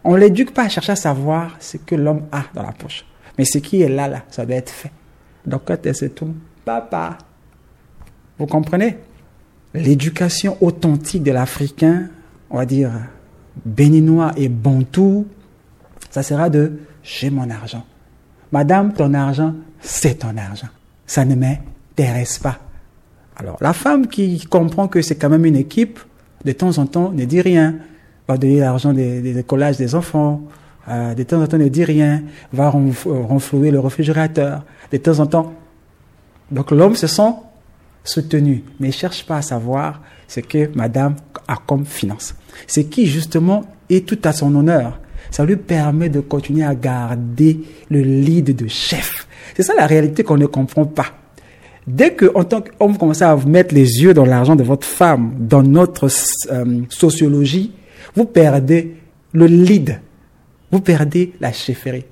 On 0.04 0.13
ne 0.13 0.20
l'éduque 0.20 0.54
pas 0.54 0.63
à 0.63 0.70
chercher 0.70 0.93
à 0.93 0.96
savoir 0.96 1.58
ce 1.60 1.78
que 1.78 1.96
l'homme 1.96 2.24
a 2.32 2.43
dans 2.54 2.63
la 2.63 2.72
poche. 2.72 3.06
Mais 3.38 3.46
ce 3.46 3.58
qui 3.58 3.82
est 3.82 3.89
là, 3.89 4.08
là, 4.08 4.24
ça 4.30 4.46
doit 4.46 4.56
être 4.56 4.70
fait. 4.70 4.91
Donc, 5.46 5.63
quand 5.65 5.86
elle 5.86 5.96
se 5.96 6.06
tourne, 6.06 6.36
papa. 6.63 7.17
Vous 8.38 8.46
comprenez? 8.46 8.98
L'éducation 9.74 10.58
authentique 10.62 11.24
de 11.24 11.32
l'Africain, 11.32 12.08
on 12.50 12.58
va 12.58 12.65
dire 12.65 12.91
béninois 13.65 14.32
et 14.38 14.48
bantou, 14.48 15.28
ça 16.10 16.24
sera 16.24 16.50
de 16.50 16.80
j'ai 17.04 17.30
mon 17.30 17.50
argent. 17.50 17.86
Madame, 18.51 18.93
ton 18.93 19.13
argent, 19.13 19.53
c'est 19.81 20.19
ton 20.19 20.36
argent. 20.38 20.67
Ça 21.05 21.25
ne 21.25 21.36
m'intéresse 21.36 22.39
pas. 22.39 22.60
Alors, 23.36 23.57
la 23.62 23.73
femme 23.73 24.07
qui 24.07 24.39
comprend 24.45 24.88
que 24.88 25.01
c'est 25.01 25.15
quand 25.15 25.29
même 25.29 25.45
une 25.45 25.55
équipe, 25.55 25.99
de 26.43 26.51
temps 26.51 26.77
en 26.77 26.86
temps, 26.86 27.12
ne 27.12 27.25
dit 27.25 27.41
rien. 27.41 27.75
Va 28.27 28.38
donner 28.38 28.60
l'argent 28.60 28.93
des, 28.93 29.43
collages 29.45 29.77
des 29.77 29.95
enfants. 29.95 30.41
Euh, 30.88 31.13
de 31.13 31.23
temps 31.23 31.41
en 31.41 31.47
temps, 31.47 31.57
ne 31.57 31.67
dit 31.67 31.83
rien. 31.83 32.23
Va 32.51 32.69
renflouer 32.69 33.71
le 33.71 33.79
réfrigérateur. 33.79 34.65
De 34.91 34.97
temps 34.97 35.19
en 35.19 35.27
temps. 35.27 35.53
Donc, 36.51 36.71
l'homme 36.71 36.95
se 36.95 37.07
sent 37.07 37.33
soutenu, 38.03 38.63
mais 38.79 38.88
ne 38.88 38.93
cherche 38.93 39.25
pas 39.25 39.38
à 39.38 39.41
savoir 39.41 40.01
ce 40.27 40.39
que 40.39 40.69
madame 40.75 41.15
a 41.47 41.57
comme 41.65 41.86
finance. 41.86 42.36
Ce 42.65 42.79
qui, 42.79 43.05
justement, 43.05 43.65
est 43.89 44.07
tout 44.07 44.19
à 44.23 44.31
son 44.31 44.53
honneur 44.55 44.99
ça 45.32 45.45
lui 45.45 45.56
permet 45.56 46.10
de 46.10 46.19
continuer 46.19 46.63
à 46.63 46.75
garder 46.75 47.60
le 47.89 48.01
lead 48.01 48.56
de 48.56 48.67
chef. 48.67 49.27
C'est 49.56 49.63
ça 49.63 49.73
la 49.75 49.88
réalité 49.88 50.23
qu'on 50.23 50.38
ne 50.38 50.45
comprend 50.45 50.86
pas. 50.86 51.08
Dès 51.88 52.13
que, 52.13 52.30
en 52.36 52.43
tant 52.43 52.62
qu'homme, 52.62 52.91
vous 52.91 52.97
commencez 52.97 53.23
à 53.23 53.36
mettre 53.38 53.73
les 53.73 54.01
yeux 54.01 54.13
dans 54.13 54.25
l'argent 54.25 54.56
de 54.56 54.63
votre 54.63 54.86
femme, 54.86 55.34
dans 55.39 55.63
notre 55.63 56.10
euh, 56.51 56.82
sociologie, 56.89 57.71
vous 58.15 58.25
perdez 58.25 58.95
le 59.32 59.45
lead. 59.45 60.01
Vous 60.69 60.82
perdez 60.82 61.34
la 61.39 61.53
chefferie. 61.53 62.06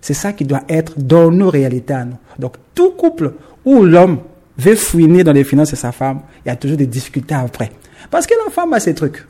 C'est 0.00 0.14
ça 0.14 0.32
qui 0.32 0.44
doit 0.44 0.62
être 0.68 0.98
dans 0.98 1.30
nos 1.30 1.50
réalités 1.50 1.92
à 1.92 2.04
nous. 2.04 2.16
Donc, 2.38 2.54
tout 2.74 2.92
couple 2.92 3.34
où 3.64 3.82
l'homme 3.82 4.20
veut 4.56 4.76
fouiner 4.76 5.24
dans 5.24 5.32
les 5.32 5.44
finances 5.44 5.72
de 5.72 5.76
sa 5.76 5.92
femme, 5.92 6.20
il 6.44 6.48
y 6.48 6.52
a 6.52 6.56
toujours 6.56 6.78
des 6.78 6.86
difficultés 6.86 7.34
après. 7.34 7.70
Parce 8.10 8.26
que 8.26 8.34
la 8.44 8.50
femme 8.50 8.72
a 8.72 8.80
ses 8.80 8.94
trucs. 8.94 9.26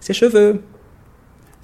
Ses 0.00 0.14
cheveux, 0.14 0.62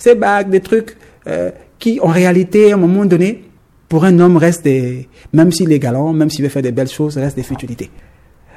ces 0.01 0.17
bagues, 0.17 0.51
des 0.51 0.61
trucs 0.61 0.97
euh, 1.29 1.53
qui, 1.79 2.01
en 2.01 2.09
réalité, 2.09 2.73
à 2.73 2.75
un 2.75 2.79
moment 2.79 3.05
donné, 3.05 3.45
pour 3.89 4.05
un 4.05 4.19
homme, 4.19 4.37
restent 4.37 4.65
des, 4.65 5.09
même 5.33 5.53
s'il 5.53 5.71
est 5.71 5.79
galant, 5.79 6.13
même 6.13 6.31
s'il 6.31 6.43
veut 6.43 6.49
faire 6.49 6.63
des 6.63 6.73
belles 6.73 6.89
choses, 6.89 7.17
restent 7.17 7.37
des 7.37 7.45
futilités. 7.45 7.91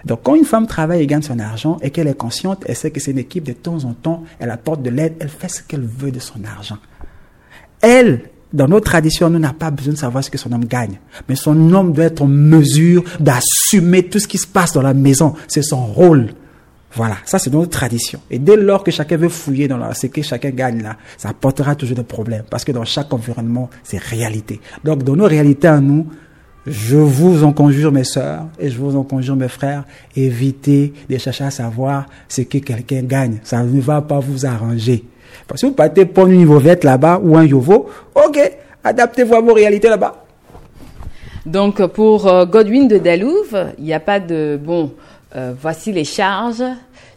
Donc, 0.05 0.21
quand 0.23 0.35
une 0.35 0.45
femme 0.45 0.67
travaille 0.67 1.01
et 1.01 1.07
gagne 1.07 1.21
son 1.21 1.39
argent 1.39 1.77
et 1.81 1.89
qu'elle 1.89 2.07
est 2.07 2.17
consciente, 2.17 2.63
elle 2.67 2.75
sait 2.75 2.91
que 2.91 2.99
c'est 2.99 3.11
une 3.11 3.19
équipe, 3.19 3.43
de 3.43 3.53
temps 3.53 3.83
en 3.85 3.93
temps, 3.93 4.23
elle 4.39 4.51
apporte 4.51 4.81
de 4.81 4.89
l'aide, 4.89 5.15
elle 5.19 5.29
fait 5.29 5.49
ce 5.49 5.61
qu'elle 5.63 5.85
veut 5.85 6.11
de 6.11 6.19
son 6.19 6.43
argent. 6.43 6.77
Elle, 7.81 8.21
dans 8.51 8.67
notre 8.67 8.85
tradition, 8.85 9.29
nous 9.29 9.39
n'a 9.39 9.53
pas 9.53 9.71
besoin 9.71 9.93
de 9.93 9.97
savoir 9.97 10.23
ce 10.23 10.29
que 10.29 10.37
son 10.37 10.51
homme 10.51 10.65
gagne. 10.65 10.99
Mais 11.27 11.35
son 11.35 11.73
homme 11.73 11.93
doit 11.93 12.05
être 12.05 12.21
en 12.21 12.27
mesure 12.27 13.03
d'assumer 13.19 14.03
tout 14.03 14.19
ce 14.19 14.27
qui 14.27 14.37
se 14.37 14.47
passe 14.47 14.73
dans 14.73 14.81
la 14.81 14.93
maison. 14.93 15.35
C'est 15.47 15.63
son 15.63 15.85
rôle. 15.85 16.29
Voilà, 16.95 17.15
ça 17.25 17.39
c'est 17.39 17.51
notre 17.51 17.71
tradition. 17.71 18.19
Et 18.29 18.37
dès 18.37 18.55
lors 18.55 18.83
que 18.83 18.91
chacun 18.91 19.17
veut 19.17 19.29
fouiller 19.29 19.67
dans 19.67 19.93
ce 19.93 20.07
que 20.07 20.21
chacun 20.21 20.51
gagne 20.51 20.83
là, 20.83 20.97
ça 21.17 21.29
apportera 21.29 21.75
toujours 21.75 21.97
des 21.97 22.03
problèmes. 22.03 22.43
Parce 22.49 22.63
que 22.63 22.71
dans 22.71 22.85
chaque 22.85 23.11
environnement, 23.13 23.69
c'est 23.83 23.97
réalité. 23.97 24.59
Donc 24.83 25.03
dans 25.03 25.15
nos 25.15 25.25
réalités 25.25 25.67
à 25.67 25.79
nous, 25.79 26.07
je 26.67 26.95
vous 26.95 27.43
en 27.43 27.51
conjure 27.51 27.91
mes 27.91 28.03
sœurs 28.03 28.45
et 28.59 28.69
je 28.69 28.77
vous 28.77 28.95
en 28.95 29.03
conjure 29.03 29.35
mes 29.35 29.47
frères, 29.47 29.83
évitez 30.15 30.93
de 31.09 31.17
chercher 31.17 31.45
à 31.45 31.51
savoir 31.51 32.05
ce 32.29 32.41
que 32.41 32.59
quelqu'un 32.59 33.01
gagne. 33.01 33.39
Ça 33.43 33.63
ne 33.63 33.81
va 33.81 34.01
pas 34.01 34.19
vous 34.19 34.45
arranger. 34.45 35.03
Parce 35.47 35.61
que 35.61 35.67
vous 35.67 35.73
partez 35.73 36.05
pour 36.05 36.27
une 36.27 36.45
vête 36.59 36.83
là-bas 36.83 37.19
ou 37.21 37.35
un 37.35 37.43
yovo, 37.43 37.89
ok, 38.15 38.39
adaptez-vous 38.83 39.35
à 39.35 39.41
vos 39.41 39.53
réalités 39.53 39.89
là-bas. 39.89 40.23
Donc 41.45 41.85
pour 41.87 42.27
euh, 42.27 42.45
Godwin 42.45 42.87
de 42.87 42.97
Dalouve, 42.97 43.73
il 43.77 43.83
n'y 43.83 43.93
a 43.93 43.99
pas 43.99 44.21
de 44.21 44.57
bon 44.63 44.91
euh, 45.35 45.53
voici 45.59 45.91
les 45.91 46.03
charges. 46.03 46.63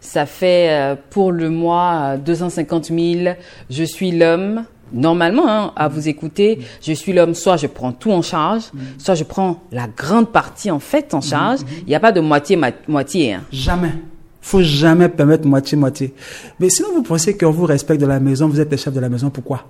Ça 0.01 0.27
fait 0.27 0.71
euh, 0.71 0.95
pour 1.11 1.33
le 1.33 1.51
mois 1.51 2.17
250 2.17 2.87
000. 2.87 3.35
Je 3.71 3.85
suis 3.85 4.13
l'homme. 4.13 4.65
Normalement, 4.93 5.49
hein, 5.49 5.73
à 5.75 5.89
vous 5.89 6.09
écouter, 6.09 6.61
je 6.81 6.93
suis 6.93 7.13
l'homme. 7.13 7.35
Soit 7.35 7.57
je 7.57 7.67
prends 7.67 7.91
tout 7.91 8.13
en 8.13 8.23
charge, 8.23 8.71
soit 8.99 9.17
je 9.17 9.25
prends 9.25 9.61
la 9.73 9.89
grande 9.89 10.31
partie 10.31 10.71
en 10.71 10.79
fait 10.79 11.13
en 11.13 11.21
charge. 11.21 11.61
Il 11.81 11.89
n'y 11.89 11.95
a 11.97 12.01
pas 12.01 12.13
de 12.13 12.21
moitié 12.21 12.57
moitié. 12.87 13.35
Hein. 13.35 13.43
Jamais. 13.51 13.93
Faut 14.41 14.63
jamais 14.63 15.09
permettre 15.09 15.45
moitié 15.45 15.77
moitié. 15.77 16.15
Mais 16.61 16.71
sinon 16.71 16.91
vous 16.95 17.03
pensez 17.03 17.37
qu'on 17.37 17.51
vous 17.51 17.65
respecte 17.65 18.01
de 18.01 18.07
la 18.07 18.21
maison, 18.21 18.47
vous 18.47 18.61
êtes 18.61 18.71
le 18.71 18.77
chef 18.77 18.95
de 18.95 19.01
la 19.01 19.09
maison, 19.09 19.29
pourquoi? 19.29 19.65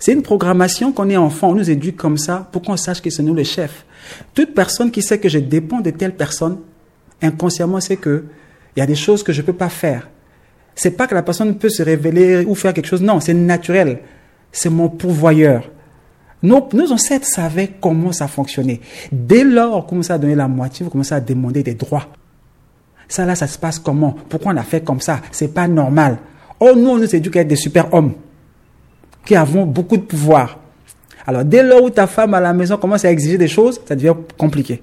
C'est 0.00 0.12
une 0.12 0.22
programmation 0.22 0.90
qu'on 0.90 1.08
est 1.10 1.16
enfant, 1.16 1.50
on 1.50 1.54
nous 1.54 1.70
éduque 1.70 1.96
comme 1.96 2.18
ça 2.18 2.48
pour 2.50 2.62
qu'on 2.62 2.76
sache 2.76 3.00
que 3.00 3.10
c'est 3.10 3.22
nous 3.22 3.34
le 3.34 3.44
chef. 3.44 3.84
Toute 4.34 4.52
personne 4.52 4.90
qui 4.90 5.00
sait 5.00 5.20
que 5.20 5.28
je 5.28 5.38
dépends 5.38 5.80
de 5.80 5.90
telle 5.90 6.16
personne 6.16 6.58
inconsciemment, 7.22 7.80
c'est 7.80 7.96
que 7.96 8.24
il 8.76 8.80
y 8.80 8.82
a 8.82 8.86
des 8.86 8.94
choses 8.94 9.22
que 9.22 9.32
je 9.32 9.40
ne 9.40 9.46
peux 9.46 9.52
pas 9.52 9.68
faire. 9.68 10.08
C'est 10.74 10.92
pas 10.92 11.06
que 11.06 11.14
la 11.14 11.22
personne 11.22 11.56
peut 11.56 11.68
se 11.68 11.82
révéler 11.82 12.44
ou 12.44 12.54
faire 12.54 12.72
quelque 12.72 12.86
chose. 12.86 13.02
Non, 13.02 13.20
c'est 13.20 13.34
naturel. 13.34 13.98
C'est 14.52 14.70
mon 14.70 14.88
pourvoyeur. 14.88 15.68
Nos, 16.42 16.68
nos, 16.72 16.92
ancêtres 16.92 17.26
savaient 17.26 17.72
comment 17.80 18.12
ça 18.12 18.28
fonctionnait. 18.28 18.80
Dès 19.12 19.44
lors, 19.44 19.84
qu'on 19.84 19.90
commence 19.90 20.10
à 20.10 20.18
donner 20.18 20.34
la 20.34 20.48
moitié, 20.48 20.84
vous 20.84 20.90
commencez 20.90 21.14
à 21.14 21.20
demander 21.20 21.62
des 21.62 21.74
droits. 21.74 22.06
Ça 23.08 23.26
là, 23.26 23.34
ça 23.34 23.46
se 23.46 23.58
passe 23.58 23.78
comment? 23.78 24.16
Pourquoi 24.28 24.52
on 24.52 24.56
a 24.56 24.62
fait 24.62 24.82
comme 24.82 25.00
ça? 25.00 25.20
C'est 25.32 25.52
pas 25.52 25.68
normal. 25.68 26.18
Oh, 26.60 26.72
nous, 26.76 26.88
on 26.88 26.96
nous 26.96 27.14
éduque 27.14 27.36
à 27.36 27.40
être 27.40 27.48
des 27.48 27.56
super 27.56 27.92
hommes 27.92 28.14
qui 29.24 29.36
avons 29.36 29.66
beaucoup 29.66 29.96
de 29.96 30.02
pouvoir. 30.02 30.58
Alors, 31.26 31.44
dès 31.44 31.62
lors 31.62 31.82
où 31.82 31.90
ta 31.90 32.06
femme 32.06 32.32
à 32.34 32.40
la 32.40 32.52
maison 32.52 32.76
commence 32.76 33.04
à 33.04 33.10
exiger 33.10 33.36
des 33.36 33.48
choses, 33.48 33.80
ça 33.86 33.94
devient 33.94 34.14
compliqué. 34.38 34.82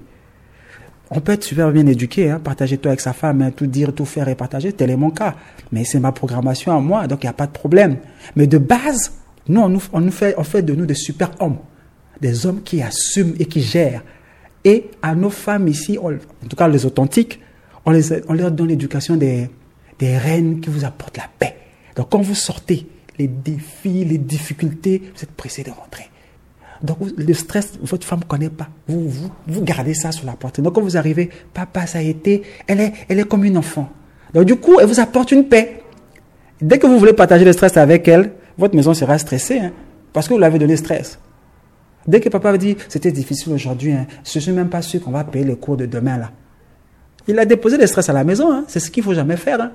On 1.10 1.20
peut 1.20 1.32
être 1.32 1.44
super 1.44 1.72
bien 1.72 1.86
éduqué, 1.86 2.30
hein, 2.30 2.38
partager 2.38 2.76
tout 2.76 2.88
avec 2.88 3.00
sa 3.00 3.12
femme, 3.14 3.40
hein, 3.40 3.50
tout 3.50 3.66
dire, 3.66 3.94
tout 3.94 4.04
faire 4.04 4.28
et 4.28 4.34
partager, 4.34 4.72
tel 4.72 4.90
est 4.90 4.96
mon 4.96 5.10
cas. 5.10 5.36
Mais 5.72 5.84
c'est 5.84 6.00
ma 6.00 6.12
programmation 6.12 6.76
à 6.76 6.80
moi, 6.80 7.06
donc 7.06 7.22
il 7.22 7.26
n'y 7.26 7.30
a 7.30 7.34
pas 7.34 7.46
de 7.46 7.52
problème. 7.52 7.96
Mais 8.36 8.46
de 8.46 8.58
base, 8.58 9.12
nous, 9.48 9.60
on, 9.60 9.68
nous, 9.68 9.82
on 9.92 10.10
fait, 10.10 10.34
on 10.36 10.44
fait 10.44 10.62
de 10.62 10.74
nous 10.74 10.84
des 10.84 10.94
super 10.94 11.30
hommes. 11.40 11.58
Des 12.20 12.46
hommes 12.46 12.62
qui 12.62 12.82
assument 12.82 13.34
et 13.38 13.46
qui 13.46 13.62
gèrent. 13.62 14.02
Et 14.64 14.90
à 15.00 15.14
nos 15.14 15.30
femmes 15.30 15.68
ici, 15.68 15.98
en 15.98 16.10
tout 16.48 16.56
cas 16.56 16.68
les 16.68 16.84
authentiques, 16.84 17.40
on, 17.86 17.90
les, 17.90 18.28
on 18.28 18.34
leur 18.34 18.50
donne 18.50 18.68
l'éducation 18.68 19.16
des, 19.16 19.48
des 19.98 20.18
reines 20.18 20.60
qui 20.60 20.68
vous 20.68 20.84
apportent 20.84 21.16
la 21.16 21.28
paix. 21.38 21.56
Donc 21.96 22.10
quand 22.10 22.20
vous 22.20 22.34
sortez, 22.34 22.86
les 23.18 23.28
défis, 23.28 24.04
les 24.04 24.18
difficultés, 24.18 25.02
vous 25.14 25.22
êtes 25.22 25.32
pressés 25.32 25.62
de 25.62 25.70
rentrer. 25.70 26.04
Donc 26.82 26.98
le 27.16 27.34
stress, 27.34 27.72
votre 27.82 28.06
femme 28.06 28.20
ne 28.20 28.24
connaît 28.24 28.50
pas. 28.50 28.68
Vous, 28.86 29.08
vous, 29.08 29.30
vous 29.46 29.62
gardez 29.62 29.94
ça 29.94 30.12
sur 30.12 30.26
la 30.26 30.32
porte. 30.32 30.60
Donc 30.60 30.74
quand 30.74 30.80
vous 30.80 30.96
arrivez, 30.96 31.30
papa, 31.52 31.86
ça 31.86 31.98
a 31.98 32.02
été, 32.02 32.42
elle 32.66 32.80
est, 32.80 32.92
elle 33.08 33.18
est 33.18 33.28
comme 33.28 33.44
une 33.44 33.56
enfant. 33.56 33.88
Donc 34.32 34.44
du 34.44 34.56
coup, 34.56 34.78
elle 34.80 34.86
vous 34.86 35.00
apporte 35.00 35.32
une 35.32 35.48
paix. 35.48 35.82
Dès 36.60 36.78
que 36.78 36.86
vous 36.86 36.98
voulez 36.98 37.12
partager 37.12 37.44
le 37.44 37.52
stress 37.52 37.76
avec 37.76 38.06
elle, 38.08 38.32
votre 38.56 38.74
maison 38.74 38.94
sera 38.94 39.18
stressée, 39.18 39.58
hein, 39.58 39.72
parce 40.12 40.28
que 40.28 40.34
vous 40.34 40.40
l'avez 40.40 40.58
donné 40.58 40.76
stress. 40.76 41.18
Dès 42.06 42.20
que 42.20 42.28
papa 42.28 42.56
dit, 42.56 42.76
c'était 42.88 43.12
difficile 43.12 43.52
aujourd'hui, 43.52 43.94
je 44.24 44.38
ne 44.38 44.40
suis 44.40 44.52
même 44.52 44.68
pas 44.68 44.82
sûr 44.82 45.00
qu'on 45.02 45.10
va 45.10 45.24
payer 45.24 45.44
le 45.44 45.56
cours 45.56 45.76
de 45.76 45.86
demain 45.86 46.18
là. 46.18 46.30
Il 47.26 47.38
a 47.38 47.44
déposé 47.44 47.76
le 47.76 47.86
stress 47.86 48.08
à 48.08 48.12
la 48.12 48.24
maison, 48.24 48.50
hein, 48.50 48.64
c'est 48.66 48.80
ce 48.80 48.90
qu'il 48.90 49.02
faut 49.02 49.14
jamais 49.14 49.36
faire. 49.36 49.60
Hein. 49.60 49.72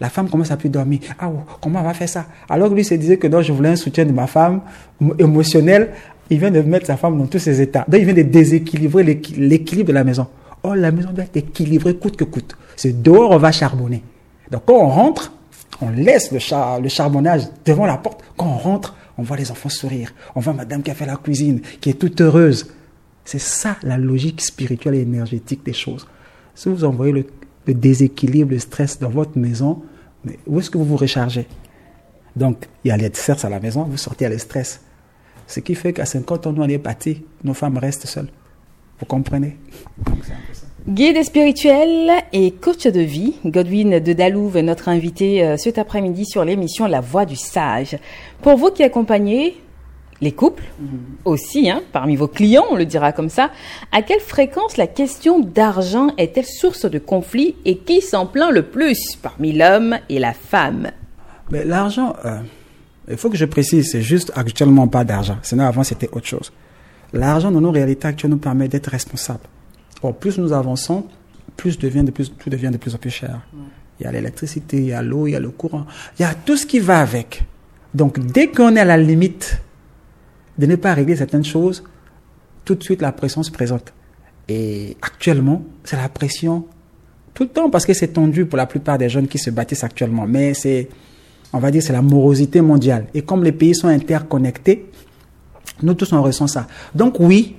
La 0.00 0.08
femme 0.08 0.28
commence 0.28 0.50
à 0.50 0.56
plus 0.56 0.68
dormir. 0.68 1.00
Ah, 1.18 1.28
oh, 1.32 1.40
comment 1.60 1.80
on 1.80 1.84
va 1.84 1.94
faire 1.94 2.08
ça? 2.08 2.26
Alors 2.48 2.68
que 2.68 2.74
lui 2.74 2.84
se 2.84 2.94
disait 2.94 3.16
que 3.16 3.26
non, 3.26 3.42
je 3.42 3.52
voulais 3.52 3.70
un 3.70 3.76
soutien 3.76 4.04
de 4.04 4.12
ma 4.12 4.26
femme 4.26 4.62
émotionnel. 5.18 5.90
Il 6.30 6.38
vient 6.38 6.50
de 6.50 6.60
mettre 6.62 6.86
sa 6.86 6.96
femme 6.96 7.18
dans 7.18 7.26
tous 7.26 7.38
ses 7.38 7.60
états. 7.60 7.84
Donc 7.88 8.00
il 8.00 8.04
vient 8.06 8.14
de 8.14 8.22
déséquilibrer 8.22 9.02
l'équilibre 9.04 9.88
de 9.88 9.94
la 9.94 10.04
maison. 10.04 10.26
Oh, 10.62 10.74
la 10.74 10.90
maison 10.90 11.10
doit 11.12 11.24
être 11.24 11.36
équilibrée 11.36 11.96
coûte 11.96 12.16
que 12.16 12.24
coûte. 12.24 12.56
C'est 12.76 13.02
dehors, 13.02 13.30
on 13.30 13.38
va 13.38 13.52
charbonner. 13.52 14.02
Donc 14.50 14.62
quand 14.66 14.76
on 14.76 14.88
rentre, 14.88 15.32
on 15.80 15.90
laisse 15.90 16.32
le, 16.32 16.38
charbonnage 16.88 17.42
devant 17.64 17.86
la 17.86 17.98
porte. 17.98 18.22
Quand 18.36 18.46
on 18.46 18.56
rentre, 18.56 18.96
on 19.18 19.22
voit 19.22 19.36
les 19.36 19.50
enfants 19.50 19.68
sourire. 19.68 20.12
On 20.34 20.40
voit 20.40 20.52
madame 20.52 20.82
qui 20.82 20.90
a 20.90 20.94
fait 20.94 21.06
la 21.06 21.16
cuisine, 21.16 21.60
qui 21.80 21.90
est 21.90 21.94
toute 21.94 22.20
heureuse. 22.20 22.72
C'est 23.24 23.40
ça 23.40 23.76
la 23.82 23.98
logique 23.98 24.40
spirituelle 24.40 24.94
et 24.94 25.00
énergétique 25.00 25.64
des 25.64 25.72
choses. 25.72 26.06
Si 26.54 26.68
vous 26.68 26.84
envoyez 26.84 27.12
le, 27.12 27.74
déséquilibre, 27.74 28.52
le 28.52 28.58
stress 28.58 28.98
dans 28.98 29.08
votre 29.08 29.38
maison, 29.38 29.82
mais 30.24 30.38
où 30.46 30.58
est-ce 30.58 30.70
que 30.70 30.78
vous 30.78 30.84
vous 30.84 30.96
rechargez? 30.96 31.46
Donc, 32.36 32.66
il 32.84 32.88
y 32.88 32.90
a 32.90 32.96
les 32.96 33.08
stress 33.08 33.44
à 33.44 33.48
la 33.48 33.60
maison, 33.60 33.84
vous 33.84 33.96
sortez 33.96 34.26
à 34.26 34.28
le 34.28 34.38
stress. 34.38 34.80
Ce 35.46 35.60
qui 35.60 35.74
fait 35.74 35.92
qu'à 35.92 36.06
50 36.06 36.46
ans, 36.46 36.52
nous, 36.52 36.62
on 36.62 36.68
est 36.68 36.78
partis, 36.78 37.22
nos 37.42 37.54
femmes 37.54 37.78
restent 37.78 38.06
seules. 38.06 38.28
Vous 38.98 39.06
comprenez? 39.06 39.56
Guide 40.86 41.22
spirituel 41.22 42.12
et 42.32 42.50
coach 42.50 42.86
de 42.86 43.00
vie, 43.00 43.36
Godwin 43.44 44.00
de 44.00 44.12
Dalouve 44.12 44.58
est 44.58 44.62
notre 44.62 44.88
invité 44.88 45.42
euh, 45.42 45.56
cet 45.56 45.78
après-midi 45.78 46.26
sur 46.26 46.44
l'émission 46.44 46.86
La 46.86 47.00
Voix 47.00 47.24
du 47.24 47.36
Sage. 47.36 47.98
Pour 48.42 48.56
vous 48.56 48.70
qui 48.70 48.82
accompagnez 48.82 49.56
les 50.20 50.32
couples 50.32 50.64
mhm. 50.78 50.88
aussi, 51.24 51.70
hein, 51.70 51.82
parmi 51.92 52.16
vos 52.16 52.28
clients, 52.28 52.66
on 52.70 52.76
le 52.76 52.84
dira 52.84 53.12
comme 53.12 53.30
ça, 53.30 53.50
à 53.92 54.02
quelle 54.02 54.20
fréquence 54.20 54.76
la 54.76 54.86
question 54.86 55.40
d'argent 55.40 56.08
est-elle 56.18 56.44
source 56.44 56.84
de 56.84 56.98
conflit 56.98 57.56
et 57.64 57.78
qui 57.78 58.00
s'en 58.00 58.26
plaint 58.26 58.52
le 58.52 58.62
plus 58.62 59.16
parmi 59.22 59.52
l'homme 59.52 59.98
et 60.08 60.18
la 60.18 60.32
femme? 60.34 60.90
Mais 61.50 61.64
l'argent, 61.64 62.14
euh, 62.24 62.38
il 63.08 63.16
faut 63.16 63.30
que 63.30 63.36
je 63.36 63.44
précise, 63.44 63.90
c'est 63.90 64.02
juste 64.02 64.32
actuellement 64.34 64.88
pas 64.88 65.04
d'argent. 65.04 65.38
Sinon 65.42 65.64
avant 65.64 65.84
c'était 65.84 66.08
autre 66.12 66.26
chose. 66.26 66.52
L'argent 67.12 67.50
dans 67.50 67.60
nos 67.60 67.70
réalités 67.70 68.08
actuelles 68.08 68.30
nous 68.30 68.38
permet 68.38 68.68
d'être 68.68 68.88
responsables. 68.88 69.46
Or, 70.02 70.14
plus 70.14 70.38
nous 70.38 70.52
avançons, 70.52 71.06
plus, 71.56 71.78
devient 71.78 72.02
de 72.02 72.10
plus 72.10 72.32
tout 72.36 72.50
devient 72.50 72.70
de 72.70 72.76
plus 72.76 72.94
en 72.94 72.98
plus 72.98 73.10
cher. 73.10 73.40
Il 74.00 74.04
y 74.04 74.06
a 74.06 74.12
l'électricité, 74.12 74.78
il 74.78 74.86
y 74.86 74.92
a 74.92 75.02
l'eau, 75.02 75.26
il 75.26 75.32
y 75.32 75.36
a 75.36 75.40
le 75.40 75.50
courant, 75.50 75.86
il 76.18 76.22
y 76.22 76.24
a 76.24 76.34
tout 76.34 76.56
ce 76.56 76.66
qui 76.66 76.80
va 76.80 77.00
avec. 77.00 77.44
Donc 77.94 78.18
dès 78.18 78.48
qu'on 78.48 78.74
est 78.74 78.80
à 78.80 78.84
la 78.84 78.96
limite 78.96 79.60
de 80.58 80.66
ne 80.66 80.76
pas 80.76 80.94
régler 80.94 81.16
certaines 81.16 81.44
choses, 81.44 81.84
tout 82.64 82.74
de 82.74 82.82
suite 82.82 83.02
la 83.02 83.12
pression 83.12 83.42
se 83.42 83.50
présente. 83.50 83.92
Et 84.48 84.96
actuellement, 85.00 85.62
c'est 85.84 85.96
la 85.96 86.08
pression 86.08 86.66
tout 87.32 87.44
le 87.44 87.48
temps 87.48 87.70
parce 87.70 87.84
que 87.84 87.94
c'est 87.94 88.08
tendu 88.08 88.46
pour 88.46 88.56
la 88.56 88.66
plupart 88.66 88.98
des 88.98 89.08
jeunes 89.08 89.28
qui 89.28 89.38
se 89.38 89.50
bâtissent 89.50 89.84
actuellement. 89.84 90.26
Mais 90.26 90.54
c'est, 90.54 90.88
on 91.54 91.58
va 91.58 91.70
dire, 91.70 91.82
c'est 91.82 91.92
la 91.92 92.02
morosité 92.02 92.60
mondiale. 92.60 93.06
Et 93.14 93.22
comme 93.22 93.44
les 93.44 93.52
pays 93.52 93.74
sont 93.74 93.88
interconnectés, 93.88 94.90
nous 95.82 95.94
tous 95.94 96.12
on 96.12 96.22
ressent 96.22 96.46
ça. 96.46 96.66
Donc 96.94 97.20
oui, 97.20 97.56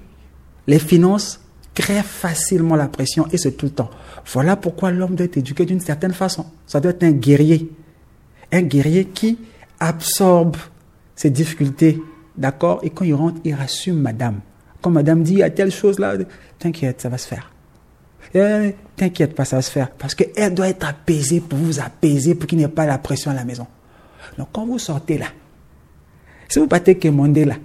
les 0.68 0.80
finances 0.80 1.40
créent 1.74 2.04
facilement 2.04 2.76
la 2.76 2.88
pression 2.88 3.26
et 3.32 3.38
c'est 3.38 3.54
tout 3.54 3.68
le 3.68 3.72
temps. 3.72 3.90
Voilà 4.32 4.56
pourquoi 4.56 4.92
l'homme 4.92 5.16
doit 5.16 5.26
être 5.26 5.38
éduqué 5.38 5.66
d'une 5.66 5.80
certaine 5.80 6.14
façon. 6.14 6.46
Ça 6.68 6.80
doit 6.80 6.92
être 6.92 7.04
un 7.04 7.12
guerrier. 7.12 7.72
Un 8.52 8.62
guerrier 8.62 9.06
qui 9.06 9.38
absorbe 9.80 10.58
ses 11.16 11.30
difficultés 11.30 12.02
D'accord? 12.38 12.80
Et 12.84 12.90
quand 12.90 13.06
il 13.06 13.14
rentre, 13.14 13.40
il 13.44 13.54
rassume 13.54 14.02
madame. 14.02 14.42
Quand 14.82 14.90
madame 14.90 15.24
dit, 15.24 15.34
il 15.34 15.40
y 15.40 15.44
a 15.44 15.50
telle 15.50 15.72
chose 15.72 16.00
là, 16.00 16.16
t'inquiète, 16.60 17.02
ça 17.02 17.10
va 17.10 17.18
se 17.18 17.28
faire. 17.28 17.52
Eh, 18.34 18.76
t'inquiète 18.96 19.34
pas, 19.34 19.46
ça 19.46 19.56
va 19.56 19.62
se 19.62 19.72
faire. 19.72 19.90
Parce 19.92 20.16
qu'elle 20.16 20.54
doit 20.54 20.68
être 20.68 20.86
apaisée 20.86 21.40
pour 21.40 21.58
vous 21.58 21.80
apaiser, 21.80 22.36
pour 22.36 22.48
qu'il 22.48 22.58
n'y 22.58 22.66
ait 22.66 22.68
pas 22.68 22.86
la 22.86 22.98
pression 22.98 23.32
à 23.32 23.34
la 23.34 23.46
maison. 23.46 23.66
Donc 24.38 24.50
quand 24.52 24.66
vous 24.66 24.80
sortez 24.80 25.18
là, 25.18 25.28
si 26.48 26.60
vous 26.60 26.68
partez 26.68 26.98
quémander 26.98 27.46
là, 27.46 27.56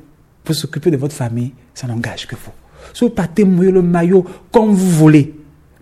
pour 0.45 0.55
s'occuper 0.55 0.91
de 0.91 0.97
votre 0.97 1.15
famille, 1.15 1.53
ça 1.75 1.87
n'engage 1.87 2.27
que 2.27 2.35
vous. 2.35 2.53
Si 2.95 3.05
vous 3.05 3.11
partez 3.11 3.45
mouiller 3.45 3.71
le 3.71 3.83
maillot 3.83 4.25
comme 4.51 4.73
vous 4.73 4.91
voulez, 4.91 5.35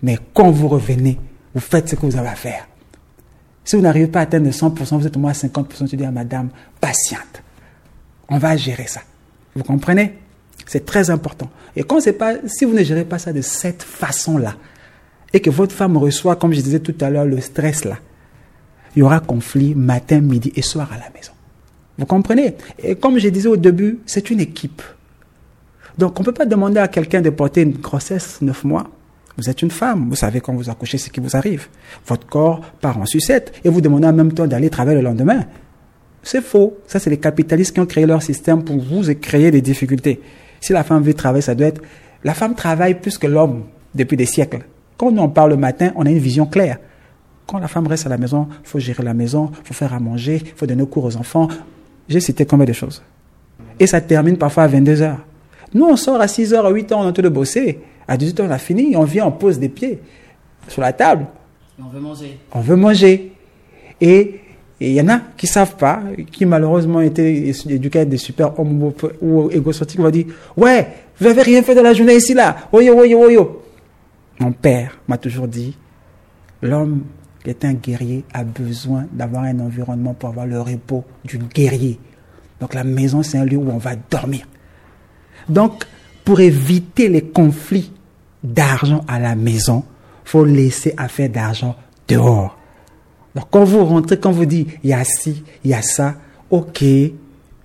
mais 0.03 0.19
quand 0.35 0.51
vous 0.51 0.69
revenez, 0.69 1.19
vous 1.55 1.61
faites 1.61 1.89
ce 1.89 1.97
que 1.97 2.07
vous 2.07 2.17
avez 2.17 2.29
à 2.29 2.35
faire. 2.35 2.69
Si 3.65 3.77
vous 3.77 3.83
n'arrivez 3.83 4.07
pas 4.07 4.21
à 4.21 4.23
atteindre 4.23 4.49
100%, 4.49 4.99
vous 4.99 5.07
êtes 5.07 5.17
au 5.17 5.21
moins 5.21 5.31
à 5.31 5.35
50%, 5.35 5.89
tu 5.89 5.97
dis 5.97 6.05
à 6.05 6.11
madame, 6.11 6.49
patiente. 6.81 7.43
On 8.29 8.39
va 8.39 8.57
gérer 8.57 8.87
ça. 8.87 9.01
Vous 9.55 9.63
comprenez? 9.63 10.15
C'est 10.67 10.85
très 10.85 11.11
important. 11.11 11.51
Et 11.77 11.83
quand 11.83 12.01
c'est 12.01 12.13
pas, 12.13 12.35
si 12.47 12.65
vous 12.65 12.75
ne 12.75 12.83
gérez 12.83 13.05
pas 13.05 13.19
ça 13.19 13.33
de 13.33 13.41
cette 13.41 13.83
façon-là, 13.83 14.55
et 15.33 15.41
que 15.41 15.51
votre 15.51 15.75
femme 15.75 15.97
reçoit, 15.97 16.37
comme 16.37 16.53
je 16.53 16.61
disais 16.61 16.81
tout 16.81 16.95
à 17.01 17.11
l'heure, 17.11 17.25
le 17.25 17.41
stress 17.41 17.85
là, 17.85 17.99
il 18.99 19.03
y 19.03 19.05
aura 19.05 19.21
conflit 19.21 19.77
matin, 19.77 20.21
midi 20.21 20.53
et 20.57 20.63
soir 20.63 20.91
à 20.93 20.97
la 20.97 21.09
maison. 21.15 21.31
Vous 21.99 22.05
comprenez? 22.05 22.57
Et 22.83 22.97
comme 22.97 23.17
je 23.21 23.29
disais 23.29 23.47
au 23.47 23.57
début, 23.57 24.01
c'est 24.07 24.29
une 24.29 24.41
équipe. 24.41 24.83
Donc 25.97 26.19
on 26.19 26.23
ne 26.23 26.25
peut 26.25 26.33
pas 26.33 26.47
demander 26.47 26.81
à 26.81 26.89
quelqu'un 26.89 27.21
de 27.21 27.31
porter 27.31 27.63
une 27.63 27.75
grossesse 27.75 28.43
neuf 28.43 28.65
mois. 28.65 28.91
Vous 29.37 29.49
êtes 29.49 29.63
une 29.63 29.71
femme, 29.71 30.09
vous 30.09 30.17
savez 30.17 30.41
quand 30.41 30.53
vous 30.53 30.69
accouchez 30.69 30.99
ce 30.99 31.11
qui 31.11 31.21
vous 31.21 31.37
arrive. 31.37 31.69
Votre 32.09 32.27
corps 32.27 32.61
part 32.81 32.99
en 32.99 33.07
sucette 33.07 33.53
et 33.63 33.69
vous 33.69 33.81
demandez 33.81 34.09
en 34.09 34.13
même 34.13 34.33
temps 34.33 34.49
d'aller 34.49 34.69
travailler 34.69 34.99
le 34.99 35.05
lendemain. 35.05 35.45
C'est 36.25 36.43
faux. 36.43 36.79
Ça, 36.89 36.99
c'est 36.99 37.11
les 37.11 37.19
capitalistes 37.19 37.73
qui 37.73 37.79
ont 37.79 37.87
créé 37.87 38.05
leur 38.05 38.21
système 38.21 38.65
pour 38.65 38.81
vous 38.81 39.15
créer 39.15 39.53
des 39.53 39.61
difficultés. 39.61 40.21
Si 40.61 40.73
la 40.73 40.83
femme 40.83 41.05
veut 41.05 41.15
travailler, 41.15 41.43
ça 41.43 41.55
doit 41.55 41.69
être... 41.69 41.83
La 42.25 42.35
femme 42.35 42.57
travaille 42.57 42.99
plus 42.99 43.17
que 43.17 43.29
l'homme 43.29 43.63
depuis 43.95 44.17
des 44.17 44.27
siècles. 44.27 44.63
Quand 44.97 45.17
en 45.19 45.29
parle 45.29 45.51
le 45.51 45.57
matin, 45.57 45.93
on 45.95 46.05
a 46.05 46.11
une 46.11 46.19
vision 46.19 46.47
claire. 46.47 46.79
Quand 47.49 47.59
la 47.59 47.67
femme 47.67 47.87
reste 47.87 48.05
à 48.05 48.11
la 48.11 48.19
maison, 48.19 48.47
il 48.63 48.69
faut 48.69 48.79
gérer 48.79 49.03
la 49.03 49.15
maison, 49.15 49.51
il 49.63 49.67
faut 49.69 49.73
faire 49.73 49.95
à 49.95 49.99
manger, 49.99 50.43
il 50.45 50.53
faut 50.55 50.67
donner 50.67 50.87
cours 50.87 51.07
aux 51.07 51.17
enfants. 51.17 51.49
J'ai 52.07 52.21
cité 52.21 52.45
combien 52.45 52.67
de 52.67 52.75
choses? 52.75 53.03
Et 53.81 53.87
ça 53.87 54.03
termine 54.03 54.37
parfois 54.37 54.65
à 54.65 54.67
22 54.69 55.01
heures. 55.01 55.25
Nous, 55.73 55.87
on 55.87 55.97
sort 55.97 56.21
à 56.21 56.29
6 56.29 56.53
heures, 56.53 56.67
à 56.67 56.71
8 56.71 56.93
heures, 56.93 56.99
on 56.99 57.05
est 57.05 57.07
en 57.07 57.13
train 57.13 57.23
de 57.23 57.31
bosser. 57.31 57.79
À 58.07 58.19
18 58.19 58.41
heures, 58.41 58.47
on 58.51 58.53
a 58.53 58.59
fini, 58.59 58.95
on 58.97 59.05
vient, 59.05 59.25
on 59.25 59.33
pose 59.33 59.59
des 59.59 59.71
pieds 59.71 59.99
sur 60.69 60.83
la 60.83 60.93
table. 60.93 61.25
on 61.81 61.89
veut 61.89 62.01
manger. 62.01 62.39
On 62.53 62.61
veut 62.61 62.77
manger. 62.77 63.33
Et 63.99 64.41
il 64.79 64.93
y 64.93 65.01
en 65.01 65.09
a 65.09 65.21
qui 65.35 65.47
savent 65.47 65.77
pas, 65.77 66.03
qui 66.31 66.45
malheureusement 66.45 67.01
étaient 67.01 67.51
éduqués 67.67 68.05
des 68.05 68.19
super 68.19 68.61
hommes 68.61 68.93
ou 69.23 69.51
égocentriques, 69.51 70.01
vont 70.01 70.11
dire 70.11 70.27
Ouais, 70.55 70.87
vous 71.19 71.27
n'avez 71.27 71.43
rien 71.43 71.63
fait 71.63 71.75
de 71.75 71.81
la 71.81 71.95
journée 71.95 72.17
ici, 72.17 72.35
là. 72.35 72.57
Oyo, 72.73 72.95
oyo, 72.95 73.21
oyo. 73.25 73.63
Mon 74.39 74.53
père 74.53 74.99
m'a 75.09 75.17
toujours 75.17 75.49
dit 75.49 75.75
L'homme 76.61 77.05
est 77.49 77.65
un 77.65 77.75
guerrier 77.75 78.25
a 78.33 78.45
besoin 78.45 79.07
d'avoir 79.13 79.45
un 79.45 79.59
environnement 79.61 80.15
pour 80.15 80.29
avoir 80.29 80.47
le 80.47 80.61
repos 80.61 81.05
du 81.25 81.39
guerrier. 81.39 81.99
Donc 82.61 82.75
la 82.75 82.85
maison, 82.85 83.23
c'est 83.23 83.39
un 83.39 83.45
lieu 83.45 83.57
où 83.57 83.71
on 83.71 83.79
va 83.79 83.95
dormir. 83.97 84.47
Donc, 85.49 85.85
pour 86.25 86.41
éviter 86.41 87.09
les 87.09 87.23
conflits 87.23 87.93
d'argent 88.43 89.05
à 89.09 89.19
la 89.19 89.35
maison, 89.35 89.85
faut 90.25 90.45
laisser 90.45 90.93
affaire 90.97 91.31
d'argent 91.31 91.75
dehors. 92.07 92.59
Donc 93.35 93.47
quand 93.51 93.65
vous 93.65 93.85
rentrez, 93.85 94.19
quand 94.19 94.33
vous 94.33 94.45
dites, 94.45 94.69
il 94.83 94.91
y 94.91 94.93
a 94.93 95.05
ci, 95.05 95.43
il 95.65 95.71
y 95.71 95.75
a 95.75 95.83
ça, 95.83 96.17
ok, 96.51 96.85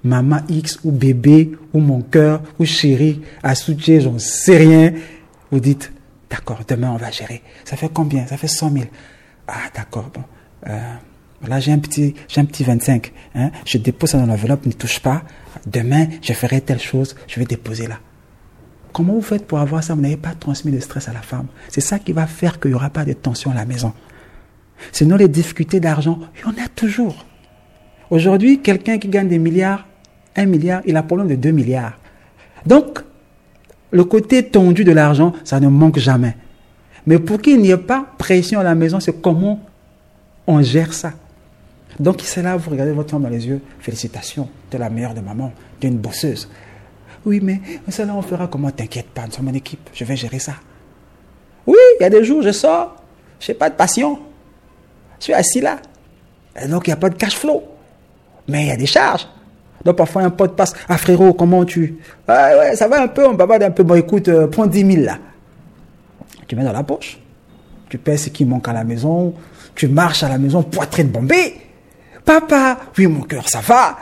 maman 0.03 0.39
X 0.47 0.79
ou 0.83 0.91
bébé 0.91 1.51
ou 1.73 1.79
mon 1.79 2.01
cœur 2.01 2.41
ou 2.59 2.65
chéri 2.65 3.21
a 3.41 3.55
soutien, 3.55 3.99
j'en 3.99 4.19
sais 4.19 4.57
rien, 4.57 4.93
vous 5.51 5.59
dites, 5.59 5.91
d'accord, 6.29 6.61
demain 6.67 6.91
on 6.91 6.97
va 6.97 7.11
gérer. 7.11 7.41
Ça 7.65 7.75
fait 7.75 7.89
combien? 7.91 8.25
Ça 8.27 8.37
fait 8.37 8.47
100 8.47 8.71
000. 8.71 8.85
Ah 9.55 9.69
d'accord, 9.75 10.09
bon. 10.13 10.23
Euh, 10.67 10.93
là 11.47 11.59
j'ai 11.59 11.71
un 11.71 11.79
petit, 11.79 12.15
j'ai 12.27 12.41
un 12.41 12.45
petit 12.45 12.63
25. 12.63 13.11
Hein, 13.35 13.51
je 13.65 13.77
dépose 13.77 14.09
ça 14.09 14.17
dans 14.17 14.25
l'enveloppe, 14.25 14.65
ne 14.65 14.71
touche 14.71 14.99
pas. 14.99 15.23
Demain 15.67 16.07
je 16.21 16.33
ferai 16.33 16.61
telle 16.61 16.79
chose, 16.79 17.15
je 17.27 17.39
vais 17.39 17.45
déposer 17.45 17.87
là. 17.87 17.99
Comment 18.93 19.13
vous 19.13 19.21
faites 19.21 19.45
pour 19.45 19.59
avoir 19.59 19.83
ça? 19.83 19.93
Vous 19.93 20.01
n'avez 20.01 20.17
pas 20.17 20.33
transmis 20.33 20.71
de 20.71 20.79
stress 20.79 21.07
à 21.07 21.13
la 21.13 21.21
femme. 21.21 21.47
C'est 21.69 21.81
ça 21.81 21.99
qui 21.99 22.13
va 22.13 22.27
faire 22.27 22.59
qu'il 22.59 22.71
n'y 22.71 22.75
aura 22.75 22.89
pas 22.89 23.05
de 23.05 23.13
tension 23.13 23.51
à 23.51 23.55
la 23.55 23.65
maison. 23.65 23.93
Sinon, 24.91 25.15
les 25.15 25.27
difficultés 25.27 25.79
d'argent, 25.79 26.19
il 26.35 26.41
y 26.41 26.45
en 26.45 26.63
a 26.63 26.67
toujours. 26.67 27.25
Aujourd'hui, 28.11 28.61
quelqu'un 28.61 28.99
qui 28.99 29.07
gagne 29.07 29.27
des 29.27 29.39
milliards, 29.39 29.87
un 30.35 30.45
milliard, 30.45 30.81
il 30.85 30.95
a 30.95 31.03
problème 31.03 31.27
de 31.27 31.35
deux 31.35 31.51
milliards. 31.51 31.97
Donc, 32.67 32.99
le 33.91 34.03
côté 34.03 34.47
tendu 34.47 34.83
de 34.83 34.91
l'argent, 34.91 35.33
ça 35.43 35.59
ne 35.59 35.67
manque 35.67 35.97
jamais. 35.97 36.35
Mais 37.05 37.19
pour 37.19 37.41
qu'il 37.41 37.59
n'y 37.61 37.71
ait 37.71 37.77
pas 37.77 38.05
pression 38.17 38.59
à 38.59 38.63
la 38.63 38.75
maison, 38.75 38.99
c'est 38.99 39.21
comment 39.21 39.59
on 40.47 40.61
gère 40.61 40.93
ça. 40.93 41.11
Donc, 41.99 42.21
c'est 42.23 42.41
là, 42.41 42.55
vous 42.55 42.71
regardez 42.71 42.91
votre 42.91 43.11
femme 43.11 43.23
dans 43.23 43.29
les 43.29 43.47
yeux, 43.47 43.61
félicitations, 43.79 44.49
tu 44.69 44.77
es 44.77 44.79
la 44.79 44.89
meilleure 44.89 45.13
de 45.13 45.21
maman, 45.21 45.51
tu 45.79 45.87
es 45.87 45.89
une 45.89 45.97
bosseuse. 45.97 46.49
Oui, 47.25 47.39
mais 47.41 47.61
ça 47.89 48.05
là, 48.05 48.13
on 48.15 48.21
fera 48.21 48.47
comment 48.47 48.71
T'inquiète 48.71 49.07
pas, 49.07 49.25
nous 49.25 49.31
sommes 49.31 49.49
une 49.49 49.55
équipe, 49.55 49.89
je 49.93 50.03
vais 50.03 50.15
gérer 50.15 50.39
ça. 50.39 50.53
Oui, 51.67 51.77
il 51.99 52.03
y 52.03 52.05
a 52.05 52.09
des 52.09 52.23
jours, 52.23 52.41
je 52.41 52.51
sors, 52.51 52.95
je 53.39 53.51
n'ai 53.51 53.57
pas 53.57 53.69
de 53.69 53.75
passion. 53.75 54.19
Je 55.19 55.25
suis 55.25 55.33
assis 55.33 55.61
là. 55.61 55.77
donc, 56.67 56.87
il 56.87 56.89
n'y 56.89 56.93
a 56.93 56.97
pas 56.97 57.09
de 57.09 57.15
cash 57.15 57.37
flow. 57.37 57.63
Mais 58.47 58.63
il 58.63 58.67
y 58.67 58.71
a 58.71 58.75
des 58.75 58.85
charges. 58.85 59.27
Donc, 59.85 59.95
parfois, 59.95 60.23
un 60.23 60.29
pote 60.29 60.55
passe. 60.55 60.73
Ah, 60.89 60.97
frérot, 60.97 61.33
comment 61.33 61.63
tu? 61.63 61.97
Ah, 62.27 62.57
ouais, 62.57 62.75
ça 62.75 62.87
va 62.87 63.01
un 63.01 63.07
peu, 63.07 63.25
on 63.25 63.33
va 63.33 63.47
un 63.65 63.71
peu. 63.71 63.83
Bon, 63.83 63.95
écoute, 63.95 64.27
euh, 64.27 64.47
prends 64.47 64.65
10 64.65 64.93
000 64.93 65.05
là. 65.05 65.17
Tu 66.47 66.55
mets 66.55 66.63
dans 66.63 66.73
la 66.73 66.83
poche. 66.83 67.19
tu 67.89 67.97
paies 67.97 68.17
ce 68.17 68.29
qui 68.29 68.45
manque 68.45 68.67
à 68.67 68.73
la 68.73 68.83
maison, 68.83 69.33
tu 69.75 69.87
marches 69.87 70.23
à 70.23 70.29
la 70.29 70.37
maison, 70.37 70.63
poitrine 70.63 71.07
bombée. 71.07 71.55
Papa, 72.25 72.79
oui, 72.97 73.07
mon 73.07 73.21
cœur, 73.21 73.49
ça 73.49 73.61
va. 73.61 73.97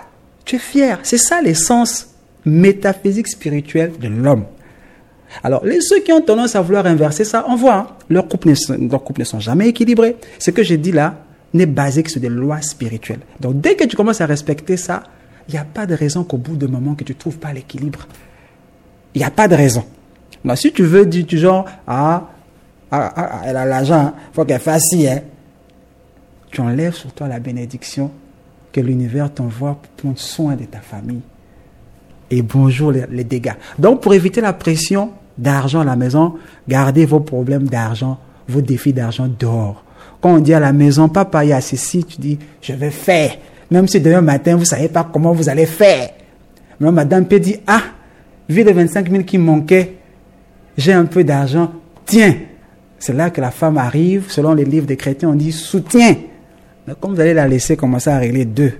Tu 0.45 0.55
es 0.55 0.59
fier. 0.59 0.99
C'est 1.03 1.17
ça 1.17 1.41
l'essence 1.41 2.07
métaphysique 2.45 3.27
spirituelle 3.27 3.93
de 3.99 4.07
l'homme. 4.07 4.45
Alors, 5.43 5.65
les, 5.65 5.81
ceux 5.81 6.01
qui 6.01 6.11
ont 6.11 6.21
tendance 6.21 6.55
à 6.55 6.61
vouloir 6.61 6.85
inverser 6.85 7.23
ça, 7.23 7.45
on 7.47 7.55
voit, 7.55 7.75
hein, 7.75 7.87
leurs 8.09 8.27
couples 8.27 8.49
ne, 8.49 9.23
sont 9.23 9.39
jamais 9.39 9.69
équilibrés. 9.69 10.17
Ce 10.39 10.51
que 10.51 10.63
j'ai 10.63 10.77
dit 10.77 10.91
là 10.91 11.23
n'est 11.53 11.65
basé 11.65 12.03
que 12.03 12.11
sur 12.11 12.21
des 12.21 12.29
lois 12.29 12.61
spirituelles. 12.61 13.21
Donc, 13.39 13.61
dès 13.61 13.75
que 13.75 13.85
tu 13.85 13.95
commences 13.95 14.21
à 14.21 14.25
respecter 14.25 14.77
ça, 14.77 15.03
il 15.47 15.53
n'y 15.53 15.57
a 15.57 15.65
pas 15.65 15.85
de 15.85 15.95
raison 15.95 16.23
qu'au 16.23 16.37
bout 16.37 16.55
d'un 16.55 16.67
moment 16.67 16.95
que 16.95 17.03
tu 17.03 17.13
ne 17.13 17.17
trouves 17.17 17.37
pas 17.37 17.53
l'équilibre. 17.53 18.07
Il 19.15 19.19
n'y 19.19 19.25
a 19.25 19.31
pas 19.31 19.47
de 19.47 19.55
raison. 19.55 19.85
Mais 20.43 20.55
si 20.55 20.71
tu 20.71 20.83
veux 20.83 21.05
dire 21.05 21.25
du 21.25 21.37
genre, 21.37 21.65
ah, 21.87 22.29
ah, 22.91 23.13
ah, 23.15 23.29
ah 23.33 23.41
elle 23.45 23.57
a 23.57 23.65
l'argent, 23.65 24.13
il 24.15 24.35
faut 24.35 24.45
qu'elle 24.45 24.59
fasse 24.59 24.83
ci, 24.89 25.07
hein. 25.07 25.21
tu 26.51 26.61
enlèves 26.61 26.93
sur 26.93 27.11
toi 27.13 27.27
la 27.27 27.39
bénédiction 27.39 28.11
que 28.71 28.81
l'univers 28.81 29.31
t'envoie 29.33 29.75
pour 29.81 29.91
prendre 29.91 30.19
soin 30.19 30.55
de 30.55 30.65
ta 30.65 30.79
famille. 30.79 31.21
Et 32.29 32.41
bonjour 32.41 32.91
les, 32.91 33.05
les 33.11 33.23
dégâts. 33.23 33.53
Donc, 33.77 34.01
pour 34.01 34.13
éviter 34.13 34.41
la 34.41 34.53
pression 34.53 35.11
d'argent 35.37 35.81
à 35.81 35.85
la 35.85 35.95
maison, 35.95 36.35
gardez 36.67 37.05
vos 37.05 37.19
problèmes 37.19 37.67
d'argent, 37.67 38.17
vos 38.47 38.61
défis 38.61 38.93
d'argent 38.93 39.27
dehors. 39.27 39.83
Quand 40.21 40.35
on 40.35 40.39
dit 40.39 40.53
à 40.53 40.59
la 40.59 40.71
maison, 40.71 41.09
papa, 41.09 41.43
il 41.43 41.49
y 41.49 41.53
a 41.53 41.61
ceci, 41.61 42.03
tu 42.03 42.17
dis, 42.19 42.39
je 42.61 42.73
vais 42.73 42.91
faire. 42.91 43.37
Même 43.69 43.87
si 43.87 43.99
demain 43.99 44.21
matin, 44.21 44.53
vous 44.53 44.61
ne 44.61 44.65
savez 44.65 44.87
pas 44.87 45.09
comment 45.11 45.33
vous 45.33 45.49
allez 45.49 45.65
faire. 45.65 46.09
Mais 46.79 46.91
madame 46.91 47.25
peut 47.25 47.39
dire, 47.39 47.57
ah, 47.67 47.81
vu 48.47 48.63
les 48.63 48.73
25 48.73 49.09
000 49.09 49.23
qui 49.23 49.37
manquaient, 49.37 49.97
j'ai 50.77 50.93
un 50.93 51.05
peu 51.05 51.23
d'argent, 51.23 51.71
tiens. 52.05 52.35
C'est 52.99 53.13
là 53.13 53.29
que 53.29 53.41
la 53.41 53.51
femme 53.51 53.77
arrive, 53.77 54.25
selon 54.29 54.53
les 54.53 54.65
livres 54.65 54.85
des 54.85 54.97
chrétiens, 54.97 55.29
on 55.29 55.35
dit 55.35 55.51
soutien. 55.51 56.15
Mais 56.87 56.93
comme 56.99 57.15
vous 57.15 57.19
allez 57.19 57.33
la 57.33 57.47
laisser 57.47 57.75
commencer 57.75 58.09
à 58.09 58.17
régler 58.17 58.45
deux, 58.45 58.73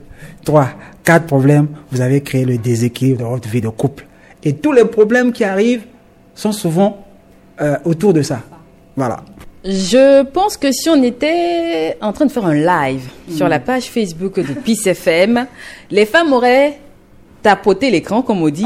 trois, 0.44 0.70
quatre 1.04 1.26
problèmes, 1.26 1.68
vous 1.92 2.02
avez 2.02 2.22
créé 2.22 2.46
le 2.46 2.58
déséquilibre 2.58 3.22
dans 3.22 3.30
votre 3.32 3.50
vie 3.50 3.62
de 3.62 3.70
couple. 3.70 4.06
Et 4.44 4.54
tous 4.54 4.72
les 4.72 4.86
problèmes 4.86 5.32
qui 5.32 5.44
arrivent 5.44 5.86
sont 6.36 6.52
souvent 6.52 7.06
euh, 7.62 7.78
autour 7.84 8.14
de 8.14 8.22
ça. 8.22 8.42
Voilà. 8.96 9.24
Je 9.64 10.24
pense 10.24 10.58
que 10.58 10.72
si 10.72 10.90
on 10.90 11.02
était 11.04 11.98
en 12.02 12.14
train 12.14 12.26
de 12.26 12.32
faire 12.32 12.46
un 12.46 12.56
live 12.56 13.08
sur 13.30 13.48
la 13.48 13.60
page 13.60 13.84
Facebook 13.84 14.40
de 14.40 14.54
Peace 14.54 14.88
FM, 14.88 15.46
les 15.92 16.08
femmes 16.08 16.34
auraient 16.34 16.80
tapoté 17.42 17.90
l'écran, 17.90 18.22
comme 18.22 18.42
on 18.42 18.50
dit. 18.50 18.66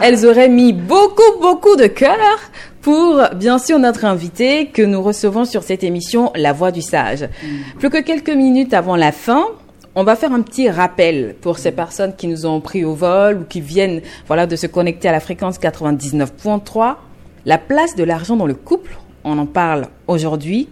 Elles 0.00 0.26
auraient 0.26 0.48
mis 0.48 0.72
beaucoup, 0.72 1.40
beaucoup 1.40 1.76
de 1.76 1.86
cœur 1.86 2.16
pour, 2.80 3.22
bien 3.36 3.58
sûr, 3.58 3.78
notre 3.78 4.04
invité 4.04 4.66
que 4.66 4.82
nous 4.82 5.02
recevons 5.02 5.44
sur 5.44 5.62
cette 5.62 5.84
émission, 5.84 6.32
La 6.34 6.52
Voix 6.52 6.72
du 6.72 6.82
Sage. 6.82 7.28
Plus 7.78 7.90
que 7.90 8.02
quelques 8.02 8.30
minutes 8.30 8.74
avant 8.74 8.96
la 8.96 9.12
fin, 9.12 9.46
on 9.94 10.04
va 10.04 10.16
faire 10.16 10.32
un 10.32 10.42
petit 10.42 10.70
rappel 10.70 11.36
pour 11.40 11.58
ces 11.58 11.70
personnes 11.70 12.14
qui 12.16 12.26
nous 12.26 12.46
ont 12.46 12.60
pris 12.60 12.84
au 12.84 12.94
vol 12.94 13.38
ou 13.38 13.44
qui 13.44 13.60
viennent, 13.60 14.00
voilà, 14.26 14.46
de 14.46 14.56
se 14.56 14.66
connecter 14.66 15.08
à 15.08 15.12
la 15.12 15.20
fréquence 15.20 15.58
99.3. 15.60 16.94
La 17.44 17.58
place 17.58 17.94
de 17.94 18.04
l'argent 18.04 18.36
dans 18.36 18.46
le 18.46 18.54
couple, 18.54 18.96
on 19.24 19.38
en 19.38 19.46
parle 19.46 19.88
aujourd'hui. 20.06 20.68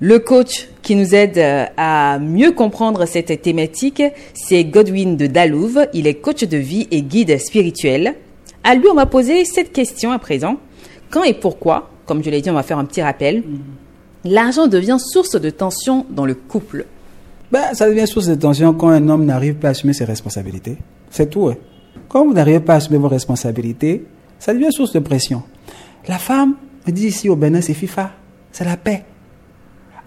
Le 0.00 0.18
coach 0.20 0.68
qui 0.82 0.94
nous 0.94 1.14
aide 1.14 1.38
euh, 1.38 1.64
à 1.76 2.18
mieux 2.20 2.52
comprendre 2.52 3.04
cette 3.06 3.42
thématique, 3.42 4.02
c'est 4.32 4.64
Godwin 4.64 5.16
de 5.16 5.26
Dalouve. 5.26 5.86
Il 5.92 6.06
est 6.06 6.14
coach 6.14 6.44
de 6.44 6.56
vie 6.56 6.86
et 6.92 7.02
guide 7.02 7.36
spirituel. 7.38 8.14
À 8.62 8.74
lui, 8.76 8.86
on 8.90 8.94
va 8.94 9.06
poser 9.06 9.44
cette 9.44 9.72
question 9.72 10.12
à 10.12 10.18
présent. 10.20 10.56
Quand 11.10 11.24
et 11.24 11.34
pourquoi, 11.34 11.90
comme 12.06 12.22
je 12.22 12.30
l'ai 12.30 12.40
dit, 12.40 12.50
on 12.50 12.54
va 12.54 12.62
faire 12.62 12.78
un 12.78 12.84
petit 12.84 13.02
rappel, 13.02 13.42
l'argent 14.24 14.68
devient 14.68 14.98
source 15.00 15.40
de 15.40 15.50
tension 15.50 16.06
dans 16.10 16.26
le 16.26 16.34
couple. 16.34 16.86
Ben, 17.50 17.72
ça 17.72 17.88
devient 17.88 18.06
source 18.06 18.26
de 18.26 18.34
tension 18.34 18.74
quand 18.74 18.90
un 18.90 19.08
homme 19.08 19.24
n'arrive 19.24 19.54
pas 19.54 19.68
à 19.68 19.70
assumer 19.72 19.94
ses 19.94 20.04
responsabilités. 20.04 20.76
C'est 21.10 21.30
tout. 21.30 21.48
hein. 21.48 21.56
Quand 22.08 22.24
vous 22.24 22.34
n'arrivez 22.34 22.60
pas 22.60 22.74
à 22.74 22.76
assumer 22.76 22.98
vos 22.98 23.08
responsabilités, 23.08 24.04
ça 24.38 24.54
devient 24.54 24.70
source 24.70 24.92
de 24.92 25.00
pression. 25.00 25.42
La 26.06 26.18
femme, 26.18 26.54
on 26.86 26.90
dit 26.92 27.06
ici 27.08 27.28
au 27.28 27.36
Bénin, 27.36 27.60
c'est 27.60 27.74
FIFA, 27.74 28.12
c'est 28.52 28.64
la 28.64 28.76
paix. 28.76 29.02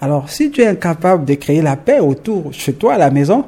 Alors, 0.01 0.29
si 0.29 0.49
tu 0.49 0.61
es 0.61 0.67
incapable 0.67 1.25
de 1.25 1.35
créer 1.35 1.61
la 1.61 1.77
paix 1.77 1.99
autour, 1.99 2.51
chez 2.51 2.73
toi, 2.73 2.95
à 2.95 2.97
la 2.97 3.11
maison, 3.11 3.45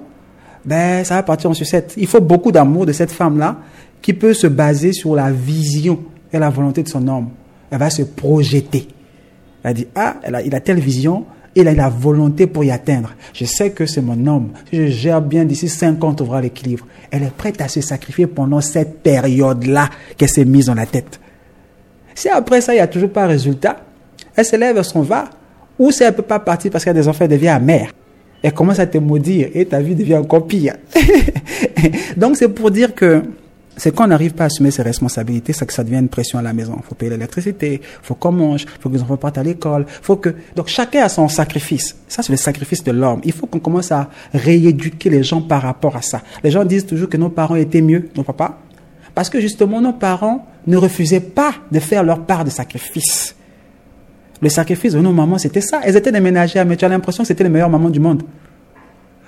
ben, 0.64 1.04
ça 1.04 1.16
va 1.16 1.24
partir 1.24 1.50
en 1.50 1.54
sucette. 1.56 1.96
Il 1.98 2.08
faut 2.08 2.22
beaucoup 2.22 2.52
d'amour 2.52 2.86
de 2.86 2.94
cette 2.94 3.12
femme-là 3.12 3.58
qui 4.02 4.14
peut 4.14 4.36
se 4.36 4.48
baser 4.48 4.94
sur 4.94 5.16
la 5.16 5.32
vision 5.32 6.00
et 6.32 6.38
la 6.38 6.50
volonté 6.50 6.84
de 6.84 6.88
son 6.90 7.08
homme. 7.08 7.30
Elle 7.72 7.80
va 7.80 7.90
se 7.90 8.04
projeter. 8.04 8.88
Elle 9.64 9.74
dit, 9.74 9.88
ah, 9.96 10.18
elle 10.22 10.36
a, 10.36 10.42
il 10.44 10.54
a 10.54 10.60
telle 10.60 10.80
vision, 10.80 11.26
il 11.56 11.68
a 11.68 11.74
la 11.74 11.90
volonté 11.90 12.48
pour 12.48 12.64
y 12.64 12.72
atteindre. 12.72 13.14
Je 13.34 13.46
sais 13.46 13.72
que 13.72 13.86
c'est 13.86 14.02
mon 14.02 14.28
homme. 14.28 14.52
Si 14.70 14.78
je 14.78 14.88
gère 14.88 15.22
bien 15.22 15.46
d'ici 15.46 15.68
5 15.68 16.04
ans, 16.04 16.10
on 16.10 16.14
trouvera 16.14 16.42
l'équilibre. 16.42 16.86
Elle 17.10 17.24
est 17.24 17.32
prête 17.32 17.62
à 17.62 17.68
se 17.68 17.82
sacrifier 17.82 18.28
pendant 18.28 18.62
cette 18.62 19.02
période-là 19.02 19.90
qu'elle 20.18 20.30
s'est 20.30 20.46
mise 20.46 20.68
dans 20.68 20.76
la 20.76 20.86
tête. 20.86 21.20
Si 22.14 22.30
après 22.30 22.62
ça, 22.62 22.74
il 22.74 22.78
n'y 22.78 22.82
a 22.82 22.88
toujours 22.88 23.12
pas 23.12 23.26
résultat, 23.26 23.78
elle 24.36 24.46
se 24.46 24.56
lève, 24.56 24.78
elle 24.78 24.84
s'en 24.84 25.02
va. 25.02 25.26
Ou 25.80 25.92
si 25.92 26.04
elle 26.04 26.12
ne 26.12 26.16
peut 26.16 26.24
pas 26.24 26.40
partir 26.40 26.72
parce 26.72 26.84
qu'elle 26.84 26.98
a 26.98 27.02
des 27.02 27.08
enfants, 27.08 27.26
elle 27.26 27.32
devient 27.32 27.50
amère. 27.50 27.92
Elle 28.42 28.54
commence 28.54 28.80
à 28.80 28.88
te 28.88 28.98
maudire 28.98 29.50
et 29.54 29.66
ta 29.66 29.80
vie 29.80 29.96
devient 29.96 30.18
encore 30.18 30.46
pire. 30.46 30.76
Donc 32.18 32.38
c'est 32.38 32.50
pour 32.50 32.72
dire 32.72 32.94
que 32.94 33.24
c'est 33.76 33.96
quand 33.96 34.06
on 34.06 34.08
n'arrive 34.08 34.34
pas 34.34 34.44
à 34.44 34.48
assumer 34.48 34.70
ses 34.70 34.84
responsabilités, 34.84 35.54
c'est 35.54 35.66
que 35.66 35.74
ça 35.74 35.84
devient 35.84 35.98
une 35.98 36.10
pression 36.10 36.38
à 36.38 36.42
la 36.42 36.54
maison. 36.54 36.76
Il 36.78 36.84
faut 36.84 36.96
payer 36.96 37.12
l'électricité, 37.12 37.82
il 37.82 38.06
faut 38.06 38.16
qu'on 38.16 38.32
mange, 38.32 38.64
il 38.64 38.82
faut 38.82 38.90
que 38.90 38.96
les 38.96 39.02
enfants 39.02 39.18
partent 39.18 39.38
à 39.38 39.44
l'école, 39.44 39.86
faut 39.88 40.18
que... 40.18 40.36
Donc 40.56 40.68
chacun 40.68 41.04
a 41.04 41.10
son 41.10 41.28
sacrifice. 41.28 41.96
Ça, 42.08 42.22
c'est 42.22 42.32
le 42.32 42.38
sacrifice 42.38 42.84
de 42.84 42.92
l'homme. 42.92 43.22
Il 43.24 43.32
faut 43.32 43.48
qu'on 43.48 43.60
commence 43.60 43.92
à 43.92 44.10
rééduquer 44.34 45.10
les 45.10 45.24
gens 45.24 45.42
par 45.42 45.64
rapport 45.64 45.96
à 45.96 46.02
ça. 46.02 46.22
Les 46.44 46.52
gens 46.52 46.66
disent 46.66 46.86
toujours 46.86 47.10
que 47.10 47.18
nos 47.18 47.30
parents 47.30 47.56
étaient 47.56 47.82
mieux, 47.82 48.10
nos 48.16 48.24
papas, 48.24 48.60
parce 49.16 49.30
que 49.30 49.40
justement, 49.40 49.82
nos 49.82 49.94
parents 49.94 50.46
ne 50.68 50.78
refusaient 50.78 51.20
pas 51.20 51.54
de 51.72 51.80
faire 51.80 52.04
leur 52.04 52.26
part 52.26 52.46
de 52.46 52.50
sacrifice. 52.50 53.36
Le 54.44 54.50
sacrifice 54.50 54.92
de 54.92 55.00
nos 55.00 55.14
mamans, 55.14 55.38
c'était 55.38 55.62
ça. 55.62 55.80
Elles 55.86 55.96
étaient 55.96 56.12
des 56.12 56.20
ménagères, 56.20 56.66
mais 56.66 56.76
tu 56.76 56.84
as 56.84 56.90
l'impression 56.90 57.24
que 57.24 57.30
c'était 57.30 57.46
les 57.46 57.50
meilleures 57.50 57.70
mamans 57.70 57.90
du 57.90 58.02
monde. 58.02 58.24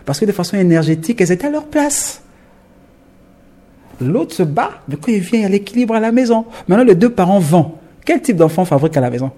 Parce 0.03 0.20
que 0.20 0.26
de 0.26 0.34
façon 0.34 0.57
énergétique, 0.57 1.22
elles 1.22 1.32
étaient 1.32 1.47
à 1.47 1.51
leur 1.51 1.68
place. 1.68 2.22
L'autre 4.01 4.36
se 4.36 4.43
bat, 4.43 4.72
mais 4.89 4.97
quand 4.97 5.13
il 5.13 5.22
vient, 5.22 5.39
il 5.39 5.43
y 5.43 5.45
a 5.45 5.49
l'équilibre 5.49 5.95
à 5.95 6.01
la 6.01 6.11
maison. 6.11 6.43
Maintenant, 6.68 6.84
les 6.84 6.95
deux 6.95 7.09
parents 7.09 7.39
vendent. 7.39 7.72
Quel 8.03 8.22
type 8.22 8.36
d'enfant 8.36 8.66
fabrique 8.66 8.97
à 8.97 8.99
la 8.99 9.09
maison? 9.09 9.32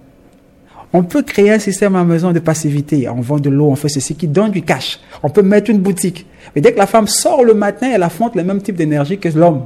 On 0.94 1.04
peut 1.04 1.22
créer 1.22 1.52
un 1.52 1.60
système 1.60 1.96
à 1.96 2.00
la 2.00 2.06
maison 2.06 2.32
de 2.32 2.40
passivité. 2.40 3.08
On 3.08 3.22
vend 3.22 3.38
de 3.38 3.52
l'eau, 3.52 3.68
on 3.68 3.76
fait 3.76 3.88
ceci 3.88 4.16
qui 4.16 4.28
donne 4.28 4.50
du 4.50 4.64
cash. 4.64 5.00
On 5.22 5.30
peut 5.30 5.44
mettre 5.44 5.70
une 5.70 5.78
boutique. 5.78 6.26
Mais 6.56 6.62
dès 6.62 6.74
que 6.74 6.80
la 6.80 6.88
femme 6.88 7.06
sort 7.06 7.44
le 7.44 7.54
matin, 7.54 7.88
elle 7.94 8.02
affronte 8.02 8.36
le 8.36 8.44
même 8.44 8.64
type 8.64 8.78
d'énergie 8.78 9.20
que 9.20 9.30
l'homme. 9.30 9.66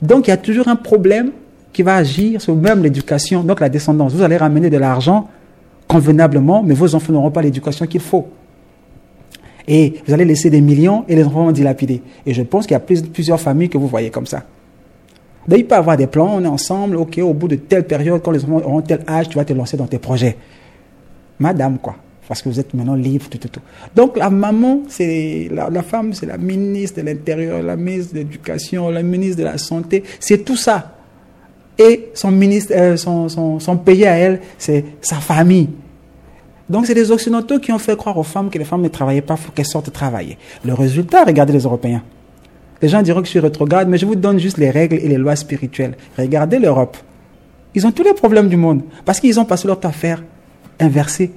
Donc, 0.00 0.28
il 0.28 0.30
y 0.30 0.32
a 0.32 0.38
toujours 0.38 0.68
un 0.68 0.76
problème 0.76 1.32
qui 1.76 1.82
va 1.82 1.96
agir 1.96 2.40
sur 2.40 2.56
même 2.56 2.82
l'éducation, 2.82 3.42
donc 3.44 3.60
la 3.60 3.68
descendance. 3.68 4.14
Vous 4.14 4.22
allez 4.22 4.38
ramener 4.38 4.70
de 4.70 4.78
l'argent 4.78 5.28
convenablement, 5.86 6.62
mais 6.62 6.72
vos 6.72 6.94
enfants 6.94 7.12
n'auront 7.12 7.30
pas 7.30 7.42
l'éducation 7.42 7.86
qu'il 7.86 8.00
faut. 8.00 8.26
Et 9.68 9.96
vous 10.06 10.14
allez 10.14 10.24
laisser 10.24 10.48
des 10.48 10.62
millions 10.62 11.04
et 11.06 11.14
les 11.14 11.22
enfants 11.24 11.44
vont 11.44 11.52
dilapider. 11.52 12.00
Et 12.24 12.32
je 12.32 12.40
pense 12.40 12.66
qu'il 12.66 12.72
y 12.72 12.76
a 12.76 12.80
plus- 12.80 13.02
plusieurs 13.02 13.38
familles 13.38 13.68
que 13.68 13.76
vous 13.76 13.88
voyez 13.88 14.08
comme 14.08 14.24
ça. 14.24 14.44
Donc, 15.46 15.58
il 15.58 15.66
peut 15.66 15.74
avoir 15.74 15.98
des 15.98 16.06
plans, 16.06 16.30
on 16.36 16.42
est 16.42 16.48
ensemble, 16.48 16.96
ok, 16.96 17.20
au 17.22 17.34
bout 17.34 17.46
de 17.48 17.56
telle 17.56 17.86
période, 17.86 18.22
quand 18.22 18.30
les 18.30 18.42
enfants 18.42 18.62
auront 18.64 18.80
tel 18.80 19.00
âge, 19.06 19.28
tu 19.28 19.36
vas 19.36 19.44
te 19.44 19.52
lancer 19.52 19.76
dans 19.76 19.86
tes 19.86 19.98
projets. 19.98 20.34
Madame, 21.38 21.76
quoi. 21.78 21.96
Parce 22.26 22.40
que 22.40 22.48
vous 22.48 22.58
êtes 22.58 22.72
maintenant 22.72 22.94
libre, 22.94 23.26
tout, 23.28 23.36
tout, 23.38 23.48
tout. 23.48 23.60
Donc, 23.94 24.16
la 24.16 24.30
maman, 24.30 24.80
c'est, 24.88 25.50
la 25.52 25.82
femme, 25.82 26.14
c'est 26.14 26.26
la 26.26 26.38
ministre 26.38 27.02
de 27.02 27.06
l'Intérieur, 27.06 27.62
la 27.62 27.76
ministre 27.76 28.14
de 28.14 28.20
l'Éducation, 28.20 28.88
la 28.88 29.02
ministre 29.02 29.36
de 29.36 29.44
la 29.44 29.58
Santé. 29.58 30.02
C'est 30.18 30.42
tout 30.42 30.56
ça. 30.56 30.95
Et 31.78 32.08
son 32.14 32.30
ministre, 32.30 32.72
euh, 32.74 32.96
son, 32.96 33.28
son, 33.28 33.60
son 33.60 33.76
pays 33.76 34.06
à 34.06 34.16
elle, 34.16 34.40
c'est 34.58 34.84
sa 35.00 35.16
famille. 35.16 35.68
Donc, 36.68 36.86
c'est 36.86 36.94
les 36.94 37.10
Occidentaux 37.10 37.58
qui 37.58 37.72
ont 37.72 37.78
fait 37.78 37.96
croire 37.96 38.18
aux 38.18 38.24
femmes 38.24 38.50
que 38.50 38.58
les 38.58 38.64
femmes 38.64 38.82
ne 38.82 38.88
travaillaient 38.88 39.20
pas, 39.20 39.36
faut 39.36 39.52
qu'elles 39.52 39.66
sortent 39.66 39.92
travailler. 39.92 40.36
Le 40.64 40.74
résultat, 40.74 41.24
regardez 41.24 41.52
les 41.52 41.62
Européens. 41.62 42.02
Les 42.82 42.88
gens 42.88 43.02
diront 43.02 43.20
que 43.20 43.26
je 43.26 43.30
suis 43.30 43.40
rétrograde, 43.40 43.88
mais 43.88 43.98
je 43.98 44.06
vous 44.06 44.16
donne 44.16 44.38
juste 44.38 44.58
les 44.58 44.70
règles 44.70 44.96
et 44.96 45.08
les 45.08 45.16
lois 45.16 45.36
spirituelles. 45.36 45.96
Regardez 46.18 46.58
l'Europe. 46.58 46.96
Ils 47.74 47.86
ont 47.86 47.92
tous 47.92 48.02
les 48.02 48.14
problèmes 48.14 48.48
du 48.48 48.56
monde 48.56 48.82
parce 49.04 49.20
qu'ils 49.20 49.38
ont 49.38 49.44
passé 49.44 49.66
leur 49.66 49.80
temps 49.80 49.88
à 49.88 49.92
faire 49.92 50.22
inverser 50.80 51.30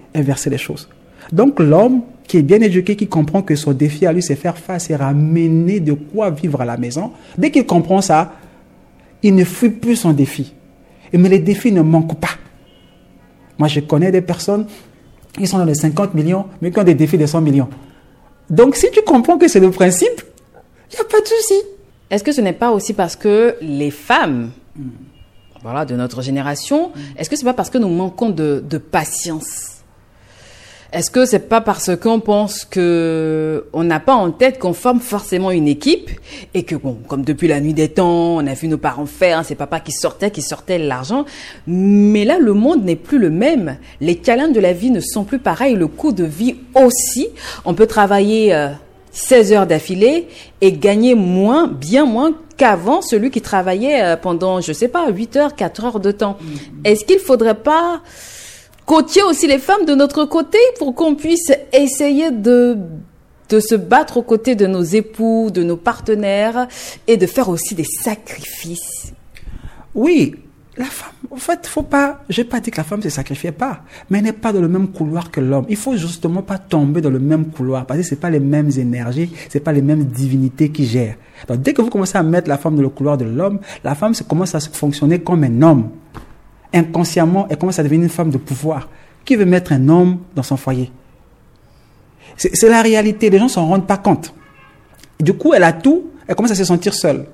les 0.50 0.58
choses. 0.58 0.90
Donc 1.32 1.60
l'homme 1.60 2.02
qui 2.28 2.38
est 2.38 2.44
bien 2.44 2.62
éduqué, 2.62 2.96
qui 2.96 3.08
comprend 3.08 3.42
que 3.42 3.56
son 3.56 3.74
défi 3.74 4.06
à 4.06 4.14
lui, 4.14 4.22
c'est 4.22 4.36
faire 4.36 4.58
face 4.58 4.90
et 4.90 4.96
ramener 4.96 5.80
de 5.80 5.94
quoi 5.94 6.30
vivre 6.30 6.62
à 6.62 6.66
la 6.66 6.78
maison, 6.78 7.12
dès 7.38 7.50
qu'il 7.50 7.66
comprend 7.66 8.02
ça, 8.02 8.34
il 9.24 9.36
ne 9.36 9.43
fuit 9.43 9.70
plus 9.70 9.95
son 9.95 10.11
défi. 10.13 10.53
Et 11.11 11.17
Mais 11.17 11.30
les 11.30 11.39
défis 11.39 11.72
ne 11.72 11.82
manquent 11.82 12.20
pas. 12.20 12.38
Moi, 13.57 13.67
je 13.67 13.80
connais 13.82 14.11
des 14.11 14.22
personnes 14.22 14.67
qui 15.34 15.47
sont 15.47 15.57
dans 15.57 15.65
les 15.65 15.76
50 15.76 16.13
millions, 16.13 16.45
mais 16.61 16.72
qui 16.72 16.80
ont 16.80 16.84
des 16.84 16.95
défis 16.95 17.17
de 17.17 17.26
100 17.26 17.41
millions. 17.41 17.70
Donc 18.49 18.76
si 18.76 18.89
tu 18.91 19.01
comprends 19.01 19.38
que 19.38 19.47
c'est 19.47 19.59
le 19.59 19.70
principe, 19.70 20.22
il 20.91 20.95
n'y 20.95 21.01
a 21.01 21.03
pas 21.03 21.22
de 21.22 21.28
souci. 21.28 21.55
Est-ce 22.09 22.24
que 22.24 22.32
ce 22.32 22.41
n'est 22.41 22.53
pas 22.53 22.72
aussi 22.72 22.93
parce 22.93 23.15
que 23.15 23.55
les 23.61 23.91
femmes, 23.91 24.49
voilà, 25.61 25.86
de 25.86 25.95
notre 25.95 26.22
génération, 26.22 26.91
est-ce 27.15 27.30
que 27.30 27.36
c'est 27.36 27.45
pas 27.45 27.53
parce 27.53 27.70
que 27.70 27.78
nous 27.78 27.89
manquons 27.89 28.30
de, 28.32 28.63
de 28.67 28.78
patience? 28.80 29.79
Est-ce 30.92 31.12
que 31.12 31.26
c'est 31.26 31.48
pas 31.48 31.62
parce 31.62 31.96
qu'on 31.96 32.20
pense 32.20 32.66
que 32.66 33.68
on 33.74 33.84
n'a 33.84 34.00
pas 34.00 34.16
en 34.16 34.32
tête 34.32 34.58
qu'on 34.58 34.74
forme 34.74 35.00
forcément 35.00 35.52
une 35.52 35.68
équipe 35.68 36.10
et 36.56 36.64
que 36.64 36.76
bon, 36.76 36.98
comme 37.08 37.24
depuis 37.24 37.48
la 37.48 37.62
nuit 37.62 37.76
des 37.76 37.90
temps, 37.90 38.38
on 38.38 38.48
a 38.48 38.56
vu 38.56 38.68
nos 38.68 38.80
parents 38.80 39.06
faire, 39.06 39.38
hein, 39.38 39.44
c'est 39.44 39.54
papa 39.54 39.82
qui 39.82 39.92
sortait, 39.92 40.32
qui 40.32 40.42
sortait 40.42 40.80
l'argent. 40.80 41.26
Mais 41.68 42.26
là, 42.26 42.40
le 42.40 42.54
monde 42.54 42.84
n'est 42.86 42.96
plus 42.96 43.20
le 43.20 43.30
même. 43.30 43.78
Les 44.02 44.20
challenges 44.24 44.54
de 44.54 44.60
la 44.60 44.74
vie 44.74 44.90
ne 44.90 45.00
sont 45.00 45.26
plus 45.26 45.38
pareils. 45.38 45.76
Le 45.76 45.86
coût 45.86 46.12
de 46.12 46.24
vie 46.24 46.56
aussi. 46.74 47.28
On 47.66 47.76
peut 47.76 47.88
travailler 47.88 48.56
euh, 48.56 48.70
16 49.12 49.54
heures 49.54 49.68
d'affilée 49.68 50.28
et 50.62 50.72
gagner 50.72 51.14
moins, 51.14 51.68
bien 51.68 52.06
moins 52.06 52.34
qu'avant 52.58 53.04
celui 53.04 53.30
qui 53.30 53.42
travaillait 53.42 54.04
euh, 54.04 54.18
pendant, 54.18 54.60
je 54.60 54.74
sais 54.74 54.88
pas, 54.88 55.08
8 55.10 55.36
heures, 55.36 55.56
4 55.56 55.86
heures 55.86 56.00
de 56.00 56.12
temps. 56.12 56.38
Est-ce 56.84 57.06
qu'il 57.06 57.20
faudrait 57.20 57.54
pas 57.54 58.02
coacher 58.90 59.22
aussi 59.22 59.46
les 59.46 59.60
femmes 59.60 59.86
de 59.86 59.94
notre 59.94 60.26
côté 60.26 60.58
pour 60.80 60.96
qu'on 60.96 61.14
puisse 61.14 61.52
essayer 61.72 62.32
de 62.32 62.76
de 63.50 63.60
se 63.60 63.76
battre 63.76 64.18
aux 64.18 64.24
côtés 64.24 64.56
de 64.56 64.68
nos 64.68 64.84
époux, 64.84 65.50
de 65.52 65.64
nos 65.64 65.78
partenaires 65.78 66.68
et 67.08 67.18
de 67.18 67.26
faire 67.26 67.50
aussi 67.50 67.74
des 67.74 67.84
sacrifices. 67.84 69.14
Oui, 69.96 70.36
la 70.78 70.86
femme, 70.86 71.14
en 71.32 71.38
fait, 71.38 71.66
faut 71.66 71.84
pas, 71.84 72.24
j'ai 72.30 72.44
pas 72.44 72.60
dit 72.60 72.70
que 72.70 72.78
la 72.78 72.84
femme 72.84 73.02
se 73.02 73.10
sacrifiait 73.10 73.52
pas, 73.52 73.82
mais 74.10 74.20
elle 74.20 74.26
n'est 74.26 74.34
pas 74.34 74.54
dans 74.54 74.62
le 74.62 74.68
même 74.68 74.90
couloir 74.90 75.32
que 75.32 75.42
l'homme. 75.42 75.66
Il 75.68 75.78
faut 75.78 75.96
justement 75.96 76.44
pas 76.44 76.60
tomber 76.60 77.02
dans 77.02 77.10
le 77.10 77.20
même 77.20 77.48
couloir, 77.48 77.88
parce 77.88 78.00
que 78.00 78.06
c'est 78.06 78.20
pas 78.20 78.30
les 78.30 78.40
mêmes 78.40 78.72
énergies, 78.78 79.32
c'est 79.50 79.60
pas 79.60 79.72
les 79.72 79.82
mêmes 79.82 80.06
divinités 80.06 80.70
qui 80.70 80.86
gèrent. 80.86 81.18
Donc, 81.48 81.62
dès 81.64 81.74
que 81.74 81.82
vous 81.82 81.90
commencez 81.90 82.20
à 82.20 82.24
mettre 82.24 82.50
la 82.50 82.60
femme 82.60 82.76
dans 82.76 82.84
le 82.84 82.90
couloir 82.90 83.18
de 83.18 83.26
l'homme, 83.26 83.60
la 83.84 83.96
femme 83.96 84.14
commence 84.28 84.54
à 84.54 84.60
fonctionner 84.60 85.20
comme 85.20 85.44
un 85.44 85.62
homme. 85.64 85.90
Inconsciemment, 86.74 87.47
elle 87.49 87.57
commence 87.57 87.80
à 87.80 87.84
devenir 87.84 88.03
une 88.03 88.09
femme 88.09 88.30
de 88.30 88.38
pouvoir. 88.38 88.89
Qui 89.26 89.36
veut 89.36 89.45
mettre 89.45 89.72
un 89.74 89.89
homme 89.89 90.20
dans 90.36 90.43
son 90.43 90.57
foyer? 90.57 90.91
C'est 92.38 92.70
la 92.70 92.82
réalité. 92.82 93.30
Les 93.30 93.39
gens 93.39 93.47
s'en 93.47 93.67
rendent 93.67 93.88
pas 93.88 93.97
compte. 93.97 94.34
du 95.20 95.34
coup, 95.34 95.53
elle 95.53 95.63
a 95.63 95.74
tout, 95.74 96.11
elle 96.28 96.36
commence 96.36 96.51
à 96.51 96.55
se 96.55 96.63
sentir 96.63 96.93
seule. 96.93 97.26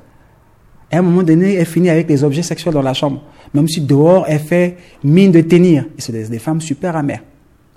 À 0.92 0.98
un 0.98 1.02
moment 1.02 1.24
donné, 1.24 1.56
elle 1.56 1.66
finit 1.66 1.90
avec 1.90 2.08
des 2.08 2.24
objets 2.24 2.44
sexuels 2.44 2.74
dans 2.74 2.82
la 2.82 2.94
chambre. 2.94 3.22
Même 3.54 3.68
si 3.68 3.82
dehors, 3.82 4.26
elle 4.28 4.40
fait 4.40 4.78
mine 5.04 5.32
de 5.32 5.42
tenir. 5.42 5.86
Et 5.98 6.02
c'est 6.02 6.12
des, 6.12 6.40
femmes 6.40 6.62
super 6.62 6.96
amères. 6.96 7.22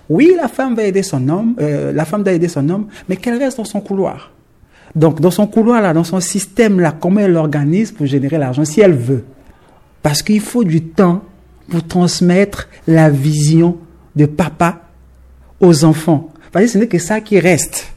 Oui, 0.08 0.32
la 0.36 0.48
femme 0.48 0.74
va 0.74 0.84
aider 0.84 1.02
son 1.02 1.28
homme, 1.28 1.54
euh, 1.60 1.92
la 1.92 2.04
femme 2.04 2.22
doit 2.22 2.32
aider 2.32 2.48
son 2.48 2.66
homme, 2.68 2.86
mais 3.08 3.16
qu'elle 3.16 3.38
reste 3.38 3.58
dans 3.58 3.64
son 3.64 3.80
couloir. 3.80 4.32
Donc, 4.94 5.20
dans 5.20 5.30
son 5.30 5.46
couloir 5.46 5.82
là, 5.82 5.92
dans 5.92 6.04
son 6.04 6.20
système 6.20 6.80
là, 6.80 6.94
comment 6.98 7.20
elle 7.20 7.36
organise 7.36 7.92
pour 7.92 8.06
générer 8.06 8.38
l'argent 8.38 8.64
si 8.64 8.80
elle 8.80 8.94
veut. 8.94 9.24
Parce 10.02 10.22
qu'il 10.22 10.40
faut 10.40 10.64
du 10.64 10.82
temps 10.82 11.22
pour 11.68 11.86
transmettre 11.86 12.68
la 12.86 13.10
vision 13.10 13.76
de 14.16 14.26
papa 14.26 14.82
aux 15.60 15.84
enfants. 15.84 16.30
Parce 16.52 16.66
que 16.66 16.70
ce 16.72 16.78
n'est 16.78 16.86
que 16.86 16.98
ça 16.98 17.20
qui 17.20 17.38
reste. 17.38 17.92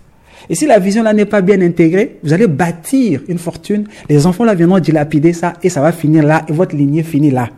Et 0.50 0.56
si 0.56 0.66
la 0.66 0.80
vision 0.80 1.04
là 1.04 1.14
n'est 1.14 1.26
pas 1.26 1.42
bien 1.42 1.62
intégrée, 1.62 2.20
vous 2.24 2.34
allez 2.34 2.48
bâtir 2.48 3.22
une 3.28 3.38
fortune. 3.38 3.86
Les 4.10 4.26
enfants 4.26 4.44
là 4.44 4.54
viendront 4.54 4.80
dilapider 4.80 5.34
ça 5.34 5.54
et 5.64 5.70
ça 5.70 5.82
va 5.82 5.92
finir 5.92 6.24
là 6.24 6.44
et 6.48 6.52
votre 6.52 6.76
lignée 6.76 7.04
finit 7.04 7.32
là. 7.32 7.50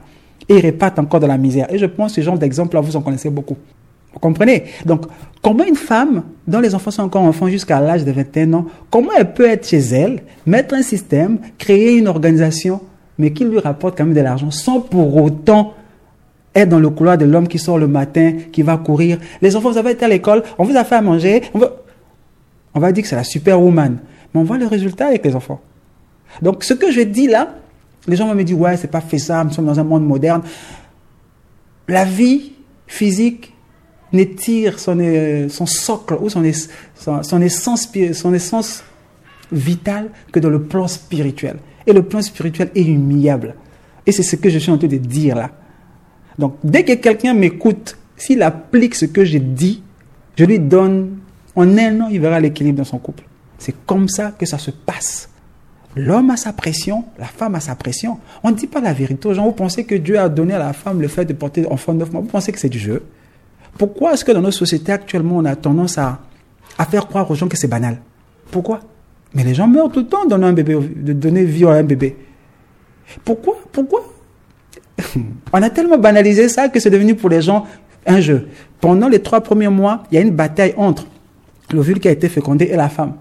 Et 0.50 0.60
ils 0.60 0.76
encore 0.98 1.20
dans 1.20 1.28
la 1.28 1.38
misère. 1.38 1.74
Et 1.74 1.78
je 1.78 1.86
pense 1.86 2.14
que 2.14 2.22
ce 2.22 2.26
genre 2.26 2.38
d'exemple 2.38 2.76
là, 2.76 2.82
vous 2.82 2.96
en 2.96 3.02
connaissez 3.02 3.30
beaucoup. 3.30 3.58
Vous 4.14 4.20
comprenez? 4.20 4.66
Donc, 4.86 5.06
comment 5.42 5.64
une 5.64 5.76
femme, 5.76 6.24
dont 6.48 6.60
les 6.60 6.76
enfants 6.76 6.92
sont 6.92 7.02
encore 7.02 7.24
enfants 7.24 7.48
jusqu'à 7.48 7.80
l'âge 7.80 8.06
de 8.06 8.12
21 8.12 8.54
ans, 8.54 8.66
comment 8.92 9.12
elle 9.18 9.34
peut 9.34 9.48
être 9.48 9.68
chez 9.68 9.80
elle, 9.80 10.22
mettre 10.46 10.76
un 10.76 10.84
système, 10.84 11.40
créer 11.58 11.98
une 11.98 12.08
organisation, 12.08 12.82
mais 13.18 13.32
qui 13.32 13.46
lui 13.46 13.60
rapporte 13.60 13.98
quand 13.98 14.06
même 14.06 14.14
de 14.14 14.22
l'argent, 14.22 14.52
sans 14.52 14.82
pour 14.82 15.16
autant 15.16 15.74
être 16.56 16.70
dans 16.70 16.80
le 16.80 16.90
couloir 16.90 17.18
de 17.18 17.26
l'homme 17.26 17.48
qui 17.48 17.60
sort 17.60 17.78
le 17.78 17.88
matin, 17.88 18.34
qui 18.52 18.62
va 18.62 18.78
courir. 18.78 19.18
Les 19.42 19.56
enfants, 19.56 19.72
vous 19.72 19.78
avez 19.78 19.92
été 19.92 20.06
à 20.06 20.08
l'école, 20.08 20.44
on 20.58 20.66
vous 20.66 20.76
a 20.78 20.84
fait 20.84 20.96
à 20.96 21.02
manger. 21.02 21.42
On 22.74 22.80
va 22.80 22.92
dire 22.92 23.04
que 23.04 23.10
c'est 23.10 23.16
la 23.16 23.24
superwoman. 23.24 24.00
Mais 24.34 24.42
on 24.42 24.44
voit 24.44 24.58
le 24.58 24.68
résultat 24.68 25.08
avec 25.08 25.26
les 25.26 25.36
enfants. 25.36 25.62
Donc, 26.42 26.64
ce 26.64 26.74
que 26.74 26.92
je 26.92 27.02
dis 27.02 27.28
là, 27.28 27.56
les 28.08 28.16
gens 28.16 28.28
vont 28.28 28.36
me 28.36 28.44
dire, 28.44 28.60
ouais, 28.60 28.78
c'est 28.78 28.90
pas 28.90 29.02
fait 29.02 29.20
ça, 29.20 29.44
nous 29.44 29.52
sommes 29.52 29.66
dans 29.66 29.80
un 29.80 29.84
monde 29.84 30.06
moderne. 30.06 30.42
La 31.88 32.06
vie 32.06 32.54
physique 32.88 33.54
n'étire 34.12 34.80
son, 34.80 35.00
euh, 35.00 35.50
son 35.50 35.66
socle 35.66 36.16
ou 36.22 36.30
son, 36.30 36.44
son, 36.96 37.42
essence, 37.42 37.90
son 38.14 38.34
essence 38.34 38.84
vitale 39.52 40.10
que 40.32 40.40
dans 40.40 40.50
le 40.50 40.64
plan 40.64 40.88
spirituel. 40.88 41.58
Et 41.86 41.94
le 41.94 42.04
plan 42.04 42.22
spirituel 42.22 42.70
est 42.76 42.84
humiliable. 42.84 43.56
Et 44.06 44.12
c'est 44.12 44.24
ce 44.24 44.36
que 44.36 44.50
je 44.50 44.60
suis 44.60 44.72
en 44.72 44.78
train 44.78 44.88
de 44.88 44.98
dire 44.98 45.36
là. 45.36 45.52
Donc, 46.38 46.56
dès 46.64 46.84
que 46.84 46.94
quelqu'un 46.94 47.34
m'écoute, 47.34 47.98
s'il 48.16 48.42
applique 48.42 48.96
ce 48.96 49.06
que 49.06 49.24
j'ai 49.24 49.40
dit, 49.40 49.82
je 50.38 50.46
lui 50.46 50.60
donne 50.60 51.18
en 51.56 51.78
un 51.78 52.02
an, 52.02 52.08
il 52.10 52.20
verra 52.20 52.40
l'équilibre 52.40 52.80
dans 52.80 52.84
son 52.84 52.98
couple. 52.98 53.24
C'est 53.58 53.76
comme 53.86 54.08
ça 54.08 54.32
que 54.32 54.46
ça 54.46 54.58
se 54.58 54.72
passe. 54.72 55.30
L'homme 55.96 56.32
a 56.32 56.38
sa 56.38 56.54
pression, 56.54 57.06
la 57.20 57.28
femme 57.28 57.54
a 57.56 57.60
sa 57.60 57.76
pression. 57.76 58.20
On 58.44 58.50
ne 58.50 58.56
dit 58.56 58.66
pas 58.66 58.82
la 58.82 58.94
vérité 58.94 59.28
aux 59.28 59.34
gens. 59.34 59.46
Vous 59.46 59.52
pensez 59.52 59.86
que 59.86 59.94
Dieu 59.94 60.18
a 60.20 60.28
donné 60.28 60.54
à 60.54 60.60
la 60.60 60.74
femme 60.74 61.02
le 61.02 61.08
fait 61.08 61.26
de 61.26 61.34
porter 61.34 61.68
enfant 61.68 61.94
neuf 61.94 62.12
mois? 62.12 62.22
Vous 62.22 62.28
pensez 62.28 62.52
que 62.52 62.60
c'est 62.60 62.70
du 62.70 62.80
jeu? 62.80 63.04
Pourquoi 63.78 64.14
est-ce 64.14 64.26
que 64.26 64.32
dans 64.32 64.42
nos 64.42 64.52
sociétés 64.52 64.92
actuellement, 64.92 65.38
on 65.38 65.46
a 65.46 65.56
tendance 65.56 65.98
à, 65.98 66.20
faire 66.90 67.08
croire 67.08 67.30
aux 67.30 67.36
gens 67.36 67.48
que 67.48 67.58
c'est 67.58 67.68
banal? 67.68 68.00
Pourquoi? 68.50 68.80
Mais 69.36 69.44
les 69.44 69.54
gens 69.54 69.68
meurent 69.68 69.92
tout 69.92 70.00
le 70.00 70.08
temps 70.08 70.26
de 70.26 70.36
de 70.36 71.14
donner 71.14 71.44
vie 71.44 71.66
à 71.66 71.72
un 71.72 71.84
bébé. 71.84 72.18
Pourquoi 73.24 73.58
Pourquoi 73.72 74.13
On 75.54 75.62
a 75.62 75.70
tellement 75.70 75.98
banalisé 75.98 76.50
ça 76.50 76.70
que 76.70 76.80
c'est 76.80 76.90
devenu 76.90 77.16
pour 77.16 77.30
les 77.30 77.42
gens 77.42 77.66
un 78.06 78.20
jeu. 78.20 78.48
Pendant 78.82 79.08
les 79.08 79.20
trois 79.20 79.42
premiers 79.42 79.70
mois, 79.70 80.04
il 80.12 80.16
y 80.16 80.18
a 80.18 80.22
une 80.22 80.32
bataille 80.32 80.74
entre 80.78 81.06
l'ovule 81.72 82.00
qui 82.00 82.08
a 82.08 82.12
été 82.12 82.30
fécondé 82.30 82.66
et 82.66 82.76
la 82.76 82.90
femme. 82.90 83.14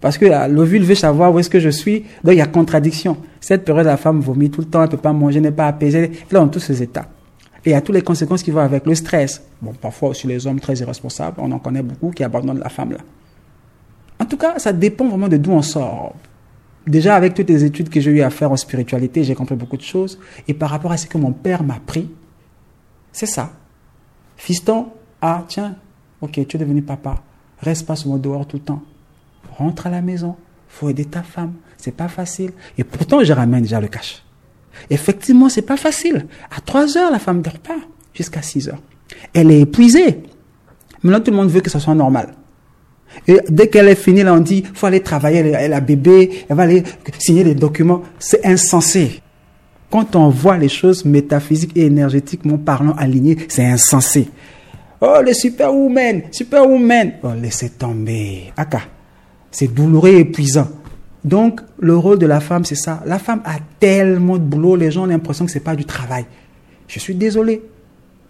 Parce 0.00 0.16
que 0.16 0.26
l'ovule 0.48 0.82
veut 0.82 0.94
savoir 0.94 1.32
où 1.32 1.38
est-ce 1.38 1.50
que 1.50 1.60
je 1.60 1.68
suis, 1.68 2.04
donc 2.24 2.34
il 2.34 2.38
y 2.38 2.40
a 2.40 2.46
contradiction. 2.46 3.18
Cette 3.40 3.64
période, 3.64 3.86
la 3.86 3.98
femme 3.98 4.20
vomit 4.20 4.50
tout 4.50 4.62
le 4.62 4.66
temps, 4.66 4.80
elle 4.80 4.86
ne 4.86 4.92
peut 4.92 4.96
pas 4.96 5.12
manger, 5.12 5.40
n'est 5.40 5.50
pas 5.50 5.66
apaisée. 5.66 6.10
Là, 6.30 6.40
dans 6.40 6.48
tous 6.48 6.60
ces 6.60 6.82
états. 6.82 7.06
Et 7.64 7.70
il 7.70 7.72
y 7.72 7.76
a 7.76 7.82
toutes 7.82 7.94
les 7.94 8.02
conséquences 8.02 8.42
qui 8.42 8.50
vont 8.50 8.60
avec 8.60 8.86
le 8.86 8.94
stress. 8.94 9.42
Bon, 9.60 9.74
parfois 9.74 10.10
aussi 10.10 10.26
les 10.26 10.46
hommes 10.46 10.60
très 10.60 10.74
irresponsables, 10.76 11.36
on 11.38 11.52
en 11.52 11.58
connaît 11.58 11.82
beaucoup 11.82 12.10
qui 12.10 12.24
abandonnent 12.24 12.60
la 12.60 12.70
femme. 12.70 12.96
En 14.18 14.24
tout 14.24 14.38
cas, 14.38 14.58
ça 14.58 14.72
dépend 14.72 15.06
vraiment 15.08 15.28
de 15.28 15.36
d'où 15.36 15.52
on 15.52 15.60
sort. 15.60 16.14
Déjà, 16.90 17.14
avec 17.14 17.34
toutes 17.34 17.48
les 17.48 17.62
études 17.62 17.88
que 17.88 18.00
j'ai 18.00 18.10
eu 18.10 18.20
à 18.20 18.30
faire 18.30 18.50
en 18.50 18.56
spiritualité, 18.56 19.22
j'ai 19.22 19.36
compris 19.36 19.54
beaucoup 19.54 19.76
de 19.76 19.82
choses. 19.82 20.18
Et 20.48 20.54
par 20.54 20.70
rapport 20.70 20.90
à 20.90 20.96
ce 20.96 21.06
que 21.06 21.18
mon 21.18 21.30
père 21.30 21.62
m'a 21.62 21.78
pris, 21.78 22.10
c'est 23.12 23.26
ça. 23.26 23.52
Fiston, 24.36 24.88
ah 25.22 25.44
tiens, 25.46 25.76
ok, 26.20 26.32
tu 26.48 26.56
es 26.56 26.58
devenu 26.58 26.82
papa. 26.82 27.22
Reste 27.60 27.86
pas 27.86 27.94
mon 28.06 28.16
dehors 28.16 28.44
tout 28.44 28.56
le 28.56 28.64
temps. 28.64 28.82
Rentre 29.56 29.86
à 29.86 29.90
la 29.90 30.02
maison. 30.02 30.34
Faut 30.68 30.88
aider 30.88 31.04
ta 31.04 31.22
femme. 31.22 31.52
C'est 31.76 31.94
pas 31.94 32.08
facile. 32.08 32.50
Et 32.76 32.82
pourtant, 32.82 33.22
je 33.22 33.32
ramène 33.32 33.62
déjà 33.62 33.80
le 33.80 33.86
cash. 33.86 34.24
Effectivement, 34.88 35.48
c'est 35.48 35.62
pas 35.62 35.76
facile. 35.76 36.26
À 36.50 36.60
3 36.60 36.98
heures, 36.98 37.12
la 37.12 37.20
femme 37.20 37.40
dort 37.40 37.60
pas. 37.60 37.78
Jusqu'à 38.14 38.42
6 38.42 38.68
heures. 38.68 38.82
Elle 39.32 39.52
est 39.52 39.60
épuisée. 39.60 40.24
Maintenant, 41.04 41.20
tout 41.20 41.30
le 41.30 41.36
monde 41.36 41.50
veut 41.50 41.60
que 41.60 41.70
ça 41.70 41.78
soit 41.78 41.94
normal. 41.94 42.34
Et 43.26 43.38
dès 43.48 43.68
qu'elle 43.68 43.88
est 43.88 43.94
finie, 43.94 44.22
là, 44.22 44.34
on 44.34 44.40
dit, 44.40 44.64
faut 44.74 44.86
aller 44.86 45.00
travailler, 45.00 45.38
elle 45.38 45.72
a 45.72 45.80
bébé, 45.80 46.44
elle 46.48 46.56
va 46.56 46.64
aller 46.64 46.82
signer 47.18 47.44
des 47.44 47.54
documents. 47.54 48.02
C'est 48.18 48.44
insensé. 48.46 49.20
Quand 49.90 50.14
on 50.14 50.28
voit 50.28 50.56
les 50.56 50.68
choses 50.68 51.04
métaphysiques 51.04 51.76
et 51.76 51.86
énergétiquement 51.86 52.58
parlant 52.58 52.94
alignées, 52.96 53.36
c'est 53.48 53.66
insensé. 53.66 54.28
Oh, 55.00 55.16
le 55.24 55.32
superwoman, 55.32 56.22
superwoman. 56.30 57.12
Oh, 57.22 57.28
laissez 57.40 57.70
tomber. 57.70 58.52
Aka. 58.56 58.82
C'est 59.50 59.72
douloureux 59.72 60.10
et 60.10 60.18
épuisant. 60.20 60.68
Donc, 61.24 61.60
le 61.78 61.96
rôle 61.96 62.18
de 62.18 62.26
la 62.26 62.40
femme, 62.40 62.64
c'est 62.64 62.76
ça. 62.76 63.02
La 63.04 63.18
femme 63.18 63.42
a 63.44 63.56
tellement 63.78 64.38
de 64.38 64.42
boulot, 64.42 64.76
les 64.76 64.90
gens 64.90 65.02
ont 65.02 65.06
l'impression 65.06 65.44
que 65.44 65.50
c'est 65.50 65.60
pas 65.60 65.76
du 65.76 65.84
travail. 65.84 66.24
Je 66.86 66.98
suis 66.98 67.14
désolé. 67.14 67.62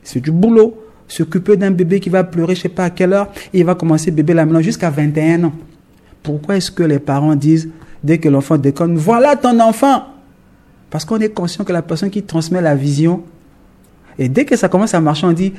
C'est 0.02 0.20
du 0.20 0.30
boulot. 0.30 0.76
S'occuper 1.10 1.56
d'un 1.56 1.72
bébé 1.72 1.98
qui 1.98 2.08
va 2.08 2.22
pleurer, 2.22 2.54
je 2.54 2.60
sais 2.60 2.68
pas 2.68 2.84
à 2.84 2.90
quelle 2.90 3.12
heure, 3.12 3.32
et 3.52 3.58
il 3.58 3.64
va 3.64 3.74
commencer 3.74 4.12
bébé 4.12 4.32
là 4.32 4.46
maintenant 4.46 4.62
jusqu'à 4.62 4.90
21 4.90 5.42
ans. 5.42 5.52
Pourquoi 6.22 6.56
est-ce 6.56 6.70
que 6.70 6.84
les 6.84 7.00
parents 7.00 7.34
disent, 7.34 7.68
dès 8.04 8.18
que 8.18 8.28
l'enfant 8.28 8.56
déconne, 8.56 8.96
voilà 8.96 9.34
ton 9.34 9.58
enfant? 9.58 10.04
Parce 10.88 11.04
qu'on 11.04 11.18
est 11.18 11.30
conscient 11.30 11.64
que 11.64 11.72
la 11.72 11.82
personne 11.82 12.10
qui 12.10 12.22
transmet 12.22 12.60
la 12.60 12.76
vision, 12.76 13.24
et 14.20 14.28
dès 14.28 14.44
que 14.44 14.54
ça 14.54 14.68
commence 14.68 14.94
à 14.94 15.00
marcher, 15.00 15.26
on 15.26 15.32
dit, 15.32 15.52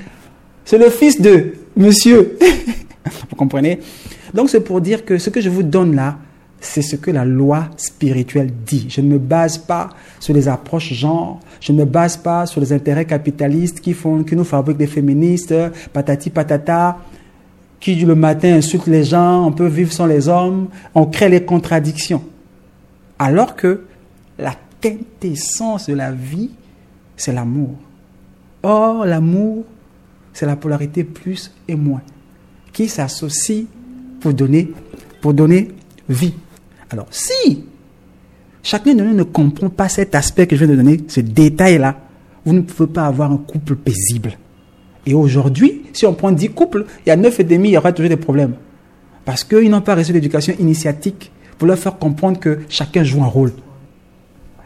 c'est 0.63 0.77
le 0.77 0.89
fils 0.89 1.19
de 1.19 1.53
monsieur. 1.75 2.37
vous 3.29 3.35
comprenez? 3.35 3.79
Donc 4.33 4.49
c'est 4.49 4.61
pour 4.61 4.79
dire 4.79 5.03
que 5.03 5.17
ce 5.17 5.29
que 5.29 5.41
je 5.41 5.49
vous 5.49 5.63
donne 5.63 5.95
là, 5.97 6.17
c'est 6.61 6.81
ce 6.81 6.95
que 6.95 7.11
la 7.11 7.25
loi 7.25 7.69
spirituelle 7.75 8.51
dit. 8.65 8.85
Je 8.87 9.01
ne 9.01 9.07
me 9.07 9.17
base 9.17 9.57
pas 9.57 9.89
sur 10.19 10.33
les 10.33 10.47
approches 10.47 10.93
genre, 10.93 11.39
je 11.59 11.73
ne 11.73 11.79
me 11.79 11.85
base 11.85 12.17
pas 12.17 12.45
sur 12.45 12.61
les 12.61 12.71
intérêts 12.71 13.05
capitalistes 13.05 13.81
qui 13.81 13.93
font, 13.93 14.23
qui 14.23 14.35
nous 14.35 14.43
fabriquent 14.43 14.77
des 14.77 14.87
féministes, 14.87 15.53
patati 15.91 16.29
patata, 16.29 16.99
qui 17.79 17.95
le 17.95 18.15
matin 18.15 18.53
insultent 18.53 18.87
les 18.87 19.03
gens, 19.03 19.45
on 19.45 19.51
peut 19.51 19.67
vivre 19.67 19.91
sans 19.91 20.05
les 20.05 20.29
hommes, 20.29 20.67
on 20.93 21.07
crée 21.07 21.29
les 21.29 21.43
contradictions. 21.43 22.23
Alors 23.17 23.55
que 23.55 23.85
la 24.37 24.53
quintessence 24.79 25.87
de 25.87 25.95
la 25.95 26.11
vie, 26.11 26.51
c'est 27.17 27.33
l'amour. 27.33 27.71
Or, 28.63 29.05
l'amour, 29.05 29.65
c'est 30.31 30.45
la 30.45 30.55
polarité 30.55 31.03
plus 31.03 31.51
et 31.67 31.75
moins. 31.75 32.01
qui 32.71 32.87
s'associent 32.87 33.65
pour 34.21 34.33
donner, 34.33 34.71
pour 35.21 35.33
donner 35.33 35.71
vie. 36.07 36.33
Alors, 36.91 37.07
si 37.09 37.65
chacun 38.61 38.93
de 38.93 39.03
nous 39.03 39.15
ne 39.15 39.23
comprend 39.23 39.69
pas 39.69 39.87
cet 39.89 40.13
aspect 40.13 40.45
que 40.45 40.55
je 40.55 40.65
viens 40.65 40.75
de 40.75 40.77
donner, 40.77 40.99
ce 41.07 41.21
détail-là, 41.21 41.97
vous 42.45 42.53
ne 42.53 42.61
pouvez 42.61 42.91
pas 42.91 43.05
avoir 43.05 43.31
un 43.31 43.37
couple 43.37 43.75
paisible. 43.75 44.37
Et 45.05 45.13
aujourd'hui, 45.13 45.83
si 45.93 46.05
on 46.05 46.13
prend 46.13 46.31
10 46.31 46.49
couples, 46.49 46.85
il 47.05 47.09
y 47.09 47.11
a 47.11 47.15
9 47.15 47.39
et 47.39 47.43
demi, 47.43 47.69
il 47.69 47.71
y 47.71 47.77
aura 47.77 47.93
toujours 47.93 48.09
des 48.09 48.17
problèmes. 48.17 48.55
Parce 49.23 49.43
qu'ils 49.43 49.69
n'ont 49.69 49.81
pas 49.81 49.95
reçu 49.95 50.11
l'éducation 50.11 50.53
initiatique 50.59 51.31
pour 51.57 51.67
leur 51.67 51.77
faire 51.77 51.97
comprendre 51.97 52.39
que 52.39 52.59
chacun 52.69 53.03
joue 53.03 53.23
un 53.23 53.27
rôle. 53.27 53.53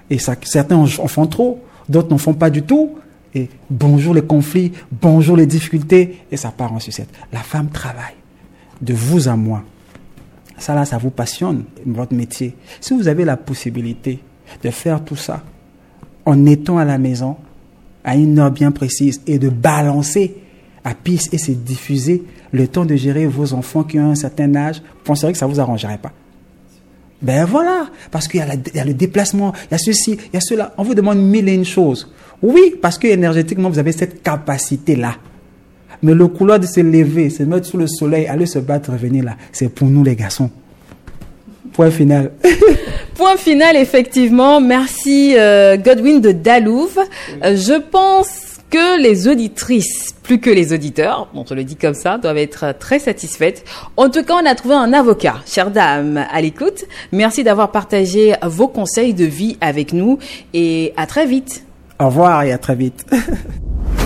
Et 0.10 0.18
certains 0.18 0.78
en 0.78 0.88
font 0.88 1.28
trop, 1.28 1.62
d'autres 1.88 2.10
n'en 2.10 2.18
font 2.18 2.34
pas 2.34 2.50
du 2.50 2.64
tout. 2.64 2.96
Et 3.34 3.50
bonjour 3.70 4.14
les 4.14 4.22
conflits, 4.22 4.72
bonjour 5.02 5.36
les 5.36 5.46
difficultés, 5.46 6.22
et 6.32 6.38
ça 6.38 6.52
part 6.52 6.72
en 6.72 6.80
sucette. 6.80 7.10
La 7.34 7.42
femme 7.42 7.70
travaille, 7.70 8.16
de 8.82 8.94
vous 8.94 9.28
à 9.28 9.36
moi. 9.36 9.64
Ça 10.58 10.74
là, 10.74 10.86
ça 10.86 10.98
vous 10.98 11.10
passionne, 11.10 11.66
votre 11.86 12.14
métier. 12.14 12.56
Si 12.80 12.94
vous 12.94 13.08
avez 13.08 13.26
la 13.26 13.38
possibilité 13.38 14.20
de 14.64 14.70
faire 14.70 15.04
tout 15.04 15.16
ça 15.16 15.44
en 16.26 16.46
étant 16.46 16.78
à 16.78 16.86
la 16.86 16.98
maison, 16.98 17.38
à 18.04 18.16
une 18.16 18.40
heure 18.40 18.52
bien 18.52 18.72
précise, 18.72 19.22
et 19.28 19.40
de 19.40 19.50
balancer 19.50 20.36
à 20.84 20.94
piste 20.94 21.34
et 21.34 21.38
se 21.38 21.52
diffuser 21.52 22.24
le 22.52 22.68
temps 22.68 22.86
de 22.86 22.96
gérer 22.96 23.26
vos 23.26 23.54
enfants 23.54 23.84
qui 23.84 24.00
ont 24.00 24.12
un 24.12 24.16
certain 24.16 24.54
âge, 24.56 24.78
vous 24.78 25.04
penserez 25.04 25.32
que 25.32 25.38
ça 25.38 25.48
vous 25.48 25.60
arrangerait 25.60 25.98
pas. 25.98 26.14
Ben 27.22 27.46
voilà, 27.46 27.90
parce 28.12 28.28
qu'il 28.28 28.40
y, 28.40 28.80
a 28.80 28.86
le 28.86 28.94
déplacement, 28.94 29.54
il 29.70 29.72
y 29.72 29.76
a 29.76 29.78
ceci, 29.78 30.12
il 30.12 30.34
y 30.34 30.38
a 30.38 30.42
cela. 30.42 30.74
On 30.78 30.84
vous 30.84 30.94
demande 30.94 31.18
mille 31.18 31.50
et 31.50 31.54
une 31.54 31.66
choses. 31.66 32.12
Oui, 32.42 32.76
parce 32.82 32.98
que 32.98 33.08
énergétiquement, 33.08 33.70
vous 33.70 33.80
avez 33.80 33.94
cette 33.94 34.22
capacité-là. 34.22 35.16
Mais 36.02 36.14
le 36.14 36.28
couloir 36.28 36.60
de 36.60 36.66
se 36.66 36.80
lever, 36.80 37.30
se 37.30 37.44
mettre 37.44 37.68
sous 37.68 37.78
le 37.78 37.88
soleil, 37.88 38.28
aller 38.28 38.46
se 38.46 38.60
battre, 38.60 38.92
revenir 38.92 39.24
là, 39.24 39.36
c'est 39.52 39.70
pour 39.70 39.88
nous 39.88 40.04
les 40.04 40.16
garçons. 40.16 40.50
Point 41.74 41.92
final. 41.92 42.32
Point 43.16 43.38
final, 43.38 43.76
effectivement. 43.76 44.62
Merci 44.62 45.36
euh, 45.38 45.78
Godwin 45.78 46.22
de 46.22 46.32
Dalouve. 46.32 47.00
Euh, 47.44 47.56
je 47.56 47.82
pense 47.82 48.46
que 48.70 49.02
les 49.02 49.28
auditrices, 49.28 50.16
plus 50.24 50.40
que 50.40 50.50
les 50.50 50.74
auditeurs, 50.74 51.30
on 51.34 51.44
te 51.44 51.54
le 51.54 51.64
dit 51.64 51.76
comme 51.76 51.94
ça, 51.94 52.18
doivent 52.18 52.38
être 52.38 52.74
très 52.80 53.00
satisfaites. 53.00 53.64
En 53.98 54.10
tout 54.10 54.24
cas, 54.24 54.36
on 54.42 54.46
a 54.46 54.56
trouvé 54.56 54.76
un 54.76 54.94
avocat, 54.94 55.36
chère 55.46 55.72
dame, 55.72 56.26
à 56.32 56.42
l'écoute. 56.42 56.86
Merci 57.12 57.44
d'avoir 57.44 57.72
partagé 57.72 58.36
vos 58.44 58.68
conseils 58.68 59.14
de 59.14 59.26
vie 59.26 59.58
avec 59.62 59.94
nous 59.94 60.18
et 60.54 60.94
à 60.98 61.06
très 61.08 61.26
vite. 61.26 61.64
Au 62.00 62.08
revoir 62.08 62.44
et 62.44 62.52
à 62.52 62.58
très 62.58 62.76
vite. 62.76 63.06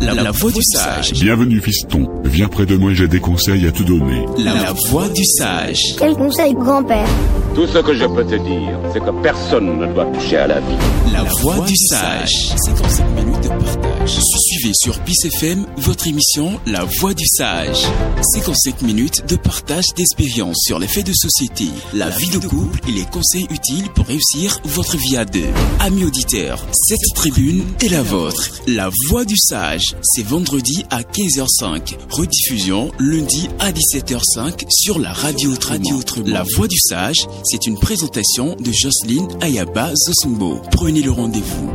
La, 0.00 0.30
voix 0.30 0.50
du 0.50 0.60
sage. 0.62 1.12
Bienvenue 1.12 1.60
fiston. 1.60 2.08
Viens 2.24 2.48
près 2.48 2.66
de 2.66 2.76
moi, 2.76 2.92
j'ai 2.92 3.08
des 3.08 3.20
conseils 3.20 3.66
à 3.66 3.72
te 3.72 3.82
donner. 3.82 4.26
La, 4.38 4.72
voix 4.90 5.08
du 5.08 5.24
sage. 5.24 5.78
Quel 5.98 6.14
conseil, 6.14 6.54
grand-père? 6.54 7.08
Tout 7.54 7.66
ce 7.66 7.78
que 7.78 7.94
je 7.94 8.04
peux 8.04 8.24
te 8.24 8.34
dire, 8.34 8.78
c'est 8.92 9.00
que 9.00 9.22
personne 9.22 9.78
ne 9.78 9.86
doit 9.92 10.06
toucher 10.06 10.38
à 10.38 10.46
la 10.46 10.60
vie. 10.60 10.76
La, 11.12 11.22
voix, 11.40 11.64
du 11.64 11.74
sage. 11.76 12.54
55 12.56 13.04
minutes 13.14 13.42
de 13.42 13.48
partage. 13.48 13.93
Suivez 14.06 14.72
sur 14.74 14.98
Peace 15.00 15.24
FM 15.24 15.66
votre 15.78 16.06
émission 16.06 16.60
La 16.66 16.84
voix 16.84 17.14
du 17.14 17.24
sage. 17.26 17.86
55 18.34 18.82
minutes 18.82 19.24
de 19.28 19.36
partage 19.36 19.86
d'expériences 19.96 20.58
sur 20.66 20.78
les 20.78 20.86
faits 20.86 21.06
de 21.06 21.12
société, 21.14 21.68
la, 21.94 22.10
vie 22.10 22.28
de 22.28 22.38
couple 22.38 22.80
et 22.86 22.92
les 22.92 23.04
conseils 23.06 23.46
utiles 23.50 23.88
pour 23.94 24.06
réussir 24.06 24.58
votre 24.64 24.98
vie 24.98 25.16
à 25.16 25.24
deux. 25.24 25.48
Amis 25.80 26.04
auditeurs, 26.04 26.66
cette 26.72 27.14
tribune 27.14 27.64
est 27.80 27.88
la 27.88 28.02
vôtre. 28.02 28.50
La 28.66 28.90
voix 29.08 29.24
du 29.24 29.36
sage 29.38 29.94
c'est 30.02 30.26
vendredi 30.26 30.84
à 30.90 31.00
15h05. 31.00 31.96
Rediffusion 32.10 32.92
lundi 32.98 33.48
à 33.58 33.72
17h05 33.72 34.66
sur 34.68 34.98
la 34.98 35.12
radio 35.12 35.52
Radio 35.66 36.00
La 36.26 36.44
Voix 36.56 36.68
du 36.68 36.76
Sage, 36.78 37.26
c'est 37.44 37.66
une 37.66 37.78
présentation 37.78 38.54
de 38.56 38.70
Jocelyne 38.70 39.28
Ayaba 39.40 39.92
Zosumbo. 39.94 40.60
Prenez 40.70 41.00
le 41.00 41.10
rendez-vous. 41.10 41.70